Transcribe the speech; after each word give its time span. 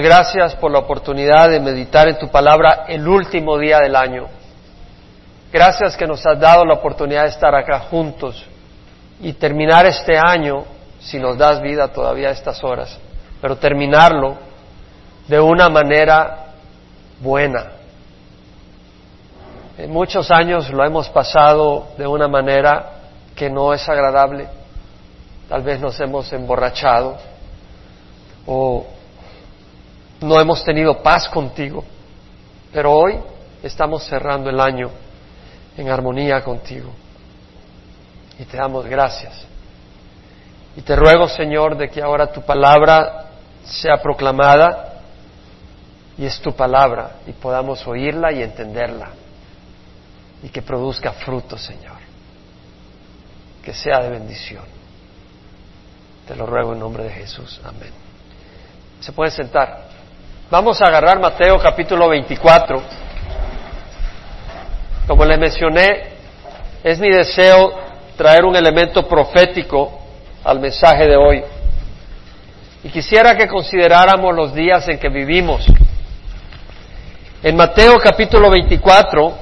Gracias 0.00 0.54
por 0.54 0.70
la 0.70 0.78
oportunidad 0.78 1.50
de 1.50 1.58
meditar 1.58 2.06
en 2.06 2.16
tu 2.20 2.28
palabra 2.28 2.84
el 2.86 3.08
último 3.08 3.58
día 3.58 3.78
del 3.78 3.96
año. 3.96 4.28
Gracias 5.52 5.96
que 5.96 6.06
nos 6.06 6.24
has 6.24 6.38
dado 6.38 6.64
la 6.64 6.74
oportunidad 6.74 7.24
de 7.24 7.30
estar 7.30 7.52
acá 7.52 7.80
juntos 7.90 8.46
y 9.20 9.32
terminar 9.32 9.86
este 9.86 10.16
año, 10.16 10.66
si 11.00 11.18
nos 11.18 11.36
das 11.36 11.60
vida 11.60 11.88
todavía 11.88 12.28
a 12.28 12.30
estas 12.30 12.62
horas, 12.62 12.96
pero 13.40 13.56
terminarlo 13.56 14.36
de 15.26 15.40
una 15.40 15.68
manera 15.68 16.44
buena. 17.20 17.72
En 19.78 19.90
muchos 19.90 20.30
años 20.30 20.70
lo 20.70 20.84
hemos 20.84 21.08
pasado 21.08 21.88
de 21.98 22.06
una 22.06 22.28
manera 22.28 23.00
que 23.34 23.50
no 23.50 23.74
es 23.74 23.88
agradable. 23.88 24.46
Tal 25.48 25.62
vez 25.62 25.80
nos 25.80 25.98
hemos 25.98 26.32
emborrachado 26.32 27.16
o 28.46 28.86
no 30.20 30.40
hemos 30.40 30.64
tenido 30.64 31.02
paz 31.02 31.28
contigo, 31.28 31.84
pero 32.72 32.92
hoy 32.92 33.18
estamos 33.62 34.04
cerrando 34.04 34.50
el 34.50 34.60
año 34.60 34.90
en 35.76 35.88
armonía 35.88 36.42
contigo. 36.42 36.90
Y 38.38 38.44
te 38.44 38.56
damos 38.56 38.86
gracias. 38.86 39.46
Y 40.76 40.82
te 40.82 40.94
ruego, 40.94 41.28
Señor, 41.28 41.76
de 41.76 41.88
que 41.88 42.02
ahora 42.02 42.30
tu 42.30 42.42
palabra 42.42 43.26
sea 43.64 43.96
proclamada 44.00 45.02
y 46.16 46.24
es 46.24 46.40
tu 46.40 46.52
palabra 46.52 47.16
y 47.26 47.32
podamos 47.32 47.86
oírla 47.86 48.32
y 48.32 48.42
entenderla 48.42 49.10
y 50.42 50.48
que 50.48 50.62
produzca 50.62 51.12
fruto, 51.12 51.56
Señor. 51.58 51.98
Que 53.62 53.74
sea 53.74 54.00
de 54.00 54.10
bendición. 54.10 54.64
Te 56.26 56.36
lo 56.36 56.46
ruego 56.46 56.74
en 56.74 56.80
nombre 56.80 57.04
de 57.04 57.10
Jesús. 57.10 57.60
Amén. 57.64 57.92
Se 59.00 59.12
puede 59.12 59.30
sentar. 59.30 59.87
Vamos 60.50 60.80
a 60.80 60.86
agarrar 60.86 61.20
Mateo 61.20 61.58
capítulo 61.58 62.08
24. 62.08 62.82
Como 65.06 65.22
le 65.26 65.36
mencioné, 65.36 66.04
es 66.82 66.98
mi 66.98 67.10
deseo 67.10 67.74
traer 68.16 68.46
un 68.46 68.56
elemento 68.56 69.06
profético 69.06 70.00
al 70.42 70.58
mensaje 70.58 71.06
de 71.06 71.16
hoy. 71.18 71.44
Y 72.82 72.88
quisiera 72.88 73.36
que 73.36 73.46
consideráramos 73.46 74.34
los 74.34 74.54
días 74.54 74.88
en 74.88 74.98
que 74.98 75.10
vivimos. 75.10 75.66
En 77.42 77.54
Mateo 77.54 77.98
capítulo 77.98 78.48
24, 78.48 79.34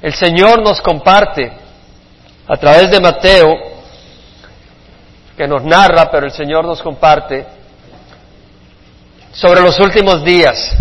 el 0.00 0.14
Señor 0.14 0.62
nos 0.62 0.80
comparte 0.80 1.52
a 2.48 2.56
través 2.56 2.90
de 2.90 3.00
Mateo, 3.00 3.54
que 5.36 5.46
nos 5.46 5.62
narra, 5.62 6.10
pero 6.10 6.24
el 6.24 6.32
Señor 6.32 6.64
nos 6.64 6.80
comparte, 6.80 7.46
sobre 9.32 9.60
los 9.60 9.78
últimos 9.80 10.24
días. 10.24 10.76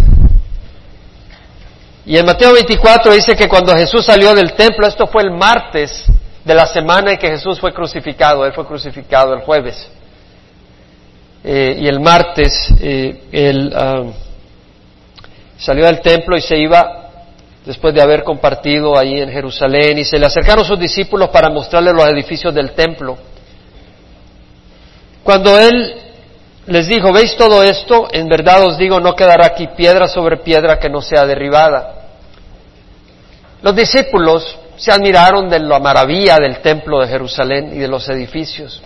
Y 2.06 2.18
en 2.18 2.26
Mateo 2.26 2.54
24 2.54 3.14
dice 3.14 3.36
que 3.36 3.48
cuando 3.48 3.76
Jesús 3.76 4.06
salió 4.06 4.34
del 4.34 4.54
templo, 4.54 4.88
esto 4.88 5.08
fue 5.08 5.24
el 5.24 5.32
martes 5.32 6.06
de 6.44 6.54
la 6.54 6.66
semana 6.66 7.12
en 7.12 7.18
que 7.18 7.30
Jesús 7.30 7.60
fue 7.60 7.74
crucificado, 7.74 8.46
Él 8.46 8.54
fue 8.54 8.66
crucificado 8.66 9.34
el 9.34 9.42
jueves. 9.42 9.88
Eh, 11.44 11.78
y 11.80 11.88
el 11.88 12.00
martes 12.00 12.72
eh, 12.80 13.24
Él 13.32 13.74
ah, 13.76 14.04
salió 15.58 15.86
del 15.86 16.00
templo 16.02 16.38
y 16.38 16.42
se 16.42 16.56
iba 16.56 17.10
después 17.66 17.96
de 17.96 18.02
haber 18.02 18.24
compartido 18.24 18.98
allí 18.98 19.20
en 19.20 19.32
Jerusalén 19.32 19.98
y 19.98 20.04
se 20.04 20.20
le 20.20 20.26
acercaron 20.28 20.66
sus 20.66 20.80
discípulos 20.80 21.30
para 21.30 21.50
mostrarle 21.50 21.94
los 21.94 22.06
edificios 22.06 22.54
del 22.54 22.72
templo. 22.72 23.18
Cuando 25.24 25.60
Él 25.60 26.11
les 26.68 26.88
dijo, 26.88 27.12
¿veis 27.12 27.36
todo 27.36 27.64
esto? 27.64 28.08
En 28.12 28.28
verdad 28.28 28.64
os 28.64 28.78
digo, 28.78 29.00
no 29.00 29.16
quedará 29.16 29.48
aquí 29.48 29.68
piedra 29.76 30.08
sobre 30.08 30.38
piedra 30.38 30.80
que 30.80 30.90
no 30.90 31.02
sea 31.02 31.26
derribada. 31.26 31.96
Los 33.62 33.76
discípulos 33.76 34.58
se 34.76 34.92
admiraron 34.92 35.50
de 35.50 35.60
la 35.60 35.80
maravilla 35.80 36.38
del 36.38 36.62
templo 36.62 37.02
de 37.02 37.08
Jerusalén 37.08 37.72
y 37.74 37.80
de 37.80 37.88
los 37.88 38.08
edificios. 38.10 38.82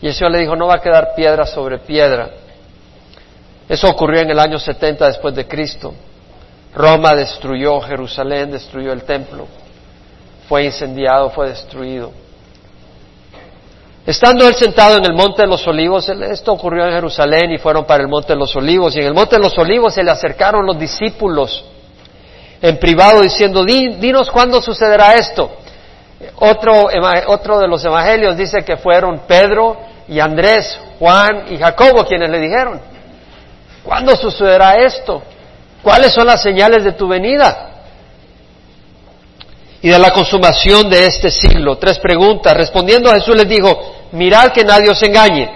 Y 0.00 0.06
el 0.06 0.14
Señor 0.14 0.32
le 0.32 0.40
dijo, 0.40 0.56
no 0.56 0.66
va 0.66 0.76
a 0.76 0.80
quedar 0.80 1.14
piedra 1.14 1.46
sobre 1.46 1.78
piedra. 1.78 2.30
Eso 3.68 3.88
ocurrió 3.88 4.20
en 4.20 4.30
el 4.30 4.38
año 4.38 4.58
70 4.58 5.06
después 5.06 5.34
de 5.34 5.46
Cristo. 5.46 5.94
Roma 6.74 7.14
destruyó 7.14 7.80
Jerusalén, 7.80 8.50
destruyó 8.50 8.92
el 8.92 9.02
templo. 9.04 9.46
Fue 10.48 10.64
incendiado, 10.64 11.30
fue 11.30 11.48
destruido. 11.48 12.12
Estando 14.06 14.48
él 14.48 14.54
sentado 14.54 14.96
en 14.96 15.04
el 15.04 15.12
monte 15.12 15.42
de 15.42 15.48
los 15.48 15.66
olivos, 15.66 16.08
esto 16.08 16.52
ocurrió 16.52 16.86
en 16.86 16.92
Jerusalén 16.92 17.52
y 17.52 17.58
fueron 17.58 17.84
para 17.84 18.02
el 18.02 18.08
monte 18.08 18.32
de 18.32 18.38
los 18.38 18.54
olivos, 18.56 18.96
y 18.96 19.00
en 19.00 19.06
el 19.06 19.14
monte 19.14 19.36
de 19.36 19.42
los 19.42 19.56
olivos 19.58 19.94
se 19.94 20.02
le 20.02 20.10
acercaron 20.10 20.64
los 20.64 20.78
discípulos 20.78 21.64
en 22.62 22.78
privado 22.78 23.20
diciendo, 23.20 23.64
dinos 23.64 24.30
cuándo 24.30 24.60
sucederá 24.60 25.14
esto. 25.14 25.50
Otro, 26.36 26.88
otro 27.28 27.58
de 27.58 27.68
los 27.68 27.84
evangelios 27.84 28.36
dice 28.36 28.62
que 28.64 28.76
fueron 28.76 29.20
Pedro 29.26 29.78
y 30.08 30.20
Andrés, 30.20 30.78
Juan 30.98 31.46
y 31.50 31.56
Jacobo 31.56 32.04
quienes 32.04 32.28
le 32.30 32.38
dijeron, 32.38 32.80
¿cuándo 33.82 34.14
sucederá 34.16 34.76
esto? 34.76 35.22
¿Cuáles 35.82 36.12
son 36.12 36.26
las 36.26 36.42
señales 36.42 36.84
de 36.84 36.92
tu 36.92 37.08
venida? 37.08 37.79
Y 39.82 39.88
de 39.88 39.98
la 39.98 40.10
consumación 40.10 40.90
de 40.90 41.06
este 41.06 41.30
siglo. 41.30 41.78
Tres 41.78 41.98
preguntas. 41.98 42.54
Respondiendo 42.54 43.10
a 43.10 43.14
Jesús 43.14 43.36
les 43.36 43.48
dijo, 43.48 44.08
mirad 44.12 44.52
que 44.52 44.64
nadie 44.64 44.90
os 44.90 45.02
engañe, 45.02 45.50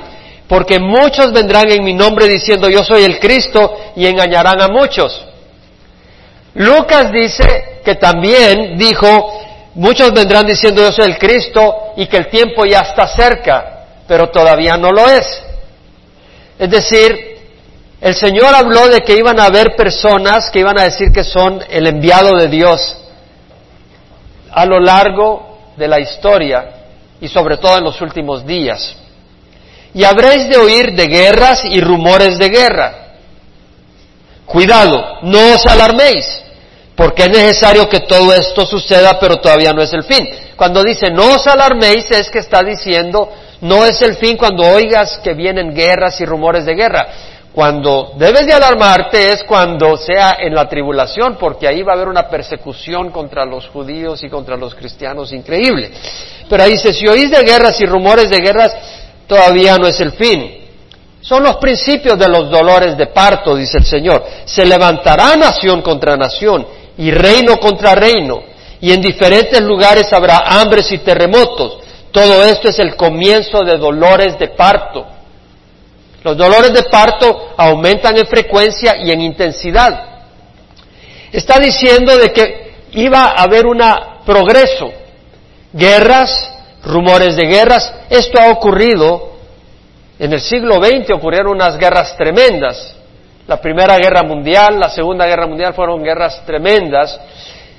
porque 0.49 0.79
muchos 0.79 1.33
vendrán 1.33 1.71
en 1.71 1.85
mi 1.85 1.93
nombre 1.93 2.27
diciendo 2.27 2.69
yo 2.69 2.83
soy 2.83 3.05
el 3.05 3.19
Cristo 3.19 3.77
y 3.97 4.07
engañarán 4.07 4.61
a 4.61 4.69
muchos. 4.69 5.27
Lucas 6.55 7.11
dice 7.13 7.81
que 7.85 7.97
también 7.97 8.79
dijo, 8.79 9.41
muchos 9.75 10.13
vendrán 10.13 10.47
diciendo 10.47 10.83
yo 10.83 10.93
soy 10.93 11.07
el 11.07 11.19
Cristo 11.19 11.93
y 11.97 12.07
que 12.07 12.17
el 12.17 12.29
tiempo 12.29 12.65
ya 12.65 12.81
está 12.81 13.07
cerca, 13.09 13.87
pero 14.07 14.31
todavía 14.31 14.77
no 14.77 14.91
lo 14.91 15.11
es. 15.11 15.43
Es 16.59 16.71
decir, 16.71 17.35
el 18.01 18.15
Señor 18.15 18.55
habló 18.55 18.89
de 18.89 19.01
que 19.01 19.17
iban 19.17 19.41
a 19.41 19.47
haber 19.47 19.75
personas 19.77 20.51
que 20.51 20.61
iban 20.61 20.79
a 20.79 20.85
decir 20.85 21.11
que 21.13 21.25
son 21.25 21.63
el 21.69 21.87
enviado 21.87 22.37
de 22.37 22.49
Dios 22.49 23.04
a 24.55 24.65
lo 24.65 24.79
largo 24.79 25.73
de 25.77 25.89
la 25.89 25.99
historia 25.99 26.65
y 27.21 27.29
sobre 27.29 27.57
todo 27.57 27.77
en 27.79 27.85
los 27.85 28.01
últimos 28.01 28.47
días. 28.47 28.97
Y 29.93 30.05
habréis 30.05 30.49
de 30.49 30.57
oír 30.57 30.93
de 30.95 31.07
guerras 31.07 31.65
y 31.65 31.81
rumores 31.81 32.39
de 32.39 32.49
guerra. 32.49 32.95
Cuidado, 34.47 35.21
no 35.23 35.55
os 35.55 35.67
alarméis, 35.67 36.27
porque 36.95 37.25
es 37.25 37.31
necesario 37.31 37.89
que 37.89 38.01
todo 38.01 38.33
esto 38.33 38.67
suceda, 38.67 39.19
pero 39.19 39.37
todavía 39.37 39.73
no 39.73 39.83
es 39.83 39.93
el 39.93 40.05
fin. 40.05 40.29
Cuando 40.57 40.83
dice 40.83 41.11
no 41.11 41.35
os 41.35 41.47
alarméis 41.47 42.11
es 42.11 42.31
que 42.31 42.39
está 42.39 42.63
diciendo 42.63 43.33
no 43.61 43.85
es 43.87 44.01
el 44.03 44.17
fin 44.17 44.37
cuando 44.37 44.63
oigas 44.63 45.21
que 45.25 45.33
vienen 45.33 45.75
guerras 45.75 46.21
y 46.21 46.27
rumores 46.27 46.65
de 46.65 46.75
guerra. 46.75 47.07
Cuando 47.55 48.15
debes 48.17 48.47
de 48.47 48.53
alarmarte 48.53 49.31
es 49.31 49.45
cuando 49.45 49.97
sea 49.97 50.39
en 50.41 50.57
la 50.57 50.69
tribulación, 50.69 51.37
porque 51.39 51.69
ahí 51.69 51.83
va 51.83 51.93
a 51.93 51.95
haber 51.95 52.09
una 52.09 52.29
persecución 52.29 53.11
contra 53.11 53.45
los 53.45 53.69
judíos 53.69 54.25
y 54.25 54.29
contra 54.29 54.57
los 54.57 54.75
cristianos 54.75 55.33
increíble. 55.33 55.93
Pero 56.49 56.65
ahí 56.65 56.73
dice, 56.73 56.93
si 56.93 57.07
oís 57.07 57.31
de 57.31 57.45
guerras 57.45 57.81
y 57.81 57.87
rumores 57.87 58.29
de 58.29 58.41
guerras, 58.41 58.75
todavía 59.29 59.79
no 59.79 59.87
es 59.87 60.01
el 60.01 60.11
fin. 60.13 60.65
Son 61.21 61.45
los 61.45 61.57
principios 61.59 62.19
de 62.19 62.29
los 62.29 62.51
dolores 62.51 62.99
de 62.99 63.07
parto, 63.07 63.55
dice 63.55 63.79
el 63.79 63.85
Señor. 63.85 64.25
Se 64.45 64.67
levantará 64.67 65.37
nación 65.37 65.81
contra 65.81 66.17
nación 66.17 66.67
y 66.99 67.13
reino 67.13 67.59
contra 67.61 67.95
reino, 67.95 68.43
y 68.81 68.91
en 68.93 69.01
diferentes 69.01 69.61
lugares 69.61 70.13
habrá 70.13 70.39
hambres 70.39 70.91
y 70.91 70.99
terremotos. 70.99 71.79
Todo 72.11 72.45
esto 72.45 72.69
es 72.69 72.81
el 72.81 72.97
comienzo 72.97 73.61
de 73.61 73.79
dolores 73.79 74.37
de 74.41 74.49
parto. 74.49 75.14
Los 76.25 76.39
dolores 76.39 76.73
de 76.73 76.85
parto 76.85 77.53
aumentan 77.55 78.17
en 78.17 78.27
frecuencia 78.27 78.97
y 78.97 79.11
en 79.11 79.21
intensidad. 79.21 80.23
Está 81.31 81.59
diciendo 81.59 82.17
de 82.17 82.33
que 82.33 82.75
iba 82.93 83.27
a 83.27 83.43
haber 83.43 83.67
un 83.67 83.83
progreso. 84.25 84.91
Guerras, 85.71 86.51
rumores 86.83 87.37
de 87.37 87.45
guerras. 87.45 87.93
Esto 88.09 88.41
ha 88.41 88.51
ocurrido 88.51 89.35
en 90.19 90.33
el 90.33 90.41
siglo 90.41 90.77
XX, 90.77 91.11
ocurrieron 91.11 91.57
unas 91.57 91.77
guerras 91.77 92.17
tremendas. 92.17 92.97
La 93.47 93.61
Primera 93.61 93.99
Guerra 93.99 94.23
Mundial, 94.23 94.81
la 94.81 94.89
Segunda 94.89 95.27
Guerra 95.27 95.47
Mundial 95.47 95.75
fueron 95.75 96.03
guerras 96.03 96.43
tremendas 96.47 97.21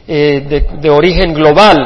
eh, 0.08 0.68
de, 0.80 0.90
origen 0.92 1.34
global. 1.34 1.78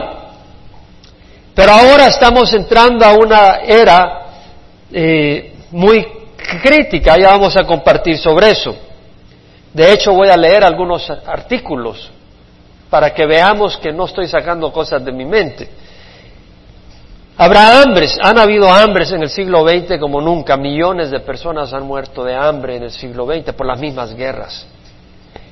Pero 1.56 1.72
ahora 1.72 2.08
estamos 2.08 2.54
entrando 2.54 3.06
a 3.06 3.14
una 3.14 3.60
era 3.60 4.26
eh, 4.92 5.54
muy 5.72 6.19
crítica, 6.62 7.18
ya 7.18 7.30
vamos 7.30 7.56
a 7.56 7.64
compartir 7.64 8.18
sobre 8.18 8.52
eso. 8.52 8.76
De 9.74 9.92
hecho, 9.92 10.14
voy 10.14 10.30
a 10.30 10.38
leer 10.38 10.64
algunos 10.64 11.10
artículos 11.10 12.12
para 12.90 13.14
que 13.14 13.26
veamos 13.26 13.78
que 13.78 13.92
no 13.92 14.06
estoy 14.06 14.28
sacando 14.28 14.72
cosas 14.72 15.04
de 15.06 15.12
mi 15.12 15.26
mente. 15.26 15.70
Habrá 17.38 17.82
hambres, 17.82 18.18
han 18.22 18.38
habido 18.38 18.70
hambres 18.70 19.12
en 19.12 19.22
el 19.22 19.30
siglo 19.30 19.66
XX 19.66 19.98
como 20.00 20.20
nunca, 20.20 20.58
millones 20.58 21.10
de 21.10 21.22
personas 21.22 21.72
han 21.72 21.84
muerto 21.84 22.24
de 22.24 22.36
hambre 22.36 22.76
en 22.76 22.84
el 22.84 22.92
siglo 22.92 23.26
XX 23.26 23.54
por 23.54 23.66
las 23.66 23.80
mismas 23.80 24.14
guerras. 24.14 24.68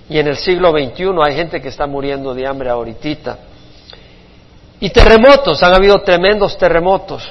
Y 0.09 0.19
en 0.19 0.27
el 0.27 0.35
siglo 0.37 0.71
XXI 0.71 1.05
hay 1.23 1.35
gente 1.35 1.61
que 1.61 1.69
está 1.69 1.87
muriendo 1.87 2.33
de 2.33 2.45
hambre 2.45 2.69
ahorita. 2.69 3.37
Y 4.79 4.89
terremotos, 4.89 5.63
han 5.63 5.73
habido 5.73 5.99
tremendos 6.01 6.57
terremotos. 6.57 7.23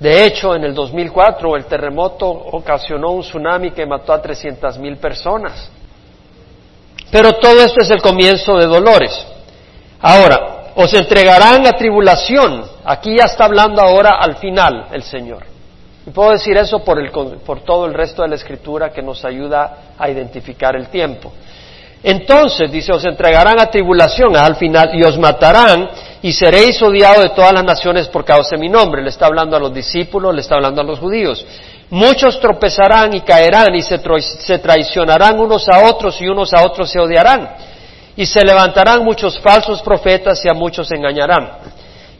De 0.00 0.24
hecho, 0.24 0.54
en 0.54 0.64
el 0.64 0.74
2004 0.74 1.56
el 1.56 1.66
terremoto 1.66 2.26
ocasionó 2.26 3.10
un 3.10 3.20
tsunami 3.20 3.70
que 3.70 3.84
mató 3.84 4.14
a 4.14 4.22
300.000 4.22 4.96
personas. 4.96 5.70
Pero 7.12 7.34
todo 7.34 7.60
esto 7.60 7.82
es 7.82 7.90
el 7.90 8.00
comienzo 8.00 8.56
de 8.56 8.66
dolores. 8.66 9.26
Ahora, 10.00 10.72
os 10.74 10.94
entregarán 10.94 11.66
a 11.66 11.72
tribulación. 11.72 12.64
Aquí 12.84 13.16
ya 13.16 13.24
está 13.24 13.44
hablando 13.44 13.82
ahora 13.82 14.12
al 14.18 14.36
final 14.36 14.86
el 14.90 15.02
Señor. 15.02 15.44
Y 16.06 16.10
puedo 16.10 16.30
decir 16.30 16.56
eso 16.56 16.82
por, 16.82 16.98
el, 16.98 17.10
por 17.10 17.60
todo 17.60 17.84
el 17.84 17.92
resto 17.92 18.22
de 18.22 18.28
la 18.28 18.36
escritura 18.36 18.90
que 18.90 19.02
nos 19.02 19.22
ayuda 19.26 19.92
a 19.98 20.08
identificar 20.08 20.74
el 20.76 20.88
tiempo. 20.88 21.30
Entonces, 22.02 22.72
dice, 22.72 22.92
os 22.92 23.04
entregarán 23.04 23.60
a 23.60 23.66
tribulación 23.66 24.34
al 24.34 24.56
final 24.56 24.90
y 24.94 25.02
os 25.02 25.18
matarán 25.18 25.90
y 26.22 26.32
seréis 26.32 26.80
odiados 26.80 27.22
de 27.22 27.30
todas 27.30 27.52
las 27.52 27.64
naciones 27.64 28.08
por 28.08 28.24
causa 28.24 28.56
de 28.56 28.58
mi 28.58 28.68
nombre. 28.68 29.02
Le 29.02 29.10
está 29.10 29.26
hablando 29.26 29.56
a 29.56 29.60
los 29.60 29.72
discípulos, 29.72 30.34
le 30.34 30.40
está 30.40 30.54
hablando 30.54 30.80
a 30.80 30.84
los 30.84 30.98
judíos. 30.98 31.44
Muchos 31.90 32.40
tropezarán 32.40 33.12
y 33.12 33.20
caerán 33.20 33.74
y 33.74 33.82
se, 33.82 34.00
se 34.20 34.58
traicionarán 34.58 35.38
unos 35.40 35.68
a 35.68 35.90
otros 35.90 36.20
y 36.20 36.26
unos 36.26 36.54
a 36.54 36.64
otros 36.64 36.90
se 36.90 36.98
odiarán. 36.98 37.50
Y 38.16 38.24
se 38.26 38.44
levantarán 38.44 39.04
muchos 39.04 39.38
falsos 39.40 39.82
profetas 39.82 40.42
y 40.44 40.48
a 40.48 40.54
muchos 40.54 40.90
engañarán. 40.92 41.50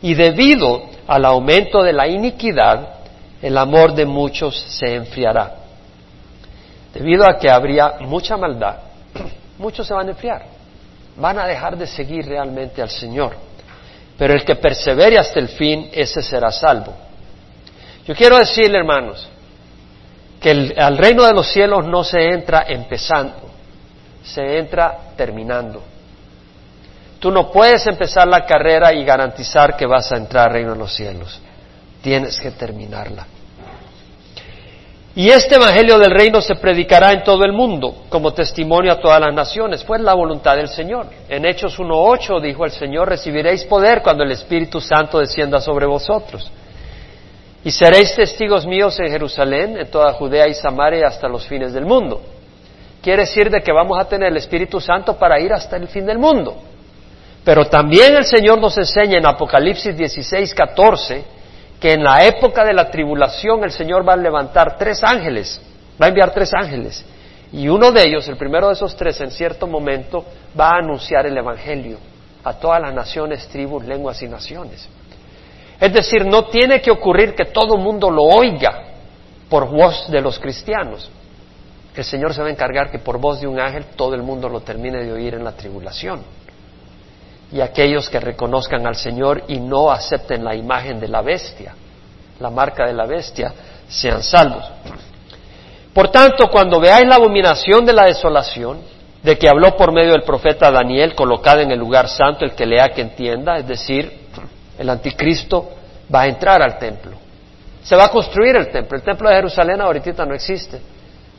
Y 0.02 0.14
debido 0.14 0.82
al 1.06 1.24
aumento 1.24 1.82
de 1.82 1.92
la 1.92 2.06
iniquidad, 2.06 3.00
el 3.40 3.56
amor 3.56 3.94
de 3.94 4.04
muchos 4.04 4.58
se 4.58 4.94
enfriará. 4.94 5.54
Debido 6.92 7.24
a 7.24 7.38
que 7.38 7.48
habría 7.48 7.94
mucha 8.00 8.36
maldad, 8.36 8.89
muchos 9.60 9.86
se 9.86 9.94
van 9.94 10.08
a 10.08 10.10
enfriar, 10.10 10.42
van 11.16 11.38
a 11.38 11.46
dejar 11.46 11.76
de 11.76 11.86
seguir 11.86 12.26
realmente 12.26 12.82
al 12.82 12.90
Señor. 12.90 13.36
Pero 14.16 14.34
el 14.34 14.44
que 14.44 14.56
persevere 14.56 15.18
hasta 15.18 15.38
el 15.38 15.48
fin, 15.48 15.90
ese 15.92 16.22
será 16.22 16.50
salvo. 16.50 16.94
Yo 18.06 18.14
quiero 18.14 18.38
decirle, 18.38 18.78
hermanos, 18.78 19.28
que 20.40 20.74
al 20.76 20.96
reino 20.96 21.24
de 21.24 21.34
los 21.34 21.52
cielos 21.52 21.86
no 21.86 22.02
se 22.02 22.18
entra 22.30 22.64
empezando, 22.66 23.50
se 24.22 24.58
entra 24.58 24.98
terminando. 25.16 25.82
Tú 27.18 27.30
no 27.30 27.52
puedes 27.52 27.86
empezar 27.86 28.26
la 28.26 28.46
carrera 28.46 28.94
y 28.94 29.04
garantizar 29.04 29.76
que 29.76 29.86
vas 29.86 30.10
a 30.10 30.16
entrar 30.16 30.48
al 30.48 30.54
reino 30.54 30.72
de 30.72 30.78
los 30.78 30.94
cielos. 30.94 31.38
Tienes 32.02 32.40
que 32.40 32.50
terminarla. 32.52 33.26
Y 35.14 35.28
este 35.28 35.56
Evangelio 35.56 35.98
del 35.98 36.12
Reino 36.12 36.40
se 36.40 36.54
predicará 36.54 37.12
en 37.12 37.24
todo 37.24 37.44
el 37.44 37.52
mundo 37.52 38.04
como 38.08 38.32
testimonio 38.32 38.92
a 38.92 39.00
todas 39.00 39.20
las 39.20 39.34
naciones. 39.34 39.82
Fue 39.82 39.98
la 39.98 40.14
voluntad 40.14 40.56
del 40.56 40.68
Señor. 40.68 41.06
En 41.28 41.44
Hechos 41.44 41.78
1.8 41.78 42.40
dijo 42.40 42.64
el 42.64 42.70
Señor, 42.70 43.08
recibiréis 43.08 43.64
poder 43.64 44.02
cuando 44.02 44.22
el 44.22 44.30
Espíritu 44.30 44.80
Santo 44.80 45.18
descienda 45.18 45.60
sobre 45.60 45.86
vosotros. 45.86 46.50
Y 47.64 47.72
seréis 47.72 48.14
testigos 48.14 48.64
míos 48.66 48.98
en 49.00 49.10
Jerusalén, 49.10 49.76
en 49.78 49.90
toda 49.90 50.12
Judea 50.12 50.46
y 50.46 50.54
Samaria 50.54 51.08
hasta 51.08 51.28
los 51.28 51.44
fines 51.44 51.72
del 51.72 51.86
mundo. 51.86 52.22
Quiere 53.02 53.22
decir 53.22 53.50
de 53.50 53.62
que 53.62 53.72
vamos 53.72 53.98
a 53.98 54.04
tener 54.04 54.28
el 54.28 54.36
Espíritu 54.36 54.80
Santo 54.80 55.18
para 55.18 55.40
ir 55.40 55.52
hasta 55.52 55.76
el 55.76 55.88
fin 55.88 56.06
del 56.06 56.18
mundo. 56.18 56.56
Pero 57.44 57.64
también 57.64 58.14
el 58.14 58.24
Señor 58.24 58.60
nos 58.60 58.78
enseña 58.78 59.18
en 59.18 59.26
Apocalipsis 59.26 59.96
16.14 59.96 61.22
que 61.80 61.94
en 61.94 62.04
la 62.04 62.24
época 62.26 62.62
de 62.62 62.74
la 62.74 62.90
tribulación 62.90 63.64
el 63.64 63.72
Señor 63.72 64.06
va 64.06 64.12
a 64.12 64.16
levantar 64.16 64.76
tres 64.76 65.02
ángeles, 65.02 65.60
va 66.00 66.06
a 66.06 66.08
enviar 66.10 66.32
tres 66.32 66.52
ángeles. 66.52 67.04
Y 67.52 67.68
uno 67.68 67.90
de 67.90 68.04
ellos, 68.04 68.28
el 68.28 68.36
primero 68.36 68.68
de 68.68 68.74
esos 68.74 68.94
tres, 68.94 69.20
en 69.22 69.30
cierto 69.30 69.66
momento 69.66 70.24
va 70.58 70.72
a 70.72 70.78
anunciar 70.78 71.26
el 71.26 71.36
Evangelio 71.36 71.98
a 72.44 72.52
todas 72.52 72.80
las 72.80 72.94
naciones, 72.94 73.48
tribus, 73.48 73.84
lenguas 73.84 74.22
y 74.22 74.28
naciones. 74.28 74.86
Es 75.80 75.92
decir, 75.92 76.26
no 76.26 76.44
tiene 76.44 76.82
que 76.82 76.90
ocurrir 76.90 77.34
que 77.34 77.46
todo 77.46 77.76
el 77.76 77.80
mundo 77.80 78.10
lo 78.10 78.24
oiga 78.24 78.84
por 79.48 79.68
voz 79.68 80.08
de 80.10 80.20
los 80.20 80.38
cristianos. 80.38 81.10
El 81.96 82.04
Señor 82.04 82.34
se 82.34 82.42
va 82.42 82.48
a 82.48 82.50
encargar 82.50 82.90
que 82.90 82.98
por 82.98 83.18
voz 83.18 83.40
de 83.40 83.46
un 83.46 83.58
ángel 83.58 83.86
todo 83.96 84.14
el 84.14 84.22
mundo 84.22 84.48
lo 84.48 84.60
termine 84.60 85.02
de 85.02 85.12
oír 85.12 85.34
en 85.34 85.44
la 85.44 85.52
tribulación 85.52 86.20
y 87.52 87.60
aquellos 87.60 88.08
que 88.08 88.20
reconozcan 88.20 88.86
al 88.86 88.96
Señor 88.96 89.44
y 89.48 89.58
no 89.58 89.90
acepten 89.90 90.44
la 90.44 90.54
imagen 90.54 91.00
de 91.00 91.08
la 91.08 91.22
bestia, 91.22 91.74
la 92.38 92.50
marca 92.50 92.86
de 92.86 92.94
la 92.94 93.06
bestia, 93.06 93.52
sean 93.88 94.22
salvos. 94.22 94.64
Por 95.92 96.08
tanto, 96.08 96.48
cuando 96.48 96.80
veáis 96.80 97.06
la 97.06 97.16
abominación 97.16 97.84
de 97.84 97.92
la 97.92 98.04
desolación, 98.04 98.78
de 99.22 99.36
que 99.36 99.48
habló 99.48 99.76
por 99.76 99.92
medio 99.92 100.12
del 100.12 100.22
profeta 100.22 100.70
Daniel, 100.70 101.14
colocada 101.14 101.62
en 101.62 101.70
el 101.72 101.78
lugar 101.78 102.08
santo, 102.08 102.44
el 102.44 102.52
que 102.52 102.64
lea 102.64 102.88
que 102.90 103.02
entienda, 103.02 103.58
es 103.58 103.66
decir, 103.66 104.28
el 104.78 104.88
anticristo 104.88 105.70
va 106.12 106.22
a 106.22 106.26
entrar 106.26 106.62
al 106.62 106.78
templo. 106.78 107.16
Se 107.82 107.96
va 107.96 108.06
a 108.06 108.10
construir 108.10 108.56
el 108.56 108.70
templo. 108.70 108.96
El 108.96 109.02
templo 109.02 109.28
de 109.28 109.36
Jerusalén 109.36 109.80
ahorita 109.80 110.24
no 110.24 110.34
existe. 110.34 110.80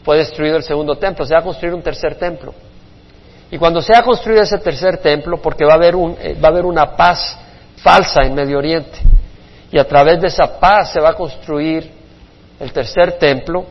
Fue 0.04 0.18
destruido 0.18 0.58
el 0.58 0.64
segundo 0.64 0.96
templo. 0.96 1.26
Se 1.26 1.34
va 1.34 1.40
a 1.40 1.44
construir 1.44 1.74
un 1.74 1.82
tercer 1.82 2.16
templo. 2.16 2.54
Y 3.52 3.58
cuando 3.58 3.82
se 3.82 3.96
ha 3.96 4.02
construido 4.02 4.42
ese 4.42 4.58
tercer 4.60 4.98
templo, 5.00 5.42
porque 5.42 5.66
va 5.66 5.74
a 5.74 5.76
haber, 5.76 5.96
un, 5.96 6.16
eh, 6.20 6.38
va 6.42 6.48
a 6.48 6.52
haber 6.52 6.66
una 6.66 6.96
paz 6.96 7.38
falsa 7.76 8.22
en 8.24 8.34
Medio 8.34 8.58
Oriente, 8.58 9.00
y 9.72 9.78
a 9.78 9.86
través 9.86 10.22
de 10.22 10.28
esa 10.28 10.58
paz 10.60 10.94
se 10.94 11.02
va 11.02 11.10
a 11.10 11.14
construir 11.14 11.92
el 12.60 12.72
tercer 12.72 13.20
templo, 13.20 13.66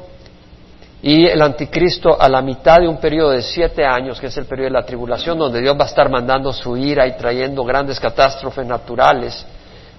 y 1.02 1.26
el 1.26 1.40
anticristo 1.40 2.20
a 2.20 2.28
la 2.28 2.42
mitad 2.42 2.80
de 2.80 2.88
un 2.88 2.98
periodo 2.98 3.30
de 3.30 3.40
siete 3.40 3.82
años, 3.86 4.20
que 4.20 4.26
es 4.26 4.36
el 4.36 4.44
periodo 4.44 4.68
de 4.68 4.80
la 4.80 4.84
tribulación, 4.84 5.38
donde 5.38 5.62
Dios 5.62 5.74
va 5.78 5.84
a 5.84 5.88
estar 5.88 6.10
mandando 6.10 6.52
su 6.52 6.76
ira 6.76 7.06
y 7.06 7.16
trayendo 7.16 7.64
grandes 7.64 7.98
catástrofes 7.98 8.66
naturales, 8.66 9.46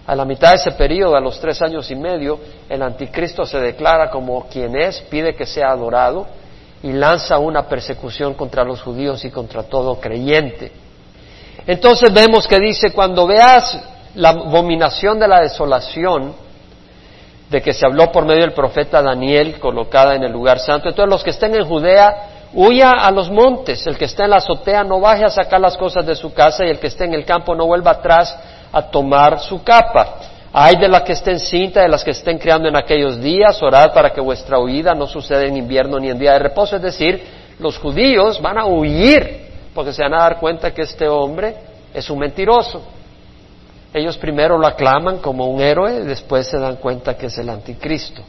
a 0.06 0.16
la 0.16 0.25
mitad 0.25 0.50
de 0.50 0.57
ese 0.57 0.72
periodo, 0.72 1.16
a 1.16 1.19
los 1.19 1.39
tres 1.39 1.62
años 1.62 1.89
y 1.89 1.95
medio, 1.95 2.39
el 2.69 2.81
anticristo 2.83 3.45
se 3.45 3.60
declara 3.60 4.10
como 4.10 4.48
quien 4.48 4.75
es, 4.75 5.01
pide 5.01 5.36
que 5.36 5.45
sea 5.45 5.72
adorado, 5.72 6.28
y 6.83 6.94
lanza 6.94 7.38
una 7.38 7.68
persecución 7.68 8.33
contra 8.33 8.63
los 8.63 8.81
judíos 8.81 9.24
y 9.24 9.30
contra 9.30 9.63
todo 9.63 10.00
creyente. 10.00 10.72
Entonces 11.68 12.12
vemos 12.12 12.48
que 12.48 12.60
dice, 12.60 12.92
cuando 12.92 13.28
veas 13.28 13.78
la 14.16 14.30
abominación 14.30 15.19
de 15.19 15.28
la 15.28 15.42
desolación, 15.42 16.33
de 17.50 17.62
que 17.62 17.74
se 17.74 17.86
habló 17.86 18.12
por 18.12 18.25
medio 18.25 18.42
del 18.42 18.54
profeta 18.54 19.01
Daniel, 19.01 19.60
colocada 19.60 20.16
en 20.16 20.24
el 20.24 20.31
lugar 20.31 20.60
santo, 20.60 20.89
entonces 20.89 21.10
los 21.12 21.24
que 21.24 21.31
estén 21.31 21.54
en 21.54 21.66
Judea, 21.66 22.50
huya 22.54 22.92
a 22.92 23.12
los 23.12 23.30
montes, 23.30 23.85
el 23.88 23.97
que 23.97 24.06
esté 24.06 24.23
en 24.23 24.31
la 24.31 24.38
azotea 24.38 24.83
no 24.83 25.00
baje 25.00 25.23
a 25.23 25.30
sacar 25.30 25.59
las 25.59 25.78
cosas 25.78 26.06
de 26.06 26.16
su 26.16 26.33
casa 26.33 26.66
y 26.66 26.69
el 26.69 26.80
que 26.80 26.88
esté 26.88 27.06
en 27.06 27.14
el 27.14 27.26
campo 27.26 27.56
no 27.56 27.66
vuelva 27.66 27.92
atrás 27.92 28.38
a 28.71 28.81
tomar 28.83 29.40
su 29.40 29.64
capa. 29.64 30.16
Hay 30.54 30.76
de 30.76 30.90
las 30.90 31.04
que 31.04 31.14
estén 31.14 31.40
cinta, 31.40 31.81
de 31.81 31.88
las 31.88 32.04
que 32.04 32.12
estén 32.12 32.38
criando 32.38 32.68
en 32.68 32.76
aquellos 32.76 33.22
días, 33.22 33.62
orad 33.64 33.94
para 33.94 34.12
que 34.12 34.20
vuestra 34.20 34.60
huida 34.60 34.94
no 34.94 35.08
suceda 35.08 35.44
en 35.44 35.56
invierno 35.56 35.98
ni 35.98 36.10
en 36.10 36.20
día 36.20 36.34
de 36.34 36.40
reposo. 36.40 36.76
Es 36.76 36.81
decir, 36.81 37.24
los 37.60 37.78
judíos 37.78 38.42
van 38.42 38.58
a 38.58 38.66
huir 38.66 39.50
porque 39.74 39.94
se 39.94 40.04
van 40.04 40.14
a 40.14 40.24
dar 40.24 40.40
cuenta 40.40 40.74
que 40.74 40.81
este 40.81 41.08
hombre 41.08 41.56
es 41.94 42.10
un 42.10 42.20
mentiroso. 42.20 42.84
Ellos 43.94 44.18
primero 44.18 44.58
lo 44.58 44.68
aclaman 44.68 45.20
como 45.20 45.48
un 45.48 45.62
héroe, 45.62 46.02
después 46.02 46.48
se 46.48 46.58
dan 46.58 46.78
cuenta 46.78 47.16
que 47.16 47.28
es 47.28 47.38
el 47.38 47.50
anticristo. 47.50 48.22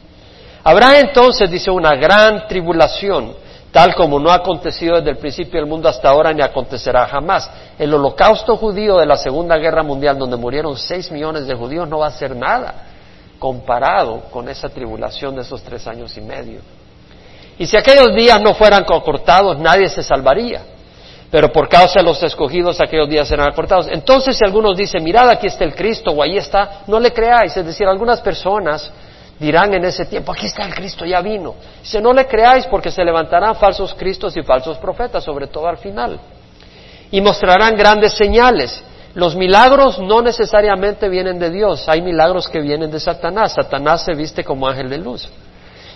Habrá 0.63 0.99
entonces, 0.99 1.51
dice, 1.51 1.71
una 1.71 1.95
gran 1.95 2.47
tribulación 2.47 3.33
tal 3.73 3.95
como 3.95 4.19
no 4.19 4.29
ha 4.29 4.35
acontecido 4.35 4.97
desde 4.97 5.09
el 5.09 5.17
principio 5.17 5.59
del 5.59 5.67
mundo 5.67 5.89
hasta 5.89 6.07
ahora 6.07 6.31
ni 6.31 6.43
acontecerá 6.43 7.07
jamás. 7.07 7.49
El 7.79 7.91
holocausto 7.91 8.55
judío 8.55 8.97
de 8.97 9.07
la 9.07 9.17
Segunda 9.17 9.57
Guerra 9.57 9.81
Mundial, 9.81 10.15
donde 10.17 10.37
murieron 10.37 10.77
seis 10.77 11.11
millones 11.11 11.47
de 11.47 11.55
judíos, 11.55 11.89
no 11.89 11.97
va 11.97 12.07
a 12.07 12.11
ser 12.11 12.35
nada 12.35 12.75
comparado 13.39 14.25
con 14.31 14.47
esa 14.47 14.69
tribulación 14.69 15.35
de 15.35 15.41
esos 15.41 15.63
tres 15.63 15.87
años 15.87 16.15
y 16.15 16.21
medio. 16.21 16.59
Y 17.57 17.65
si 17.65 17.75
aquellos 17.75 18.13
días 18.15 18.39
no 18.41 18.53
fueran 18.53 18.83
acortados, 18.83 19.57
nadie 19.57 19.89
se 19.89 20.03
salvaría. 20.03 20.61
Pero 21.31 21.51
por 21.51 21.67
causa 21.67 21.99
de 21.99 22.05
los 22.05 22.21
escogidos, 22.21 22.79
aquellos 22.79 23.09
días 23.09 23.27
serán 23.27 23.51
acortados. 23.51 23.87
Entonces, 23.89 24.37
si 24.37 24.45
algunos 24.45 24.77
dicen, 24.77 25.03
mirad, 25.03 25.27
aquí 25.29 25.47
está 25.47 25.63
el 25.63 25.73
Cristo, 25.73 26.11
o 26.11 26.21
ahí 26.21 26.37
está, 26.37 26.83
no 26.85 26.99
le 26.99 27.11
creáis. 27.11 27.57
Es 27.57 27.65
decir, 27.65 27.87
algunas 27.87 28.21
personas 28.21 28.91
dirán 29.43 29.73
en 29.73 29.83
ese 29.83 30.05
tiempo, 30.05 30.31
aquí 30.31 30.45
está 30.45 30.65
el 30.65 30.73
Cristo, 30.73 31.05
ya 31.05 31.21
vino. 31.21 31.55
Si 31.81 31.99
no 31.99 32.13
le 32.13 32.25
creáis 32.25 32.65
porque 32.67 32.89
se 32.89 33.03
levantarán 33.03 33.55
falsos 33.57 33.93
cristos 33.93 34.35
y 34.37 34.41
falsos 34.41 34.77
profetas, 34.77 35.23
sobre 35.23 35.47
todo 35.47 35.67
al 35.67 35.77
final. 35.77 36.17
Y 37.11 37.19
mostrarán 37.19 37.75
grandes 37.75 38.13
señales. 38.13 38.81
Los 39.15 39.35
milagros 39.35 39.99
no 39.99 40.21
necesariamente 40.21 41.09
vienen 41.09 41.37
de 41.39 41.51
Dios, 41.51 41.87
hay 41.89 42.01
milagros 42.01 42.47
que 42.47 42.61
vienen 42.61 42.89
de 42.89 42.99
Satanás. 42.99 43.53
Satanás 43.53 44.05
se 44.05 44.13
viste 44.15 44.43
como 44.43 44.67
ángel 44.67 44.89
de 44.89 44.97
luz. 44.97 45.29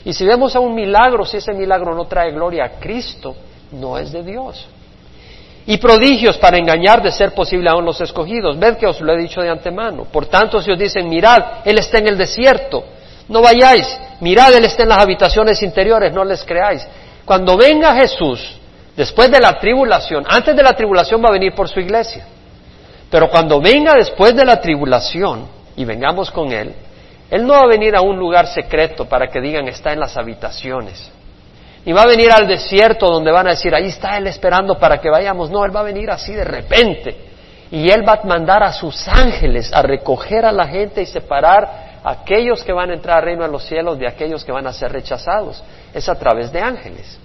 Y 0.03 0.13
si 0.13 0.25
vemos 0.25 0.55
a 0.55 0.59
un 0.59 0.75
milagro, 0.75 1.25
si 1.25 1.37
ese 1.37 1.53
milagro 1.53 1.95
no 1.95 2.05
trae 2.05 2.31
gloria 2.31 2.65
a 2.65 2.69
Cristo, 2.79 3.35
no 3.71 3.97
es 3.97 4.11
de 4.11 4.23
Dios. 4.23 4.67
y 5.69 5.77
prodigios 5.77 6.37
para 6.37 6.57
engañar 6.57 7.01
de 7.03 7.11
ser 7.11 7.33
posible 7.33 7.69
aún 7.69 7.83
los 7.83 7.99
escogidos. 7.99 8.57
Ved 8.57 8.77
que 8.77 8.87
os 8.87 9.01
lo 9.01 9.11
he 9.11 9.17
dicho 9.17 9.41
de 9.41 9.49
antemano. 9.49 10.05
Por 10.05 10.25
tanto, 10.27 10.61
si 10.61 10.71
os 10.71 10.79
dicen, 10.79 11.09
mirad, 11.09 11.59
Él 11.65 11.77
está 11.77 11.97
en 11.97 12.07
el 12.07 12.17
desierto, 12.17 12.85
no 13.27 13.41
vayáis, 13.41 13.87
mirad, 14.21 14.53
Él 14.53 14.65
está 14.65 14.83
en 14.83 14.89
las 14.89 14.99
habitaciones 14.99 15.61
interiores, 15.61 16.13
no 16.13 16.23
les 16.23 16.43
creáis. 16.43 16.85
Cuando 17.25 17.57
venga 17.57 17.95
Jesús, 17.95 18.57
después 18.95 19.29
de 19.29 19.39
la 19.39 19.59
tribulación, 19.59 20.25
antes 20.27 20.55
de 20.55 20.63
la 20.63 20.73
tribulación 20.73 21.21
va 21.21 21.29
a 21.29 21.33
venir 21.33 21.53
por 21.53 21.67
su 21.67 21.79
iglesia, 21.79 22.25
pero 23.09 23.29
cuando 23.29 23.59
venga 23.59 23.93
después 23.93 24.35
de 24.35 24.45
la 24.45 24.59
tribulación 24.59 25.47
y 25.75 25.85
vengamos 25.85 26.31
con 26.31 26.51
Él, 26.51 26.73
Él 27.29 27.45
no 27.45 27.53
va 27.53 27.61
a 27.61 27.67
venir 27.67 27.95
a 27.95 28.01
un 28.01 28.17
lugar 28.17 28.47
secreto 28.47 29.05
para 29.05 29.27
que 29.27 29.41
digan 29.41 29.67
está 29.67 29.91
en 29.93 29.99
las 29.99 30.15
habitaciones. 30.17 31.11
Y 31.85 31.93
va 31.93 32.01
a 32.01 32.07
venir 32.07 32.29
al 32.33 32.47
desierto 32.47 33.07
donde 33.07 33.31
van 33.31 33.47
a 33.47 33.51
decir, 33.51 33.73
ahí 33.73 33.87
está 33.87 34.17
Él 34.17 34.27
esperando 34.27 34.77
para 34.77 34.99
que 34.99 35.09
vayamos. 35.09 35.49
No, 35.49 35.63
Él 35.63 35.73
va 35.73 35.79
a 35.79 35.83
venir 35.83 36.11
así 36.11 36.33
de 36.33 36.43
repente. 36.43 37.15
Y 37.71 37.89
Él 37.89 38.05
va 38.05 38.19
a 38.21 38.27
mandar 38.27 38.61
a 38.61 38.73
sus 38.73 39.07
ángeles 39.07 39.71
a 39.71 39.81
recoger 39.81 40.43
a 40.43 40.51
la 40.51 40.67
gente 40.67 41.01
y 41.01 41.05
separar 41.05 41.86
aquellos 42.09 42.63
que 42.63 42.73
van 42.73 42.91
a 42.91 42.93
entrar 42.93 43.17
al 43.17 43.23
reino 43.23 43.43
de 43.43 43.49
los 43.49 43.65
cielos 43.65 43.97
de 43.99 44.07
aquellos 44.07 44.43
que 44.43 44.51
van 44.51 44.67
a 44.67 44.73
ser 44.73 44.91
rechazados. 44.91 45.63
Es 45.93 46.07
a 46.09 46.15
través 46.15 46.51
de 46.51 46.61
ángeles. 46.61 47.17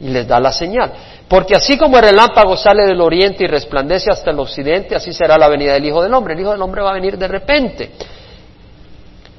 Y 0.00 0.08
les 0.08 0.26
da 0.26 0.40
la 0.40 0.52
señal. 0.52 0.92
Porque 1.28 1.54
así 1.54 1.78
como 1.78 1.96
el 1.96 2.02
relámpago 2.02 2.56
sale 2.56 2.84
del 2.84 3.00
oriente 3.00 3.44
y 3.44 3.46
resplandece 3.46 4.10
hasta 4.10 4.30
el 4.30 4.40
occidente, 4.40 4.96
así 4.96 5.12
será 5.12 5.38
la 5.38 5.48
venida 5.48 5.74
del 5.74 5.84
Hijo 5.84 6.02
del 6.02 6.12
Hombre. 6.12 6.34
El 6.34 6.40
Hijo 6.40 6.50
del 6.50 6.62
Hombre 6.62 6.82
va 6.82 6.90
a 6.90 6.94
venir 6.94 7.16
de 7.16 7.28
repente. 7.28 7.90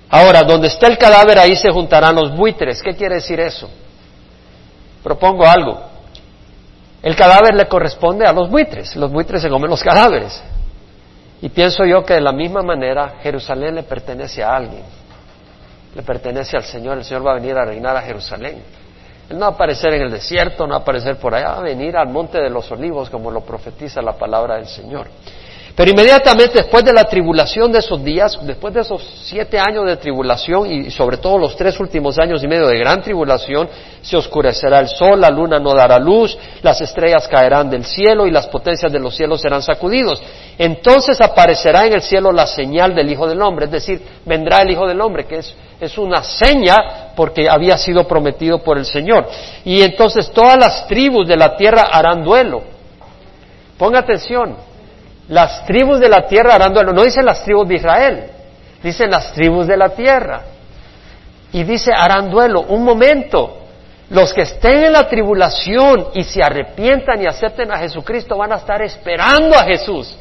Ahora, 0.10 0.44
donde 0.44 0.68
está 0.68 0.88
el 0.88 0.98
cadáver, 0.98 1.40
ahí 1.40 1.56
se 1.56 1.72
juntarán 1.72 2.16
los 2.16 2.36
buitres. 2.36 2.82
¿Qué 2.82 2.96
quiere 2.96 3.16
decir 3.16 3.40
eso? 3.40 3.70
propongo 5.04 5.46
algo. 5.46 5.82
El 7.04 7.16
cadáver 7.16 7.54
le 7.54 7.68
corresponde 7.68 8.26
a 8.26 8.32
los 8.32 8.50
buitres, 8.50 8.96
los 8.96 9.12
buitres 9.12 9.42
se 9.42 9.50
comen 9.50 9.70
los 9.70 9.84
cadáveres. 9.84 10.42
Y 11.44 11.50
pienso 11.50 11.84
yo 11.84 12.06
que 12.06 12.14
de 12.14 12.22
la 12.22 12.32
misma 12.32 12.62
manera 12.62 13.16
Jerusalén 13.22 13.76
le 13.76 13.84
pertenece 13.84 14.42
a 14.42 14.56
alguien, 14.56 14.84
le 15.94 16.02
pertenece 16.02 16.56
al 16.56 16.64
Señor, 16.64 16.98
el 16.98 17.04
Señor 17.04 17.28
va 17.28 17.32
a 17.32 17.34
venir 17.34 17.58
a 17.58 17.66
reinar 17.66 17.98
a 17.98 18.02
Jerusalén. 18.02 18.64
Él 19.30 19.38
no 19.38 19.42
va 19.42 19.48
a 19.48 19.50
aparecer 19.50 19.94
en 19.94 20.04
el 20.04 20.12
desierto, 20.12 20.66
no 20.66 20.72
va 20.72 20.78
a 20.78 20.82
aparecer 20.84 21.18
por 21.18 21.36
allá, 21.36 21.50
va 21.50 21.58
a 21.58 21.64
venir 21.64 21.98
al 21.98 22.08
monte 22.08 22.38
de 22.38 22.50
los 22.50 22.72
olivos 22.72 23.10
como 23.10 23.30
lo 23.30 23.42
profetiza 23.42 24.02
la 24.02 24.14
palabra 24.14 24.56
del 24.56 24.68
Señor. 24.68 25.08
Pero 25.76 25.90
inmediatamente 25.90 26.60
después 26.60 26.86
de 26.86 26.94
la 26.94 27.06
tribulación 27.06 27.72
de 27.72 27.80
esos 27.80 28.04
días, 28.04 28.38
después 28.44 28.76
de 28.76 28.82
esos 28.82 29.02
siete 29.26 29.58
años 29.58 29.86
de 29.88 29.98
tribulación 29.98 30.72
y 30.72 30.92
sobre 30.92 31.18
todo 31.18 31.40
los 31.40 31.56
tres 31.56 31.80
últimos 31.80 32.20
años 32.20 32.44
y 32.44 32.48
medio 32.48 32.68
de 32.68 32.78
gran 32.78 33.02
tribulación, 33.02 33.68
se 34.04 34.16
oscurecerá 34.16 34.80
el 34.80 34.88
sol, 34.88 35.20
la 35.20 35.32
luna 35.32 35.58
no 35.58 35.74
dará 35.74 35.98
luz, 35.98 36.38
las 36.62 36.80
estrellas 36.80 37.28
caerán 37.28 37.72
del 37.72 37.86
cielo 37.86 38.28
y 38.28 38.32
las 38.32 38.46
potencias 38.48 38.92
de 38.92 39.00
los 39.00 39.16
cielos 39.16 39.42
serán 39.42 39.64
sacudidos. 39.64 40.22
Entonces 40.60 41.20
aparecerá 41.20 41.88
en 41.88 41.94
el 41.94 42.04
cielo 42.04 42.32
la 42.32 42.46
señal 42.46 42.94
del 42.94 43.10
Hijo 43.10 43.28
del 43.28 43.42
Hombre, 43.42 43.66
es 43.66 43.72
decir, 43.72 44.00
vendrá 44.26 44.62
el 44.62 44.70
Hijo 44.70 44.88
del 44.88 45.02
Hombre, 45.02 45.26
que 45.26 45.38
es, 45.38 45.56
es 45.80 45.98
una 45.98 46.22
seña 46.22 47.14
porque 47.16 47.50
había 47.50 47.80
sido 47.80 48.08
prometido 48.08 48.60
por 48.60 48.78
el 48.78 48.86
Señor. 48.86 49.26
Y 49.66 49.82
entonces 49.82 50.30
todas 50.30 50.60
las 50.60 50.86
tribus 50.86 51.28
de 51.28 51.36
la 51.36 51.58
tierra 51.58 51.88
harán 51.92 52.24
duelo. 52.24 52.62
Ponga 53.76 53.98
atención, 53.98 54.56
las 55.30 55.66
tribus 55.66 56.00
de 56.00 56.10
la 56.10 56.28
tierra 56.28 56.56
harán 56.56 56.74
duelo. 56.74 56.92
No 56.92 57.04
dicen 57.04 57.26
las 57.26 57.44
tribus 57.44 57.68
de 57.68 57.76
Israel, 57.76 58.24
dicen 58.82 59.10
las 59.10 59.32
tribus 59.34 59.68
de 59.68 59.78
la 59.78 59.90
tierra. 59.90 60.42
Y 61.52 61.64
dice 61.64 61.92
harán 61.96 62.30
duelo. 62.30 62.62
Un 62.62 62.84
momento. 62.84 63.60
Los 64.10 64.34
que 64.34 64.42
estén 64.42 64.84
en 64.84 64.94
la 64.94 65.08
tribulación 65.08 66.10
y 66.14 66.24
se 66.24 66.44
arrepientan 66.44 67.22
y 67.22 67.26
acepten 67.26 67.72
a 67.72 67.80
Jesucristo 67.80 68.38
van 68.38 68.52
a 68.52 68.58
estar 68.58 68.82
esperando 68.82 69.56
a 69.56 69.64
Jesús. 69.64 70.16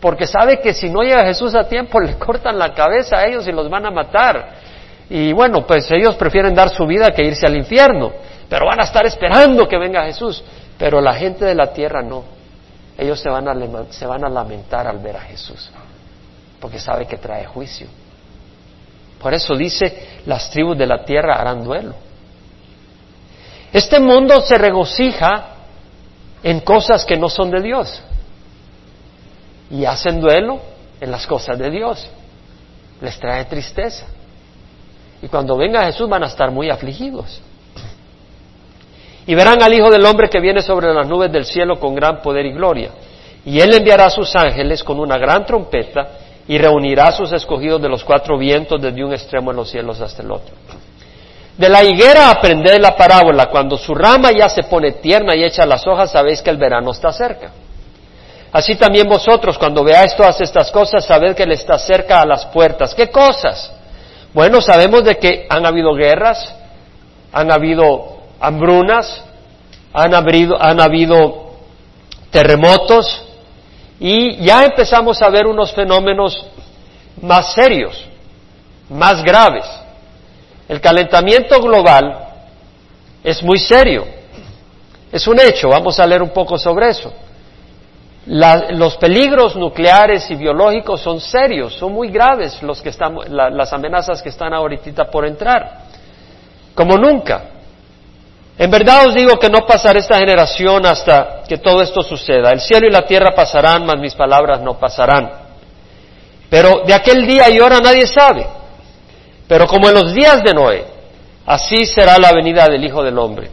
Porque 0.00 0.26
sabe 0.26 0.58
que 0.58 0.72
si 0.72 0.88
no 0.88 1.02
llega 1.02 1.24
Jesús 1.24 1.54
a 1.54 1.68
tiempo 1.68 2.00
le 2.00 2.18
cortan 2.18 2.58
la 2.58 2.72
cabeza 2.72 3.18
a 3.18 3.26
ellos 3.26 3.46
y 3.46 3.52
los 3.52 3.68
van 3.68 3.86
a 3.86 3.90
matar. 3.90 4.54
Y 5.08 5.32
bueno, 5.32 5.64
pues 5.66 5.88
ellos 5.92 6.16
prefieren 6.16 6.54
dar 6.54 6.70
su 6.70 6.86
vida 6.86 7.10
que 7.10 7.22
irse 7.22 7.46
al 7.46 7.56
infierno. 7.56 8.12
Pero 8.48 8.66
van 8.66 8.80
a 8.80 8.84
estar 8.84 9.04
esperando 9.06 9.68
que 9.68 9.78
venga 9.78 10.04
Jesús. 10.04 10.42
Pero 10.78 11.00
la 11.00 11.14
gente 11.14 11.44
de 11.44 11.54
la 11.54 11.72
tierra 11.72 12.02
no 12.02 12.35
ellos 12.98 13.20
se 13.20 13.28
van, 13.28 13.48
a, 13.48 13.54
se 13.90 14.06
van 14.06 14.24
a 14.24 14.28
lamentar 14.28 14.86
al 14.86 14.98
ver 14.98 15.16
a 15.16 15.20
Jesús, 15.20 15.70
porque 16.60 16.78
sabe 16.78 17.06
que 17.06 17.18
trae 17.18 17.44
juicio. 17.44 17.86
Por 19.20 19.34
eso 19.34 19.54
dice, 19.54 20.20
las 20.26 20.50
tribus 20.50 20.76
de 20.78 20.86
la 20.86 21.04
tierra 21.04 21.36
harán 21.36 21.64
duelo. 21.64 21.94
Este 23.72 23.98
mundo 24.00 24.40
se 24.40 24.56
regocija 24.56 25.48
en 26.42 26.60
cosas 26.60 27.04
que 27.04 27.16
no 27.16 27.28
son 27.28 27.50
de 27.50 27.60
Dios 27.60 28.00
y 29.70 29.84
hacen 29.84 30.20
duelo 30.20 30.60
en 31.00 31.10
las 31.10 31.26
cosas 31.26 31.58
de 31.58 31.70
Dios. 31.70 32.06
Les 33.00 33.18
trae 33.18 33.44
tristeza. 33.46 34.06
Y 35.20 35.28
cuando 35.28 35.56
venga 35.56 35.84
Jesús 35.84 36.08
van 36.08 36.22
a 36.22 36.26
estar 36.26 36.50
muy 36.50 36.70
afligidos. 36.70 37.40
Y 39.26 39.34
verán 39.34 39.62
al 39.62 39.72
Hijo 39.74 39.90
del 39.90 40.04
Hombre 40.06 40.28
que 40.28 40.40
viene 40.40 40.62
sobre 40.62 40.92
las 40.92 41.06
nubes 41.06 41.32
del 41.32 41.44
cielo 41.44 41.80
con 41.80 41.94
gran 41.94 42.22
poder 42.22 42.46
y 42.46 42.52
gloria. 42.52 42.90
Y 43.44 43.60
él 43.60 43.74
enviará 43.74 44.06
a 44.06 44.10
sus 44.10 44.34
ángeles 44.36 44.82
con 44.84 44.98
una 45.00 45.18
gran 45.18 45.44
trompeta 45.44 46.08
y 46.48 46.58
reunirá 46.58 47.08
a 47.08 47.12
sus 47.12 47.32
escogidos 47.32 47.82
de 47.82 47.88
los 47.88 48.04
cuatro 48.04 48.38
vientos 48.38 48.80
desde 48.80 49.04
un 49.04 49.12
extremo 49.12 49.50
de 49.50 49.56
los 49.56 49.70
cielos 49.70 50.00
hasta 50.00 50.22
el 50.22 50.30
otro. 50.30 50.54
De 51.56 51.68
la 51.68 51.82
higuera 51.82 52.30
aprended 52.30 52.78
la 52.80 52.94
parábola, 52.94 53.46
cuando 53.46 53.78
su 53.78 53.94
rama 53.94 54.30
ya 54.30 54.48
se 54.48 54.64
pone 54.64 54.92
tierna 54.92 55.34
y 55.34 55.42
echa 55.42 55.64
las 55.64 55.86
hojas, 55.86 56.12
sabéis 56.12 56.42
que 56.42 56.50
el 56.50 56.58
verano 56.58 56.90
está 56.90 57.10
cerca. 57.12 57.50
Así 58.52 58.76
también 58.76 59.08
vosotros, 59.08 59.58
cuando 59.58 59.82
veáis 59.82 60.14
todas 60.16 60.40
estas 60.40 60.70
cosas, 60.70 61.04
sabed 61.04 61.34
que 61.34 61.42
Él 61.42 61.52
está 61.52 61.78
cerca 61.78 62.20
a 62.20 62.26
las 62.26 62.46
puertas. 62.46 62.94
¿Qué 62.94 63.10
cosas? 63.10 63.72
Bueno, 64.32 64.60
sabemos 64.60 65.04
de 65.04 65.16
que 65.16 65.46
han 65.48 65.64
habido 65.66 65.94
guerras, 65.94 66.54
han 67.32 67.50
habido 67.50 68.15
hambrunas, 68.46 69.24
han, 69.92 70.14
han 70.14 70.80
habido 70.80 71.50
terremotos 72.30 73.22
y 73.98 74.36
ya 74.36 74.64
empezamos 74.64 75.20
a 75.20 75.28
ver 75.30 75.46
unos 75.46 75.72
fenómenos 75.72 76.46
más 77.20 77.54
serios, 77.54 78.06
más 78.88 79.22
graves. 79.24 79.64
El 80.68 80.80
calentamiento 80.80 81.60
global 81.60 82.24
es 83.24 83.42
muy 83.42 83.58
serio, 83.58 84.06
es 85.10 85.26
un 85.26 85.40
hecho, 85.40 85.68
vamos 85.68 85.98
a 85.98 86.06
leer 86.06 86.22
un 86.22 86.30
poco 86.30 86.56
sobre 86.56 86.90
eso. 86.90 87.12
los 88.26 88.96
peligros 88.96 89.56
nucleares 89.56 90.30
y 90.30 90.36
biológicos 90.36 91.00
son 91.00 91.20
serios, 91.20 91.74
son 91.74 91.92
muy 91.92 92.10
graves 92.10 92.62
los 92.62 92.80
que 92.80 92.90
estamos, 92.90 93.28
las 93.28 93.72
amenazas 93.72 94.22
que 94.22 94.28
están 94.28 94.54
ahorita 94.54 95.10
por 95.10 95.26
entrar, 95.26 95.86
como 96.74 96.96
nunca. 96.96 97.55
En 98.58 98.70
verdad 98.70 99.08
os 99.08 99.14
digo 99.14 99.38
que 99.38 99.50
no 99.50 99.66
pasará 99.66 99.98
esta 99.98 100.18
generación 100.18 100.86
hasta 100.86 101.42
que 101.46 101.58
todo 101.58 101.82
esto 101.82 102.02
suceda. 102.02 102.52
El 102.52 102.60
cielo 102.60 102.86
y 102.86 102.90
la 102.90 103.02
tierra 103.02 103.34
pasarán, 103.34 103.84
mas 103.84 103.98
mis 103.98 104.14
palabras 104.14 104.62
no 104.62 104.78
pasarán. 104.78 105.30
Pero 106.48 106.82
de 106.86 106.94
aquel 106.94 107.26
día 107.26 107.50
y 107.50 107.60
hora 107.60 107.80
nadie 107.80 108.06
sabe. 108.06 108.46
Pero 109.46 109.66
como 109.66 109.88
en 109.88 109.94
los 109.94 110.14
días 110.14 110.42
de 110.42 110.54
Noé, 110.54 110.84
así 111.44 111.84
será 111.84 112.18
la 112.18 112.32
venida 112.32 112.66
del 112.66 112.82
Hijo 112.82 113.02
del 113.02 113.18
Hombre. 113.18 113.50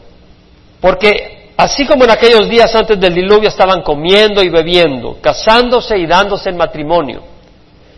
Porque 0.79 1.51
así 1.57 1.85
como 1.85 2.05
en 2.05 2.11
aquellos 2.11 2.47
días 2.49 2.73
antes 2.73 2.97
del 2.97 3.13
diluvio 3.13 3.49
estaban 3.49 3.81
comiendo 3.81 4.41
y 4.41 4.49
bebiendo, 4.49 5.17
casándose 5.21 5.97
y 5.97 6.05
dándose 6.05 6.49
en 6.49 6.57
matrimonio, 6.57 7.23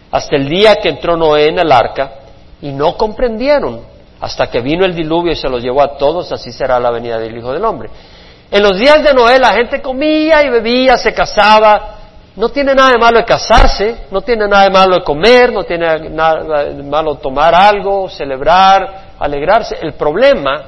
hasta 0.09 0.35
el 0.35 0.49
día 0.49 0.75
que 0.77 0.89
entró 0.89 1.15
Noé 1.15 1.49
en 1.49 1.59
el 1.59 1.71
arca, 1.71 2.13
y 2.61 2.71
no 2.71 2.97
comprendieron 2.97 3.94
hasta 4.19 4.47
que 4.47 4.61
vino 4.61 4.85
el 4.85 4.95
diluvio 4.95 5.33
y 5.33 5.35
se 5.35 5.49
los 5.49 5.61
llevó 5.61 5.81
a 5.81 5.97
todos, 5.97 6.31
así 6.31 6.51
será 6.51 6.79
la 6.79 6.91
venida 6.91 7.19
del 7.19 7.37
Hijo 7.37 7.51
del 7.51 7.65
Hombre. 7.65 7.89
En 8.49 8.63
los 8.63 8.77
días 8.77 9.03
de 9.03 9.13
Noé 9.13 9.39
la 9.39 9.53
gente 9.53 9.81
comía 9.81 10.43
y 10.43 10.49
bebía, 10.49 10.97
se 10.97 11.13
casaba. 11.13 11.91
No 12.35 12.49
tiene 12.49 12.75
nada 12.75 12.91
de 12.91 12.97
malo 12.97 13.19
de 13.19 13.25
casarse, 13.25 14.07
no 14.11 14.21
tiene 14.21 14.47
nada 14.47 14.65
de 14.65 14.69
malo 14.69 14.95
de 14.95 15.03
comer, 15.03 15.53
no 15.53 15.63
tiene 15.63 16.09
nada 16.09 16.65
de 16.65 16.83
malo 16.83 17.15
tomar 17.15 17.55
algo, 17.55 18.09
celebrar, 18.09 19.13
alegrarse. 19.17 19.77
El 19.81 19.93
problema 19.93 20.63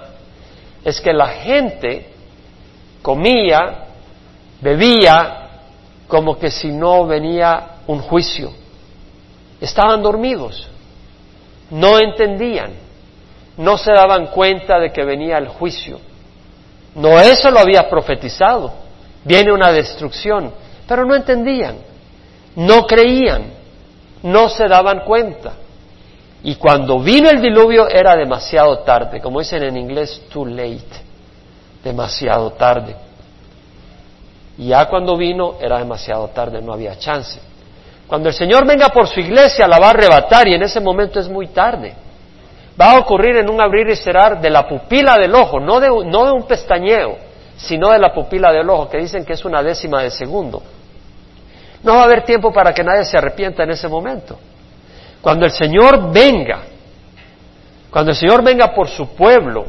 es 0.83 1.01
que 1.01 1.11
la 1.11 1.27
gente 1.27 2.09
comía, 3.01 3.85
bebía, 4.61 5.49
como 6.07 6.39
que 6.39 6.49
si 6.49 6.69
no 6.69 7.05
venía 7.05 7.79
un 7.87 7.99
juicio. 7.99 8.51
Estaban 9.59 10.01
dormidos, 10.01 10.69
no 11.69 11.99
entendían 11.99 12.86
no 13.57 13.77
se 13.77 13.91
daban 13.91 14.27
cuenta 14.27 14.79
de 14.79 14.91
que 14.91 15.03
venía 15.03 15.37
el 15.37 15.47
juicio. 15.47 15.99
No 16.95 17.19
eso 17.19 17.51
lo 17.51 17.59
había 17.59 17.89
profetizado. 17.89 18.73
Viene 19.23 19.51
una 19.51 19.71
destrucción, 19.71 20.53
pero 20.87 21.05
no 21.05 21.15
entendían, 21.15 21.77
no 22.55 22.87
creían, 22.87 23.51
no 24.23 24.49
se 24.49 24.67
daban 24.67 25.01
cuenta. 25.01 25.53
Y 26.43 26.55
cuando 26.55 26.99
vino 26.99 27.29
el 27.29 27.41
diluvio 27.41 27.89
era 27.89 28.15
demasiado 28.15 28.79
tarde, 28.79 29.19
como 29.19 29.39
dicen 29.39 29.63
en 29.63 29.75
inglés, 29.75 30.21
too 30.31 30.45
late, 30.45 31.01
demasiado 31.83 32.51
tarde. 32.51 32.95
Y 34.57 34.67
ya 34.67 34.85
cuando 34.85 35.17
vino 35.17 35.55
era 35.59 35.79
demasiado 35.79 36.27
tarde, 36.29 36.61
no 36.61 36.73
había 36.73 36.97
chance. 36.97 37.39
Cuando 38.07 38.29
el 38.29 38.35
Señor 38.35 38.65
venga 38.65 38.89
por 38.89 39.07
su 39.07 39.19
iglesia 39.19 39.67
la 39.67 39.79
va 39.79 39.87
a 39.87 39.89
arrebatar 39.89 40.47
y 40.47 40.53
en 40.53 40.63
ese 40.63 40.79
momento 40.79 41.19
es 41.19 41.27
muy 41.27 41.47
tarde. 41.47 42.06
Va 42.79 42.91
a 42.91 42.99
ocurrir 42.99 43.37
en 43.37 43.49
un 43.49 43.59
abrir 43.59 43.89
y 43.89 43.95
cerrar 43.95 44.39
de 44.39 44.49
la 44.49 44.67
pupila 44.67 45.17
del 45.17 45.33
ojo, 45.33 45.59
no 45.59 45.79
de, 45.79 45.89
un 45.89 46.47
pestañeo, 46.47 47.17
sino 47.55 47.91
de 47.91 47.97
la 47.97 48.13
pupila 48.13 48.51
del 48.51 48.69
ojo, 48.69 48.87
que 48.87 48.99
dicen 48.99 49.25
que 49.25 49.33
es 49.33 49.43
una 49.45 49.63
décima 49.63 50.03
de 50.03 50.11
segundo. 50.11 50.61
No 51.81 51.95
va 51.95 52.01
a 52.01 52.03
haber 52.03 52.23
tiempo 52.23 52.53
para 52.53 52.73
que 52.73 52.83
nadie 52.83 53.05
se 53.05 53.17
arrepienta 53.17 53.63
en 53.63 53.71
ese 53.71 53.87
momento. 53.87 54.37
Cuando 55.21 55.45
el 55.45 55.51
Señor 55.51 56.11
venga, 56.11 56.59
cuando 57.89 58.11
el 58.11 58.17
Señor 58.17 58.43
venga 58.43 58.73
por 58.73 58.87
su 58.87 59.15
pueblo, 59.15 59.65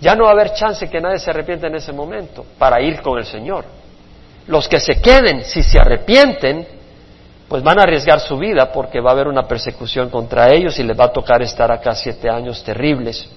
ya 0.00 0.16
no 0.16 0.24
va 0.24 0.30
a 0.30 0.32
haber 0.32 0.52
chance 0.52 0.88
que 0.88 1.00
nadie 1.00 1.18
se 1.18 1.30
arrepienta 1.30 1.68
en 1.68 1.76
ese 1.76 1.92
momento 1.92 2.44
para 2.58 2.80
ir 2.80 3.00
con 3.02 3.18
el 3.18 3.24
Señor. 3.24 3.64
Los 4.48 4.66
que 4.66 4.80
se 4.80 5.00
queden, 5.00 5.44
si 5.44 5.62
se 5.62 5.78
arrepienten, 5.78 6.66
pues 7.50 7.64
van 7.64 7.80
a 7.80 7.82
arriesgar 7.82 8.20
su 8.20 8.38
vida 8.38 8.70
porque 8.70 9.00
va 9.00 9.10
a 9.10 9.12
haber 9.12 9.26
una 9.26 9.42
persecución 9.42 10.08
contra 10.08 10.54
ellos 10.54 10.78
y 10.78 10.84
les 10.84 10.98
va 10.98 11.06
a 11.06 11.12
tocar 11.12 11.42
estar 11.42 11.72
acá 11.72 11.96
siete 11.96 12.30
años 12.30 12.62
terribles 12.62 13.28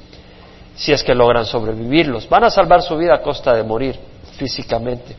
si 0.75 0.93
es 0.93 1.03
que 1.03 1.15
logran 1.15 1.45
sobrevivirlos. 1.45 2.29
Van 2.29 2.43
a 2.43 2.51
salvar 2.51 2.83
su 2.83 2.95
vida 2.95 3.15
a 3.15 3.21
costa 3.23 3.55
de 3.55 3.63
morir 3.63 3.99
físicamente. 4.37 5.15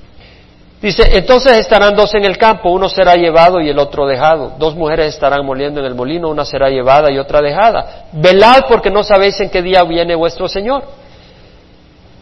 Dice, 0.80 1.02
entonces 1.12 1.58
estarán 1.58 1.96
dos 1.96 2.14
en 2.14 2.24
el 2.24 2.38
campo, 2.38 2.70
uno 2.70 2.88
será 2.88 3.16
llevado 3.16 3.60
y 3.60 3.68
el 3.68 3.80
otro 3.80 4.06
dejado. 4.06 4.52
Dos 4.58 4.76
mujeres 4.76 5.06
estarán 5.06 5.44
moliendo 5.44 5.80
en 5.80 5.86
el 5.86 5.96
molino, 5.96 6.28
una 6.28 6.44
será 6.44 6.68
llevada 6.68 7.10
y 7.10 7.18
otra 7.18 7.40
dejada. 7.40 8.06
Velad 8.12 8.62
porque 8.68 8.90
no 8.90 9.02
sabéis 9.02 9.40
en 9.40 9.50
qué 9.50 9.60
día 9.60 9.82
viene 9.82 10.14
vuestro 10.14 10.46
Señor. 10.46 10.84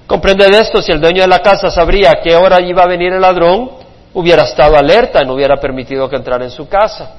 Comprended 0.06 0.54
esto, 0.54 0.80
si 0.80 0.90
el 0.90 1.02
dueño 1.02 1.20
de 1.20 1.28
la 1.28 1.40
casa 1.40 1.70
sabría 1.70 2.12
a 2.12 2.22
qué 2.22 2.34
hora 2.34 2.62
iba 2.62 2.82
a 2.82 2.86
venir 2.86 3.12
el 3.12 3.20
ladrón, 3.20 3.81
hubiera 4.14 4.44
estado 4.44 4.76
alerta 4.76 5.22
y 5.22 5.26
no 5.26 5.34
hubiera 5.34 5.56
permitido 5.56 6.08
que 6.08 6.16
entrara 6.16 6.44
en 6.44 6.50
su 6.50 6.68
casa. 6.68 7.16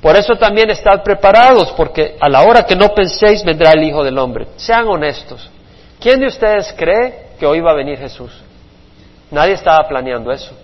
Por 0.00 0.16
eso 0.16 0.34
también 0.34 0.68
estad 0.70 1.02
preparados, 1.02 1.72
porque 1.72 2.16
a 2.20 2.28
la 2.28 2.42
hora 2.42 2.64
que 2.64 2.76
no 2.76 2.88
penséis 2.88 3.42
vendrá 3.42 3.72
el 3.72 3.82
Hijo 3.82 4.04
del 4.04 4.18
Hombre. 4.18 4.48
Sean 4.56 4.86
honestos. 4.86 5.50
¿Quién 5.98 6.20
de 6.20 6.26
ustedes 6.26 6.74
cree 6.76 7.28
que 7.38 7.46
hoy 7.46 7.60
va 7.60 7.70
a 7.70 7.74
venir 7.74 7.98
Jesús? 7.98 8.30
Nadie 9.30 9.54
estaba 9.54 9.88
planeando 9.88 10.30
eso. 10.30 10.54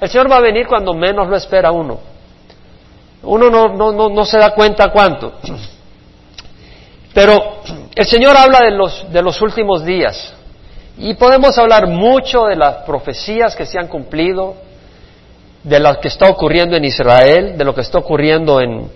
El 0.00 0.08
Señor 0.08 0.30
va 0.30 0.36
a 0.36 0.40
venir 0.40 0.66
cuando 0.66 0.94
menos 0.94 1.28
lo 1.28 1.36
espera 1.36 1.70
uno. 1.70 2.00
Uno 3.22 3.50
no, 3.50 3.68
no, 3.68 3.92
no, 3.92 4.08
no 4.08 4.24
se 4.24 4.38
da 4.38 4.50
cuenta 4.50 4.88
cuánto. 4.88 5.34
Pero 7.12 7.60
el 7.94 8.06
Señor 8.06 8.36
habla 8.36 8.60
de 8.60 8.70
los, 8.70 9.10
de 9.12 9.22
los 9.22 9.40
últimos 9.42 9.84
días. 9.84 10.34
Y 10.98 11.14
podemos 11.14 11.58
hablar 11.58 11.88
mucho 11.88 12.44
de 12.44 12.56
las 12.56 12.76
profecías 12.84 13.54
que 13.54 13.66
se 13.66 13.78
han 13.78 13.88
cumplido, 13.88 14.54
de 15.62 15.80
lo 15.80 16.00
que 16.00 16.08
está 16.08 16.28
ocurriendo 16.28 16.76
en 16.76 16.84
Israel, 16.84 17.58
de 17.58 17.64
lo 17.64 17.74
que 17.74 17.82
está 17.82 17.98
ocurriendo 17.98 18.60
en, 18.60 18.90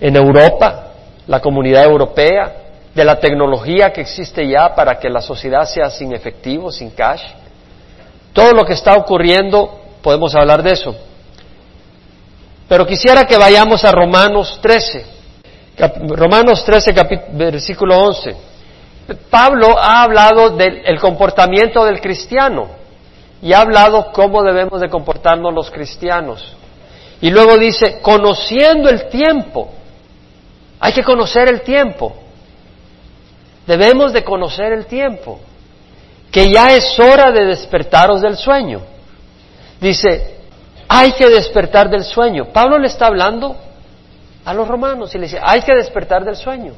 en 0.00 0.16
Europa, 0.16 0.92
la 1.26 1.40
comunidad 1.40 1.84
europea, 1.84 2.52
de 2.94 3.04
la 3.04 3.20
tecnología 3.20 3.92
que 3.92 4.00
existe 4.00 4.48
ya 4.48 4.74
para 4.74 4.98
que 4.98 5.10
la 5.10 5.20
sociedad 5.20 5.64
sea 5.64 5.90
sin 5.90 6.12
efectivo, 6.12 6.72
sin 6.72 6.90
cash. 6.90 7.22
Todo 8.32 8.52
lo 8.52 8.64
que 8.64 8.72
está 8.72 8.94
ocurriendo, 8.94 9.80
podemos 10.02 10.34
hablar 10.34 10.62
de 10.62 10.72
eso. 10.72 10.96
Pero 12.68 12.86
quisiera 12.86 13.24
que 13.24 13.36
vayamos 13.36 13.84
a 13.84 13.92
Romanos 13.92 14.58
13, 14.62 15.06
Romanos 16.08 16.64
13, 16.64 16.92
versículo 17.32 17.98
11. 17.98 18.36
Pablo 19.30 19.78
ha 19.78 20.02
hablado 20.02 20.50
del 20.50 21.00
comportamiento 21.00 21.84
del 21.84 22.00
cristiano 22.00 22.68
y 23.40 23.52
ha 23.52 23.60
hablado 23.60 24.12
cómo 24.12 24.42
debemos 24.42 24.80
de 24.80 24.90
comportarnos 24.90 25.54
los 25.54 25.70
cristianos. 25.70 26.56
Y 27.20 27.30
luego 27.30 27.56
dice, 27.56 28.00
conociendo 28.02 28.90
el 28.90 29.08
tiempo, 29.08 29.70
hay 30.78 30.92
que 30.92 31.02
conocer 31.02 31.48
el 31.48 31.62
tiempo. 31.62 32.14
Debemos 33.66 34.12
de 34.12 34.24
conocer 34.24 34.72
el 34.72 34.86
tiempo, 34.86 35.40
que 36.30 36.50
ya 36.50 36.74
es 36.74 36.98
hora 36.98 37.32
de 37.32 37.44
despertaros 37.46 38.20
del 38.20 38.36
sueño. 38.36 38.82
Dice, 39.80 40.36
hay 40.88 41.12
que 41.12 41.28
despertar 41.28 41.90
del 41.90 42.04
sueño. 42.04 42.46
Pablo 42.52 42.78
le 42.78 42.88
está 42.88 43.06
hablando 43.06 43.56
a 44.44 44.54
los 44.54 44.68
romanos 44.68 45.14
y 45.14 45.18
le 45.18 45.24
dice, 45.24 45.40
hay 45.42 45.62
que 45.62 45.74
despertar 45.74 46.24
del 46.24 46.36
sueño. 46.36 46.74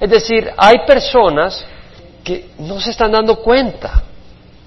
Es 0.00 0.10
decir, 0.10 0.50
hay 0.56 0.86
personas 0.86 1.64
que 2.22 2.50
no 2.58 2.80
se 2.80 2.90
están 2.90 3.12
dando 3.12 3.36
cuenta 3.36 4.02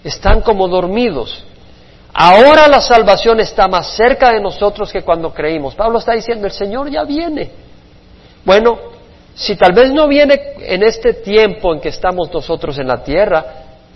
están 0.03 0.41
como 0.41 0.67
dormidos. 0.67 1.43
Ahora 2.13 2.67
la 2.67 2.81
salvación 2.81 3.39
está 3.39 3.67
más 3.67 3.95
cerca 3.95 4.31
de 4.31 4.41
nosotros 4.41 4.91
que 4.91 5.03
cuando 5.03 5.33
creímos. 5.33 5.75
Pablo 5.75 5.99
está 5.99 6.13
diciendo, 6.13 6.47
el 6.47 6.53
Señor 6.53 6.89
ya 6.89 7.03
viene. 7.03 7.51
Bueno, 8.43 8.77
si 9.35 9.55
tal 9.55 9.73
vez 9.73 9.91
no 9.91 10.07
viene 10.07 10.53
en 10.59 10.83
este 10.83 11.13
tiempo 11.13 11.73
en 11.73 11.79
que 11.79 11.89
estamos 11.89 12.31
nosotros 12.33 12.77
en 12.79 12.87
la 12.87 13.03
tierra, 13.03 13.45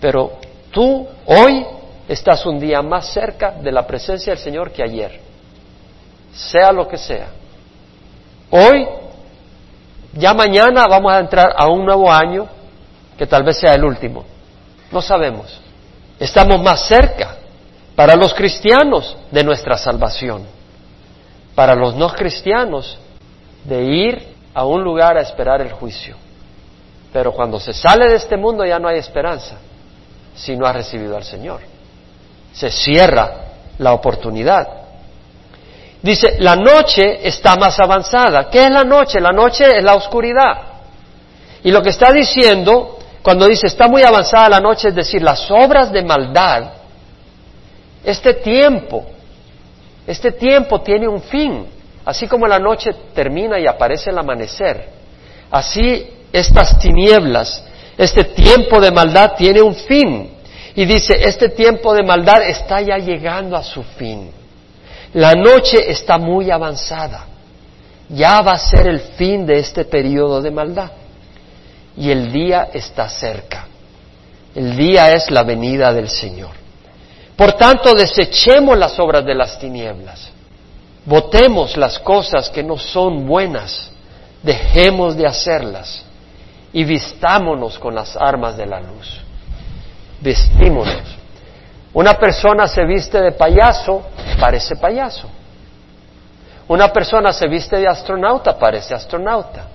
pero 0.00 0.32
tú 0.70 1.06
hoy 1.26 1.66
estás 2.08 2.46
un 2.46 2.60
día 2.60 2.82
más 2.82 3.12
cerca 3.12 3.52
de 3.52 3.72
la 3.72 3.86
presencia 3.86 4.32
del 4.32 4.42
Señor 4.42 4.70
que 4.70 4.82
ayer, 4.82 5.20
sea 6.32 6.72
lo 6.72 6.86
que 6.86 6.96
sea. 6.96 7.28
Hoy, 8.50 8.86
ya 10.16 10.34
mañana 10.34 10.86
vamos 10.86 11.12
a 11.12 11.18
entrar 11.18 11.54
a 11.56 11.68
un 11.68 11.84
nuevo 11.84 12.10
año 12.10 12.46
que 13.18 13.26
tal 13.26 13.42
vez 13.42 13.58
sea 13.58 13.74
el 13.74 13.84
último. 13.84 14.24
No 14.90 15.00
sabemos. 15.02 15.60
Estamos 16.18 16.62
más 16.62 16.86
cerca 16.86 17.36
para 17.96 18.16
los 18.16 18.34
cristianos 18.34 19.16
de 19.30 19.44
nuestra 19.44 19.76
salvación, 19.76 20.46
para 21.54 21.74
los 21.74 21.94
no 21.94 22.08
cristianos 22.10 22.98
de 23.64 23.82
ir 23.82 24.34
a 24.52 24.64
un 24.64 24.82
lugar 24.82 25.16
a 25.16 25.22
esperar 25.22 25.60
el 25.60 25.72
juicio. 25.72 26.16
Pero 27.12 27.32
cuando 27.32 27.60
se 27.60 27.72
sale 27.72 28.08
de 28.08 28.16
este 28.16 28.36
mundo 28.36 28.64
ya 28.64 28.78
no 28.78 28.88
hay 28.88 28.98
esperanza 28.98 29.56
si 30.34 30.56
no 30.56 30.66
ha 30.66 30.72
recibido 30.72 31.16
al 31.16 31.24
Señor. 31.24 31.60
Se 32.52 32.70
cierra 32.70 33.32
la 33.78 33.92
oportunidad. 33.92 34.83
Dice, 36.04 36.36
la 36.38 36.54
noche 36.54 37.26
está 37.26 37.56
más 37.56 37.80
avanzada. 37.80 38.50
¿Qué 38.50 38.64
es 38.64 38.70
la 38.70 38.84
noche? 38.84 39.18
La 39.20 39.32
noche 39.32 39.64
es 39.78 39.82
la 39.82 39.94
oscuridad. 39.94 40.58
Y 41.62 41.70
lo 41.70 41.80
que 41.80 41.88
está 41.88 42.12
diciendo 42.12 42.98
cuando 43.22 43.46
dice 43.46 43.68
está 43.68 43.88
muy 43.88 44.02
avanzada 44.02 44.50
la 44.50 44.60
noche, 44.60 44.88
es 44.88 44.94
decir, 44.94 45.22
las 45.22 45.50
obras 45.50 45.90
de 45.90 46.02
maldad, 46.02 46.72
este 48.04 48.34
tiempo, 48.34 49.06
este 50.06 50.32
tiempo 50.32 50.82
tiene 50.82 51.08
un 51.08 51.22
fin. 51.22 51.66
Así 52.04 52.28
como 52.28 52.46
la 52.46 52.58
noche 52.58 52.90
termina 53.14 53.58
y 53.58 53.66
aparece 53.66 54.10
el 54.10 54.18
amanecer, 54.18 54.90
así 55.50 56.06
estas 56.30 56.78
tinieblas, 56.78 57.64
este 57.96 58.24
tiempo 58.24 58.78
de 58.78 58.90
maldad 58.90 59.32
tiene 59.38 59.62
un 59.62 59.74
fin. 59.74 60.34
Y 60.74 60.84
dice, 60.84 61.14
este 61.18 61.48
tiempo 61.48 61.94
de 61.94 62.02
maldad 62.02 62.42
está 62.42 62.82
ya 62.82 62.98
llegando 62.98 63.56
a 63.56 63.62
su 63.62 63.82
fin. 63.82 64.43
La 65.14 65.34
noche 65.34 65.90
está 65.90 66.18
muy 66.18 66.50
avanzada. 66.50 67.26
Ya 68.08 68.40
va 68.42 68.52
a 68.52 68.58
ser 68.58 68.86
el 68.86 69.00
fin 69.00 69.46
de 69.46 69.58
este 69.58 69.84
periodo 69.84 70.42
de 70.42 70.50
maldad 70.50 70.90
y 71.96 72.10
el 72.10 72.32
día 72.32 72.68
está 72.72 73.08
cerca. 73.08 73.66
El 74.54 74.76
día 74.76 75.12
es 75.14 75.30
la 75.30 75.42
venida 75.42 75.92
del 75.92 76.08
Señor. 76.08 76.50
Por 77.36 77.52
tanto, 77.54 77.94
desechemos 77.94 78.78
las 78.78 78.98
obras 78.98 79.24
de 79.24 79.34
las 79.34 79.58
tinieblas. 79.58 80.28
Votemos 81.04 81.76
las 81.76 81.98
cosas 81.98 82.48
que 82.50 82.62
no 82.62 82.78
son 82.78 83.26
buenas. 83.26 83.90
Dejemos 84.42 85.16
de 85.16 85.26
hacerlas. 85.26 86.02
Y 86.72 86.84
vistámonos 86.84 87.78
con 87.78 87.94
las 87.94 88.16
armas 88.16 88.56
de 88.56 88.66
la 88.66 88.80
luz. 88.80 89.20
Vestímonos. 90.20 91.23
Una 91.94 92.14
persona 92.14 92.66
se 92.66 92.84
viste 92.84 93.20
de 93.20 93.32
payaso, 93.32 94.02
parece 94.40 94.76
payaso. 94.76 95.28
Una 96.66 96.92
persona 96.92 97.32
se 97.32 97.46
viste 97.46 97.76
de 97.76 97.86
astronauta, 97.86 98.58
parece 98.58 98.94
astronauta. 98.94 99.68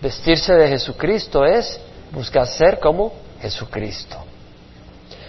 Vestirse 0.00 0.54
de 0.54 0.68
Jesucristo 0.68 1.44
es 1.44 1.80
buscar 2.12 2.46
ser 2.46 2.78
como 2.78 3.12
Jesucristo. 3.40 4.16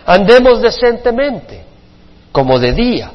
Andemos 0.05 0.62
decentemente, 0.62 1.63
como 2.31 2.60
de 2.60 2.71
día, 2.73 3.12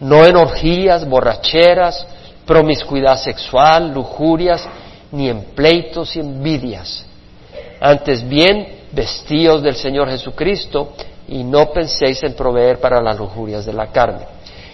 no 0.00 0.24
en 0.24 0.36
orgías, 0.36 1.08
borracheras, 1.08 2.06
promiscuidad 2.44 3.18
sexual, 3.18 3.92
lujurias, 3.92 4.66
ni 5.12 5.28
en 5.28 5.42
pleitos 5.54 6.16
y 6.16 6.20
envidias. 6.20 7.04
Antes 7.80 8.26
bien, 8.26 8.78
vestíos 8.90 9.62
del 9.62 9.76
Señor 9.76 10.08
Jesucristo 10.08 10.92
y 11.28 11.44
no 11.44 11.70
penséis 11.70 12.22
en 12.22 12.34
proveer 12.34 12.80
para 12.80 13.00
las 13.02 13.18
lujurias 13.18 13.66
de 13.66 13.72
la 13.72 13.88
carne. 13.88 14.26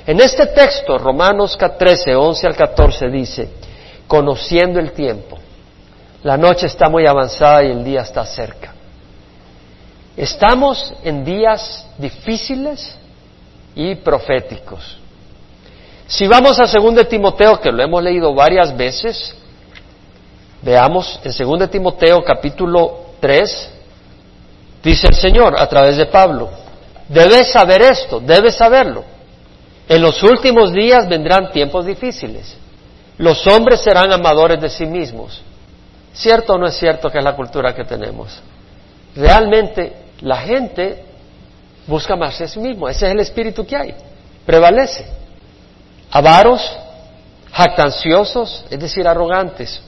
En 0.07 0.21
este 0.21 0.47
texto, 0.47 0.99
Romanos 0.99 1.59
13, 1.59 2.15
11 2.15 2.47
al 2.47 2.57
14 2.57 3.09
dice, 3.09 3.49
conociendo 4.07 4.79
el 4.79 4.93
tiempo, 4.93 5.39
la 6.23 6.37
noche 6.37 6.67
está 6.67 6.89
muy 6.89 7.07
avanzada 7.07 7.65
y 7.65 7.71
el 7.71 7.85
día 7.85 8.03
está 8.03 8.25
cerca. 8.25 8.73
Estamos 10.17 10.95
en 11.03 11.25
días 11.25 11.87
difíciles 11.99 12.97
y 13.75 13.97
proféticos. 13.97 14.99
Si 16.07 16.29
vamos 16.29 16.61
a 16.61 16.67
2 16.67 17.09
Timoteo, 17.09 17.61
que 17.61 17.73
lo 17.73 17.83
hemos 17.83 18.03
leído 18.03 18.35
varias 18.35 18.77
veces, 18.77 19.35
veamos 20.63 21.19
en 21.25 21.59
2 21.59 21.71
Timoteo 21.71 22.23
capítulo 22.23 23.07
3, 23.21 23.74
dice 24.85 25.09
el 25.09 25.15
Señor 25.15 25.59
a 25.59 25.67
través 25.69 25.97
de 25.97 26.07
Pablo, 26.07 26.51
debes 27.09 27.51
saber 27.51 27.83
esto, 27.83 28.21
debes 28.21 28.55
saberlo. 28.55 29.05
En 29.89 30.01
los 30.01 30.23
últimos 30.23 30.73
días 30.73 31.09
vendrán 31.09 31.51
tiempos 31.53 31.85
difíciles. 31.85 32.57
Los 33.19 33.47
hombres 33.47 33.81
serán 33.81 34.13
amadores 34.13 34.61
de 34.61 34.71
sí 34.71 34.87
mismos. 34.87 35.43
¿Cierto 36.13 36.55
o 36.55 36.59
no 36.59 36.67
es 36.67 36.77
cierto 36.77 37.11
que 37.11 37.19
es 37.19 37.25
la 37.25 37.37
cultura 37.37 37.75
que 37.75 37.85
tenemos? 37.85 38.41
Realmente 39.15 39.93
la 40.21 40.37
gente 40.37 41.05
busca 41.87 42.17
más 42.17 42.41
a 42.41 42.49
sí 42.49 42.59
mismo. 42.59 42.89
Ese 42.89 43.07
es 43.07 43.13
el 43.13 43.21
espíritu 43.21 43.67
que 43.67 43.77
hay. 43.77 43.95
Prevalece. 44.47 45.07
Avaros, 46.11 46.63
jactanciosos, 47.53 48.65
es 48.71 48.79
decir, 48.79 49.07
arrogantes, 49.07 49.81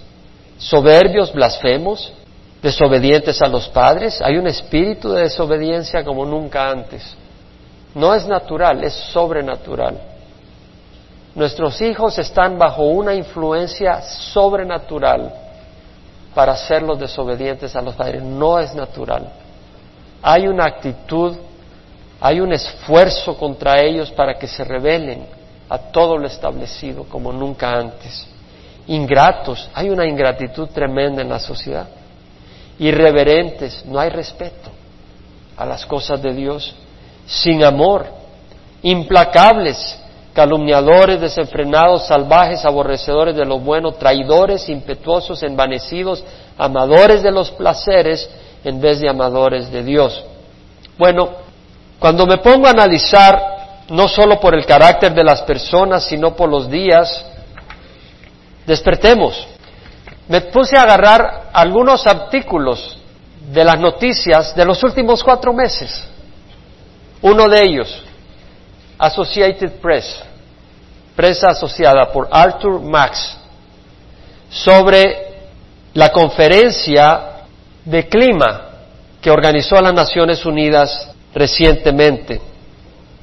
soberbios, 0.58 1.32
blasfemos, 1.32 2.12
desobedientes 2.62 3.40
a 3.42 3.48
los 3.48 3.68
padres. 3.68 4.20
Hay 4.22 4.36
un 4.36 4.46
espíritu 4.46 5.12
de 5.12 5.22
desobediencia 5.22 6.04
como 6.04 6.24
nunca 6.24 6.68
antes. 6.68 7.16
No 7.94 8.14
es 8.14 8.26
natural, 8.26 8.84
es 8.84 8.92
sobrenatural. 8.92 9.98
Nuestros 11.34 11.80
hijos 11.82 12.18
están 12.18 12.58
bajo 12.58 12.84
una 12.84 13.14
influencia 13.14 14.00
sobrenatural 14.00 15.32
para 16.34 16.52
hacerlos 16.52 16.98
desobedientes 16.98 17.74
a 17.76 17.82
los 17.82 17.94
padres. 17.94 18.22
No 18.22 18.58
es 18.58 18.74
natural. 18.74 19.32
Hay 20.22 20.48
una 20.48 20.64
actitud, 20.64 21.36
hay 22.20 22.40
un 22.40 22.52
esfuerzo 22.52 23.36
contra 23.36 23.80
ellos 23.80 24.10
para 24.10 24.38
que 24.38 24.46
se 24.46 24.64
rebelen 24.64 25.26
a 25.68 25.78
todo 25.78 26.16
lo 26.16 26.26
establecido 26.26 27.04
como 27.04 27.32
nunca 27.32 27.70
antes. 27.70 28.26
Ingratos, 28.86 29.68
hay 29.74 29.90
una 29.90 30.06
ingratitud 30.06 30.68
tremenda 30.68 31.22
en 31.22 31.28
la 31.28 31.38
sociedad. 31.38 31.86
Irreverentes, 32.78 33.84
no 33.86 33.98
hay 33.98 34.10
respeto 34.10 34.70
a 35.56 35.64
las 35.64 35.86
cosas 35.86 36.20
de 36.22 36.32
Dios 36.34 36.74
sin 37.26 37.64
amor, 37.64 38.06
implacables, 38.82 39.98
calumniadores, 40.32 41.20
desenfrenados, 41.20 42.06
salvajes, 42.06 42.64
aborrecedores 42.64 43.34
de 43.34 43.44
lo 43.44 43.58
bueno, 43.58 43.92
traidores, 43.92 44.68
impetuosos, 44.68 45.42
envanecidos, 45.42 46.22
amadores 46.58 47.22
de 47.22 47.32
los 47.32 47.50
placeres 47.50 48.28
en 48.62 48.80
vez 48.80 49.00
de 49.00 49.08
amadores 49.08 49.70
de 49.72 49.82
Dios. 49.82 50.24
Bueno, 50.98 51.30
cuando 51.98 52.26
me 52.26 52.38
pongo 52.38 52.66
a 52.66 52.70
analizar, 52.70 53.56
no 53.88 54.08
solo 54.08 54.38
por 54.38 54.54
el 54.54 54.66
carácter 54.66 55.14
de 55.14 55.24
las 55.24 55.42
personas, 55.42 56.04
sino 56.04 56.36
por 56.36 56.50
los 56.50 56.68
días, 56.68 57.24
despertemos. 58.66 59.46
Me 60.28 60.40
puse 60.42 60.76
a 60.76 60.82
agarrar 60.82 61.50
algunos 61.52 62.06
artículos 62.06 62.98
de 63.52 63.64
las 63.64 63.78
noticias 63.78 64.54
de 64.56 64.64
los 64.64 64.82
últimos 64.82 65.22
cuatro 65.22 65.52
meses 65.52 66.08
uno 67.22 67.48
de 67.48 67.64
ellos, 67.64 68.02
Associated 68.98 69.80
Press, 69.80 70.22
presa 71.14 71.48
asociada 71.48 72.12
por 72.12 72.28
Arthur 72.30 72.80
Max, 72.80 73.36
sobre 74.48 75.34
la 75.94 76.10
conferencia 76.10 77.46
de 77.84 78.08
clima 78.08 78.62
que 79.20 79.30
organizó 79.30 79.80
las 79.80 79.94
Naciones 79.94 80.44
Unidas 80.44 81.10
recientemente. 81.34 82.40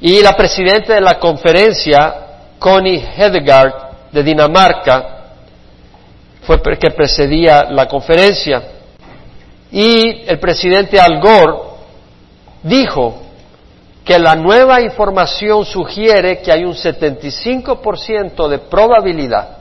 Y 0.01 0.21
la 0.21 0.35
presidenta 0.35 0.95
de 0.95 1.01
la 1.01 1.17
conferencia, 1.19 2.15
Connie 2.59 3.05
Hedegaard, 3.15 4.11
de 4.11 4.21
Dinamarca, 4.21 5.12
fue 6.43 6.61
que 6.77 6.91
precedía 6.91 7.65
la 7.69 7.87
conferencia. 7.87 8.61
Y 9.71 10.23
el 10.27 10.39
presidente 10.39 10.99
Al 10.99 11.19
Gore 11.19 11.57
dijo 12.61 13.21
que 14.03 14.19
la 14.19 14.35
nueva 14.35 14.81
información 14.81 15.65
sugiere 15.65 16.41
que 16.41 16.51
hay 16.51 16.65
un 16.65 16.73
75% 16.73 18.47
de 18.47 18.59
probabilidad 18.59 19.57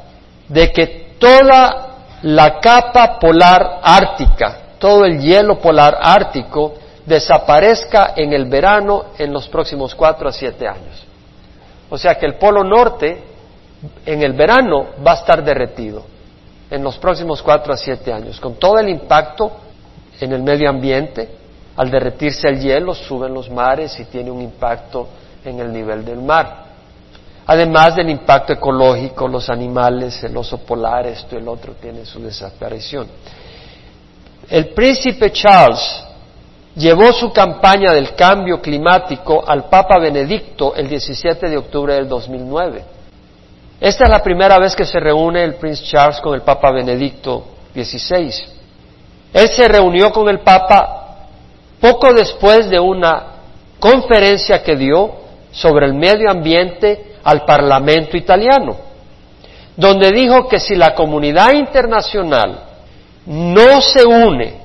de 0.49 0.73
que 0.73 1.15
toda 1.19 1.89
la 2.23 2.59
capa 2.61 3.19
polar 3.19 3.81
ártica, 3.83 4.59
todo 4.79 5.05
el 5.05 5.21
hielo 5.21 5.59
polar 5.61 5.97
ártico, 6.01 6.75
desaparezca 7.07 8.15
en 8.17 8.33
el 8.33 8.47
verano 8.47 9.07
en 9.19 9.33
los 9.33 9.49
próximos 9.49 9.95
cuatro 9.95 10.29
a 10.29 10.33
siete 10.33 10.67
años. 10.67 11.05
O 11.89 11.97
sea 11.97 12.17
que 12.17 12.27
el 12.27 12.35
polo 12.35 12.65
norte 12.65 13.23
en 14.05 14.23
el 14.23 14.33
verano 14.33 14.89
va 15.05 15.13
a 15.13 15.17
estar 15.17 15.43
derretido 15.45 16.13
en 16.73 16.83
los 16.83 16.97
próximos 16.97 17.43
cuatro 17.43 17.75
a 17.75 17.77
siete 17.77 18.11
años, 18.11 18.41
con 18.41 18.55
todo 18.55 18.79
el 18.79 18.89
impacto 18.89 19.53
en 20.19 20.33
el 20.33 20.43
medio 20.43 20.71
ambiente, 20.71 21.29
al 21.77 21.91
derretirse 21.91 22.49
el 22.49 22.61
hielo 22.61 22.95
suben 22.95 23.35
los 23.35 23.51
mares 23.51 24.01
y 24.01 24.07
tiene 24.07 24.31
un 24.31 24.41
impacto 24.41 25.07
en 25.45 25.61
el 25.61 25.71
nivel 25.71 26.03
del 26.03 26.23
mar. 26.23 26.65
Además 27.47 27.97
del 27.97 28.09
impacto 28.09 28.55
ecológico, 28.55 29.29
los 29.29 29.51
animales, 29.51 30.25
el 30.25 30.35
oso 30.35 30.59
polar, 30.59 31.07
esto 31.09 31.35
y 31.35 31.39
el 31.41 31.49
otro 31.49 31.75
tiene 31.75 32.07
su 32.07 32.23
desaparición. 32.23 33.07
El 34.49 34.69
príncipe 34.69 35.31
Charles 35.31 36.05
llevó 36.75 37.13
su 37.13 37.31
campaña 37.35 37.93
del 37.93 38.15
cambio 38.15 38.63
climático 38.63 39.45
al 39.47 39.65
Papa 39.65 39.99
Benedicto 39.99 40.75
el 40.75 40.89
17 40.89 41.51
de 41.51 41.59
octubre 41.59 41.95
del 41.95 42.09
2009. 42.09 43.02
Esta 43.83 44.05
es 44.05 44.11
la 44.11 44.23
primera 44.23 44.61
vez 44.61 44.77
que 44.77 44.85
se 44.85 45.01
reúne 45.01 45.43
el 45.43 45.57
príncipe 45.57 45.89
Charles 45.89 46.21
con 46.21 46.35
el 46.35 46.43
Papa 46.43 46.71
Benedicto 46.71 47.47
XVI. 47.75 48.33
Él 49.33 49.49
se 49.49 49.67
reunió 49.67 50.13
con 50.13 50.29
el 50.29 50.39
Papa 50.39 51.27
poco 51.81 52.13
después 52.13 52.71
de 52.71 52.79
una 52.79 53.25
conferencia 53.81 54.63
que 54.63 54.77
dio 54.77 55.11
sobre 55.51 55.87
el 55.87 55.95
medio 55.95 56.31
ambiente 56.31 57.17
al 57.25 57.45
Parlamento 57.45 58.17
italiano, 58.17 58.77
donde 59.77 60.13
dijo 60.13 60.47
que 60.47 60.61
si 60.61 60.77
la 60.77 60.95
comunidad 60.95 61.53
internacional 61.53 62.61
no 63.27 63.81
se 63.81 64.05
une 64.05 64.61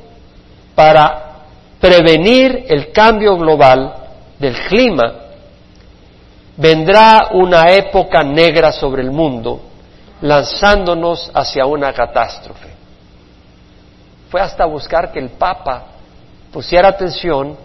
para 0.76 1.38
prevenir 1.80 2.66
el 2.68 2.92
cambio 2.92 3.36
global 3.36 3.96
del 4.38 4.54
clima, 4.68 5.12
vendrá 6.58 7.30
una 7.34 7.72
época 7.72 8.24
negra 8.24 8.72
sobre 8.72 9.04
el 9.04 9.12
mundo, 9.12 9.62
lanzándonos 10.22 11.32
hacia 11.34 11.66
una 11.66 11.94
catástrofe. 11.94 12.70
Fue 14.30 14.42
hasta 14.42 14.66
buscar 14.66 15.12
que 15.12 15.20
el 15.20 15.30
Papa 15.30 15.86
pusiera 16.52 16.90
atención 16.90 17.56